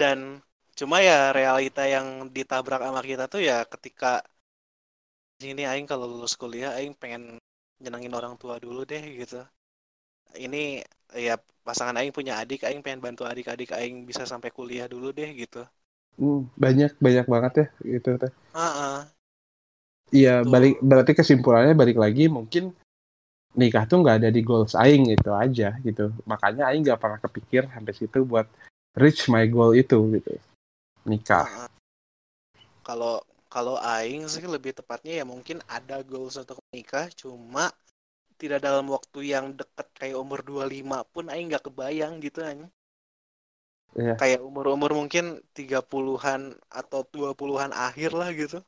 Dan 0.00 0.40
cuma 0.74 0.98
ya 1.04 1.30
realita 1.30 1.86
yang 1.86 2.26
ditabrak 2.32 2.82
sama 2.82 2.98
kita 3.04 3.30
tuh 3.30 3.42
ya 3.42 3.62
ketika 3.62 4.26
ini 5.44 5.68
aing 5.68 5.86
kalau 5.86 6.08
lulus 6.08 6.34
kuliah 6.34 6.74
aing 6.78 6.94
pengen 6.96 7.38
nyenengin 7.78 8.14
orang 8.16 8.34
tua 8.40 8.56
dulu 8.58 8.82
deh 8.86 9.02
gitu. 9.02 9.44
Ini 10.34 10.82
ya 11.14 11.38
pasangan 11.62 11.94
aing 12.00 12.10
punya 12.10 12.42
adik, 12.42 12.66
aing 12.66 12.82
pengen 12.82 13.02
bantu 13.02 13.22
adik-adik 13.28 13.70
aing 13.76 14.02
bisa 14.08 14.26
sampai 14.26 14.50
kuliah 14.50 14.90
dulu 14.90 15.14
deh 15.14 15.30
gitu. 15.34 15.62
Hmm, 16.18 16.46
banyak 16.54 16.94
banyak 17.02 17.26
banget 17.26 17.52
ya 17.58 17.66
gitu 17.98 18.10
teh. 18.18 18.32
Heeh. 18.54 18.98
Iya, 20.14 20.46
Gitu. 20.46 20.50
balik 20.54 20.74
berarti 20.78 21.12
kesimpulannya 21.18 21.74
balik 21.74 21.98
lagi 21.98 22.30
mungkin 22.30 22.70
nikah 23.58 23.82
tuh 23.86 24.02
nggak 24.02 24.22
ada 24.22 24.30
di 24.30 24.42
goals 24.46 24.78
aing 24.78 25.10
gitu 25.10 25.34
aja 25.34 25.74
gitu. 25.82 26.14
Makanya 26.22 26.70
aing 26.70 26.86
nggak 26.86 27.02
pernah 27.02 27.18
kepikir 27.18 27.66
sampai 27.66 27.94
situ 27.98 28.22
buat 28.22 28.46
reach 28.94 29.26
my 29.26 29.42
goal 29.50 29.74
itu 29.74 29.98
gitu. 30.14 30.38
Nikah. 31.02 31.46
Heeh. 31.50 31.70
Kalau 32.86 33.18
kalau 33.50 33.74
aing 33.78 34.26
sih 34.30 34.46
lebih 34.46 34.74
tepatnya 34.74 35.22
ya 35.22 35.24
mungkin 35.26 35.62
ada 35.66 36.02
goals 36.06 36.38
untuk 36.38 36.62
menikah, 36.70 37.10
cuma 37.14 37.70
tidak 38.38 38.62
dalam 38.62 38.90
waktu 38.90 39.30
yang 39.30 39.54
deket 39.54 39.86
kayak 39.94 40.18
umur 40.18 40.42
25 40.42 41.06
pun 41.10 41.30
aing 41.30 41.50
nggak 41.50 41.70
kebayang 41.70 42.18
gitu 42.22 42.42
anjing. 42.42 42.70
Iya. 43.94 44.18
Kayak 44.18 44.40
umur-umur 44.42 44.90
mungkin 44.90 45.38
30-an 45.54 46.58
atau 46.66 47.06
20-an 47.06 47.70
akhir 47.70 48.10
lah 48.10 48.34
gitu. 48.34 48.58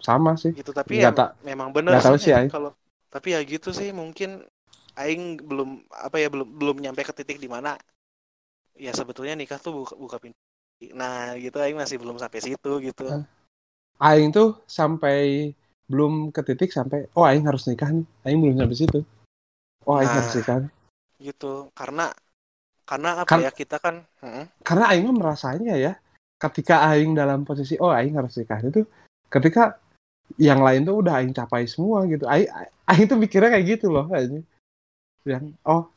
Sama 0.00 0.34
sih. 0.38 0.52
Gitu 0.54 0.70
tapi 0.74 0.98
Nggak 1.02 1.14
ya 1.14 1.26
memang 1.46 1.70
bener 1.70 1.96
nggak 1.98 2.06
tahu 2.06 2.18
sih, 2.18 2.32
aing. 2.34 2.50
kalau 2.50 2.70
tapi 3.10 3.34
ya 3.36 3.40
gitu 3.46 3.70
sih 3.70 3.94
mungkin 3.94 4.42
aing 4.98 5.38
belum 5.42 5.86
apa 5.90 6.18
ya 6.18 6.28
belum 6.30 6.48
belum 6.50 6.76
nyampe 6.82 7.06
ke 7.06 7.14
titik 7.14 7.38
di 7.38 7.46
mana 7.50 7.78
ya 8.74 8.90
sebetulnya 8.90 9.38
nikah 9.38 9.58
tuh 9.62 9.86
buka, 9.86 9.94
buka 9.94 10.16
pintu. 10.18 10.34
Nah, 10.98 11.38
gitu 11.38 11.56
aing 11.62 11.78
masih 11.78 12.02
belum 12.02 12.18
sampai 12.18 12.42
situ 12.42 12.72
gitu. 12.82 13.06
Aing 14.02 14.34
tuh 14.34 14.58
sampai 14.66 15.50
belum 15.86 16.34
ke 16.34 16.42
titik 16.42 16.74
sampai 16.74 17.06
oh 17.14 17.22
aing 17.22 17.46
harus 17.46 17.70
nikah 17.70 17.88
nih. 17.94 18.06
Aing 18.26 18.38
belum 18.42 18.56
sampai 18.58 18.76
situ. 18.76 19.00
Oh 19.86 19.94
aing 19.94 20.10
Nah. 20.10 20.18
harus 20.20 20.34
nikah. 20.34 20.58
nih. 20.66 20.72
gitu 21.30 21.70
karena 21.78 22.10
karena 22.84 23.22
apa 23.22 23.30
Kan- 23.30 23.44
ya 23.46 23.50
kita 23.54 23.78
kan. 23.78 24.02
Karena 24.66 24.90
aing 24.90 25.06
merasanya 25.14 25.78
ya 25.78 25.94
ketika 26.36 26.82
aing 26.90 27.14
dalam 27.14 27.46
posisi 27.46 27.78
oh 27.78 27.94
aing 27.94 28.18
harus 28.18 28.34
nikah 28.36 28.58
itu 28.60 28.82
ketika 29.30 29.78
yang 30.40 30.60
lain 30.64 30.82
tuh 30.82 30.98
udah 31.04 31.20
aing 31.22 31.34
capai 31.36 31.68
semua 31.68 32.04
gitu. 32.10 32.24
Aing 32.26 32.48
aing 32.90 33.06
tuh 33.06 33.18
mikirnya 33.20 33.50
kayak 33.54 33.66
gitu 33.78 33.92
loh 33.92 34.06
aing. 34.12 34.42
Yang 35.24 35.54
oh 35.64 35.88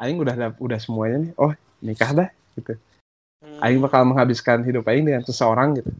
aing 0.00 0.18
udah 0.18 0.34
udah 0.58 0.78
semuanya 0.80 1.28
nih. 1.28 1.32
Oh, 1.38 1.52
nikah 1.82 2.10
dah 2.12 2.28
gitu. 2.58 2.74
Aing 3.62 3.78
Hmm, 3.78 3.84
bakal 3.84 4.02
menghabiskan 4.06 4.62
hidup 4.66 4.86
aing 4.86 5.06
dengan 5.06 5.22
seseorang 5.26 5.78
gitu. 5.78 5.90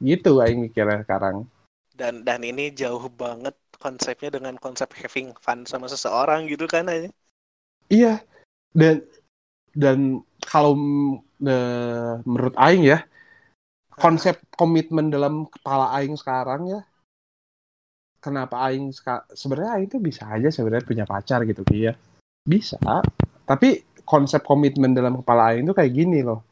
Gitu 0.00 0.30
aing 0.42 0.58
mikirnya 0.66 1.02
sekarang. 1.04 1.46
dan 1.92 2.24
dan 2.24 2.40
ini 2.40 2.72
jauh 2.72 3.04
banget 3.12 3.52
konsepnya 3.76 4.32
dengan 4.32 4.56
konsep 4.56 4.88
having 4.96 5.36
fun 5.44 5.68
sama 5.68 5.86
seseorang 5.92 6.48
gitu 6.48 6.64
kan 6.64 6.88
aja 6.88 7.12
Iya. 7.92 8.24
Dan 8.72 9.04
dan 9.76 9.98
kalau 10.40 10.72
eh, 11.44 12.12
menurut 12.24 12.56
aing 12.56 12.84
ya, 12.88 13.04
konsep 14.00 14.40
komitmen 14.56 15.12
dalam 15.12 15.44
kepala 15.48 15.92
aing 16.00 16.16
sekarang 16.16 16.68
ya 16.72 16.80
kenapa 18.22 18.70
aing 18.70 18.94
sebenarnya 19.34 19.82
aing 19.82 19.90
tuh 19.90 19.98
bisa 19.98 20.30
aja 20.30 20.48
sebenarnya 20.48 20.86
punya 20.86 21.04
pacar 21.04 21.42
gitu 21.42 21.66
Ki, 21.66 21.90
ya 21.90 21.94
bisa 22.46 22.78
tapi 23.42 23.82
konsep 24.06 24.42
komitmen 24.42 24.94
dalam 24.94 25.20
kepala 25.22 25.54
aing 25.54 25.66
tuh 25.66 25.76
kayak 25.76 25.92
gini 25.92 26.20
loh. 26.24 26.42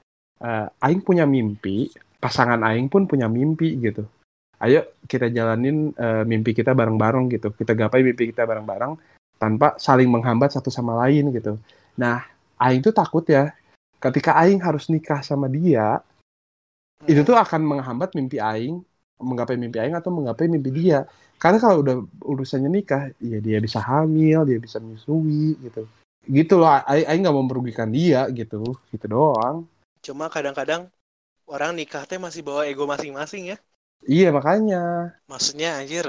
Eh, 0.40 0.66
aing 0.86 1.02
punya 1.04 1.28
mimpi 1.28 1.90
pasangan 2.20 2.60
aing 2.64 2.88
pun 2.88 3.04
punya 3.04 3.26
mimpi 3.28 3.76
gitu. 3.80 4.04
Ayo 4.60 4.84
kita 5.08 5.32
jalanin 5.32 5.92
eh, 5.96 6.24
mimpi 6.26 6.52
kita 6.52 6.76
bareng-bareng 6.76 7.30
gitu. 7.32 7.48
Kita 7.54 7.72
gapai 7.76 8.04
mimpi 8.04 8.30
kita 8.30 8.44
bareng-bareng 8.44 8.92
tanpa 9.40 9.76
saling 9.80 10.08
menghambat 10.08 10.52
satu 10.52 10.68
sama 10.68 10.96
lain 11.06 11.32
gitu. 11.32 11.56
Nah 11.96 12.24
aing 12.60 12.84
tuh 12.84 12.92
takut 12.92 13.24
ya 13.24 13.50
ketika 14.00 14.36
aing 14.40 14.60
harus 14.60 14.88
nikah 14.88 15.20
sama 15.20 15.48
dia 15.48 16.00
itu 17.08 17.24
tuh 17.24 17.36
akan 17.36 17.64
menghambat 17.64 18.12
mimpi 18.12 18.36
aing 18.36 18.84
menggapai 19.20 19.60
mimpi 19.60 19.78
aing 19.78 19.96
atau 19.96 20.10
menggapai 20.10 20.48
mimpi 20.48 20.72
dia. 20.72 21.06
Karena 21.40 21.60
kalau 21.60 21.80
udah 21.84 21.96
urusannya 22.24 22.68
nikah 22.68 23.12
ya 23.20 23.38
dia 23.40 23.60
bisa 23.60 23.80
hamil 23.80 24.44
dia 24.48 24.58
bisa 24.60 24.80
menyusui 24.80 25.56
gitu. 25.60 25.84
Gitu 26.24 26.54
loh 26.56 26.68
aing 26.88 27.24
nggak 27.24 27.34
mau 27.36 27.44
merugikan 27.44 27.92
dia 27.92 28.26
gitu. 28.32 28.76
Gitu 28.90 29.06
doang. 29.06 29.64
Cuma 30.00 30.32
kadang-kadang 30.32 30.88
orang 31.44 31.76
nikah 31.76 32.04
teh 32.08 32.16
masih 32.16 32.40
bawa 32.40 32.64
ego 32.64 32.88
masing-masing 32.88 33.54
ya. 33.54 33.56
Iya 34.08 34.32
makanya. 34.32 35.14
Maksudnya 35.28 35.76
anjir 35.76 36.04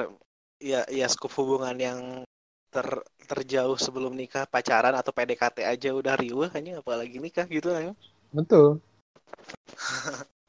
ya 0.62 0.86
ya 0.88 1.07
skup 1.12 1.34
hubungan 1.36 1.76
yang 1.76 1.99
ter 2.72 2.88
terjauh 3.28 3.76
sebelum 3.76 4.16
nikah 4.16 4.47
pacaran 4.47 4.95
atau 4.95 5.12
PDKT 5.12 5.68
aja 5.68 5.91
udah 5.91 6.16
riuh 6.16 6.47
hanya 6.55 6.80
apalagi 6.80 7.20
nikah 7.20 7.43
gitu 7.51 7.68
kan 7.68 7.91
betul 8.32 8.80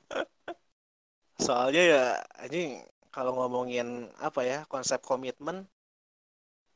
soalnya 1.38 1.82
ya 1.82 2.04
anjing 2.42 2.82
kalau 3.12 3.36
ngomongin 3.36 4.08
apa 4.20 4.40
ya 4.44 4.58
konsep 4.72 5.00
komitmen 5.04 5.68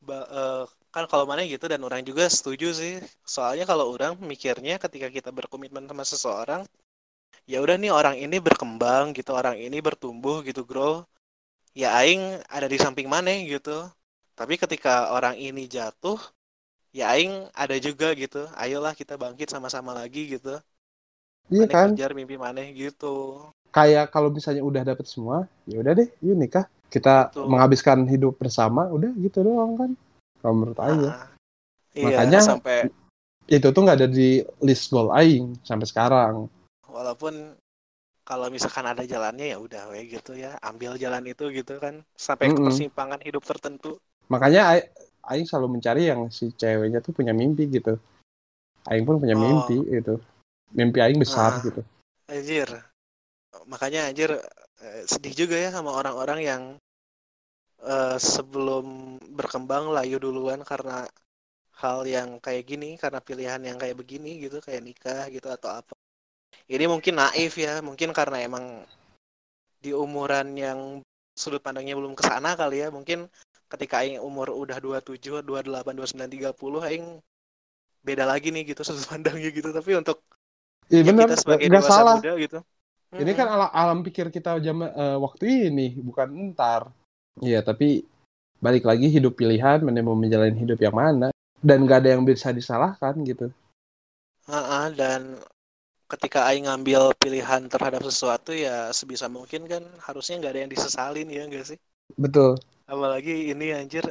uh, 0.09 0.63
kan 0.93 1.05
kalau 1.09 1.25
mana 1.25 1.41
gitu 1.45 1.65
dan 1.65 1.81
orang 1.83 2.01
juga 2.05 2.29
setuju 2.29 2.73
sih. 2.73 2.93
Soalnya 3.25 3.65
kalau 3.65 3.89
orang 3.93 4.17
mikirnya 4.21 4.77
ketika 4.77 5.09
kita 5.09 5.29
berkomitmen 5.33 5.85
sama 5.89 6.03
seseorang 6.05 6.61
ya 7.49 7.59
udah 7.63 7.75
nih 7.79 7.91
orang 7.91 8.15
ini 8.19 8.37
berkembang 8.43 9.15
gitu 9.15 9.31
orang 9.35 9.55
ini 9.59 9.77
bertumbuh 9.79 10.43
gitu 10.43 10.63
grow 10.67 11.03
ya 11.71 11.95
aing 12.01 12.41
ada 12.49 12.67
di 12.69 12.77
samping 12.77 13.09
mana 13.09 13.33
gitu. 13.45 13.89
Tapi 14.37 14.53
ketika 14.61 15.09
orang 15.17 15.33
ini 15.37 15.65
jatuh 15.65 16.21
ya 16.93 17.13
aing 17.17 17.49
ada 17.53 17.75
juga 17.81 18.13
gitu. 18.13 18.45
Ayolah 18.53 18.93
kita 18.93 19.17
bangkit 19.17 19.49
sama-sama 19.49 19.91
lagi 19.97 20.37
gitu. 20.37 20.57
Iya 21.47 21.65
kan? 21.71 21.95
kejar 21.95 22.11
mimpi 22.11 22.35
mana 22.35 22.59
gitu 22.75 23.39
kayak 23.69 24.09
kalau 24.09 24.29
misalnya 24.29 24.63
udah 24.63 24.81
dapet 24.83 25.05
semua 25.05 25.45
ya 25.65 25.79
udah 25.79 25.93
deh 25.93 26.07
yuk 26.21 26.35
nikah 26.35 26.65
kita 26.87 27.29
Betul. 27.29 27.45
menghabiskan 27.51 28.07
hidup 28.07 28.39
bersama 28.39 28.87
udah 28.87 29.11
gitu 29.19 29.43
doang 29.43 29.75
kan 29.75 29.91
kalau 30.39 30.53
menurut 30.55 30.79
Aing 30.79 31.01
ya 31.03 31.11
Ah, 31.11 31.27
iya, 31.93 32.05
Makanya- 32.07 32.41
sampai 32.45 32.77
itu 33.47 33.67
tuh 33.67 33.81
nggak 33.81 33.97
ada 33.99 34.07
di 34.07 34.39
list 34.61 34.87
goal 34.89 35.11
Aing 35.11 35.55
sampai 35.63 35.87
sekarang 35.87 36.47
walaupun 36.87 37.55
kalau 38.27 38.51
misalkan 38.51 38.83
ada 38.83 39.07
jalannya 39.07 39.51
ya 39.51 39.57
udah 39.57 39.87
we 39.91 40.03
gitu 40.05 40.35
ya 40.35 40.59
ambil 40.59 40.99
jalan 40.99 41.23
itu 41.23 41.47
gitu 41.51 41.79
kan 41.79 42.03
sampai 42.13 42.51
ke 42.51 42.59
Mm-mm. 42.59 42.67
persimpangan 42.71 43.19
hidup 43.23 43.43
tertentu 43.43 43.95
makanya 44.27 44.75
Ai- 44.75 44.87
Aing 45.27 45.47
selalu 45.47 45.79
mencari 45.79 46.07
yang 46.07 46.27
si 46.27 46.51
ceweknya 46.51 46.99
tuh 46.99 47.11
punya 47.11 47.31
mimpi 47.31 47.67
gitu 47.67 47.95
Aing 48.87 49.03
pun 49.03 49.19
punya 49.19 49.35
Oh. 49.35 49.43
mimpi 49.43 49.79
gitu 49.91 50.19
mimpi 50.71 50.99
Aing 50.99 51.19
besar 51.19 51.59
Ah. 51.59 51.63
gitu 51.63 51.81
anjir 52.27 52.67
makanya 53.67 54.07
anjir 54.09 54.31
eh, 54.81 55.03
sedih 55.05 55.33
juga 55.45 55.55
ya 55.59 55.69
sama 55.75 55.91
orang-orang 55.93 56.39
yang 56.43 56.63
eh, 57.83 58.17
sebelum 58.17 59.17
berkembang 59.37 59.91
layu 59.93 60.17
duluan 60.17 60.63
karena 60.63 61.05
hal 61.77 61.99
yang 62.09 62.41
kayak 62.41 62.63
gini 62.65 62.97
karena 62.97 63.19
pilihan 63.21 63.61
yang 63.61 63.77
kayak 63.77 63.93
begini 64.01 64.41
gitu 64.41 64.57
kayak 64.65 64.81
nikah 64.81 65.23
gitu 65.29 65.47
atau 65.51 65.69
apa. 65.77 65.93
Ini 66.65 66.89
mungkin 66.89 67.21
naif 67.21 67.53
ya 67.59 67.79
mungkin 67.85 68.09
karena 68.15 68.41
emang 68.41 68.65
di 69.77 69.93
umuran 69.93 70.57
yang 70.57 70.79
sudut 71.37 71.61
pandangnya 71.61 71.93
belum 71.93 72.17
ke 72.17 72.25
sana 72.25 72.57
kali 72.57 72.81
ya 72.81 72.89
mungkin 72.89 73.29
ketika 73.69 74.01
aing 74.01 74.17
umur 74.17 74.49
udah 74.49 74.81
27, 74.81 75.45
28, 75.45 75.93
29, 75.93 76.25
30 76.33 76.81
aing 76.89 77.05
beda 78.01 78.25
lagi 78.25 78.49
nih 78.49 78.73
gitu 78.73 78.81
sudut 78.87 79.05
pandangnya 79.05 79.53
gitu. 79.53 79.69
Tapi 79.69 79.91
untuk 80.01 80.17
Iya 80.89 81.03
ya 81.03 81.11
bener 81.13 81.27
kita 81.29 81.35
sebagai 81.37 81.67
dewasa 81.69 81.91
salah. 81.93 82.17
muda 82.17 82.33
gitu 82.41 82.59
ini 83.15 83.31
Mm-mm. 83.31 83.37
kan 83.39 83.47
alam, 83.47 83.69
alam 83.71 83.99
pikir 84.05 84.27
kita 84.35 84.59
zaman 84.59 84.89
eh, 84.91 85.17
waktu 85.17 85.71
ini 85.71 85.87
bukan 86.03 86.27
ntar 86.53 86.91
iya 87.41 87.59
tapi 87.63 88.03
balik 88.65 88.83
lagi 88.89 89.07
hidup 89.15 89.33
pilihan 89.39 89.79
mana 89.85 90.01
mau 90.03 90.17
menjalani 90.17 90.57
hidup 90.57 90.79
yang 90.81 90.95
mana 90.95 91.27
dan 91.63 91.77
nggak 91.85 91.99
ada 92.05 92.09
yang 92.17 92.23
bisa 92.27 92.49
disalahkan 92.51 93.15
gitu 93.23 93.47
Ha-ha, 94.51 94.81
dan 95.01 95.21
ketika 96.11 96.39
Aing 96.49 96.65
ngambil 96.67 97.01
pilihan 97.23 97.63
terhadap 97.73 98.01
sesuatu 98.09 98.51
ya 98.65 98.77
sebisa 98.99 99.27
mungkin 99.37 99.61
kan 99.71 99.83
harusnya 100.07 100.35
nggak 100.39 100.53
ada 100.53 100.61
yang 100.63 100.73
disesalin 100.75 101.27
ya 101.37 101.43
nggak 101.49 101.65
sih? 101.71 101.79
betul 102.17 102.57
Apalagi 102.91 103.33
ini 103.51 103.67
anjir 103.79 104.03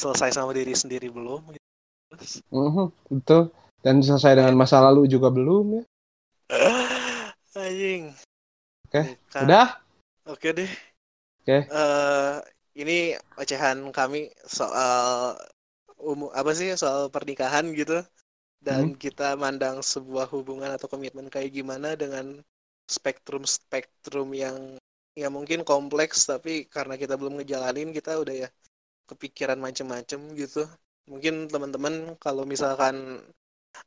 selesai 0.00 0.30
sama 0.36 0.52
diri 0.58 0.74
sendiri 0.82 1.08
belum? 1.16 1.40
gitu. 1.56 1.68
Terus, 2.12 2.32
Mhm, 2.52 2.86
betul 3.10 3.42
dan 3.82 3.96
selesai 4.06 4.38
dengan 4.38 4.54
masa 4.54 4.78
lalu 4.86 5.02
juga 5.10 5.28
belum 5.32 5.64
ya 5.80 5.82
Anjing. 7.56 8.14
Oke, 8.92 9.08
Bukan. 9.08 9.44
udah 9.48 9.66
Oke 10.28 10.48
deh. 10.52 10.70
Oke. 11.40 11.56
Eh, 11.64 12.36
ini 12.76 13.16
ocehan 13.40 13.80
kami 13.88 14.28
soal 14.44 15.32
umum 15.96 16.28
apa 16.36 16.52
sih 16.52 16.68
soal 16.76 17.08
pernikahan 17.08 17.72
gitu 17.72 18.04
dan 18.60 18.92
kita 19.00 19.34
mandang 19.40 19.80
sebuah 19.80 20.28
hubungan 20.28 20.70
atau 20.76 20.86
komitmen 20.92 21.32
kayak 21.32 21.50
gimana 21.56 21.96
dengan 21.96 22.44
spektrum-spektrum 22.84 24.28
yang 24.36 24.76
ya 25.16 25.32
mungkin 25.32 25.64
kompleks 25.64 26.28
tapi 26.28 26.68
karena 26.68 27.00
kita 27.00 27.16
belum 27.16 27.40
ngejalanin 27.40 27.96
kita 27.96 28.20
udah 28.20 28.34
ya 28.46 28.48
kepikiran 29.08 29.56
macem-macem 29.56 30.20
gitu 30.36 30.68
mungkin 31.08 31.48
teman-teman 31.48 32.14
kalau 32.20 32.44
misalkan 32.44 33.24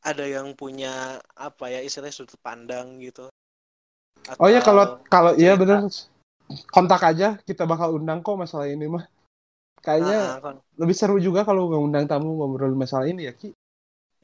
ada 0.02 0.26
yang 0.26 0.58
punya 0.58 1.22
apa 1.38 1.70
ya 1.70 1.80
istilahnya 1.86 2.16
sudut 2.16 2.40
pandang 2.42 2.98
gitu 3.00 3.30
oh 4.42 4.50
ya 4.50 4.62
kalau 4.62 5.00
kalau 5.08 5.32
iya 5.38 5.54
bener 5.54 5.86
kontak 6.70 7.02
aja 7.02 7.38
kita 7.46 7.66
bakal 7.66 7.98
undang 7.98 8.22
kok 8.22 8.38
masalah 8.38 8.70
ini 8.70 8.86
mah 8.86 9.06
kayaknya 9.82 10.42
kon- 10.42 10.62
lebih 10.78 10.96
seru 10.98 11.18
juga 11.22 11.46
kalau 11.46 11.70
ngundang 11.70 12.06
tamu 12.10 12.38
ngobrol 12.38 12.74
masalah 12.74 13.06
ini 13.10 13.30
ya 13.30 13.34
Ki 13.36 13.54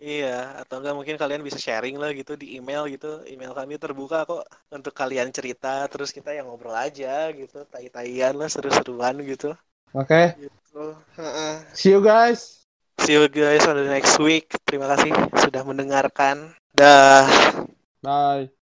Iya, 0.02 0.66
atau 0.66 0.82
enggak 0.82 0.98
mungkin 0.98 1.14
kalian 1.14 1.46
bisa 1.46 1.62
sharing 1.62 1.94
lah 2.02 2.10
gitu 2.18 2.34
di 2.34 2.58
email 2.58 2.90
gitu. 2.90 3.22
Email 3.30 3.54
kami 3.54 3.78
terbuka 3.78 4.26
kok 4.26 4.50
untuk 4.74 4.98
kalian 4.98 5.30
cerita, 5.30 5.86
terus 5.94 6.10
kita 6.10 6.34
yang 6.34 6.50
ngobrol 6.50 6.74
aja 6.74 7.30
gitu, 7.30 7.62
tai-taian 7.70 8.34
lah, 8.34 8.50
seru-seruan 8.50 9.22
gitu. 9.22 9.54
oke 9.94 10.42
Gitu. 10.42 10.86
Heeh. 11.22 11.54
see 11.78 11.94
you 11.94 12.02
guys 12.02 12.62
See 13.02 13.18
you 13.18 13.26
guys 13.30 13.66
on 13.66 13.78
the 13.78 13.90
next 13.90 14.18
week. 14.22 14.50
Terima 14.66 14.86
kasih 14.90 15.10
sudah 15.42 15.66
mendengarkan. 15.66 16.54
Dah. 16.78 17.26
bye 18.02 18.61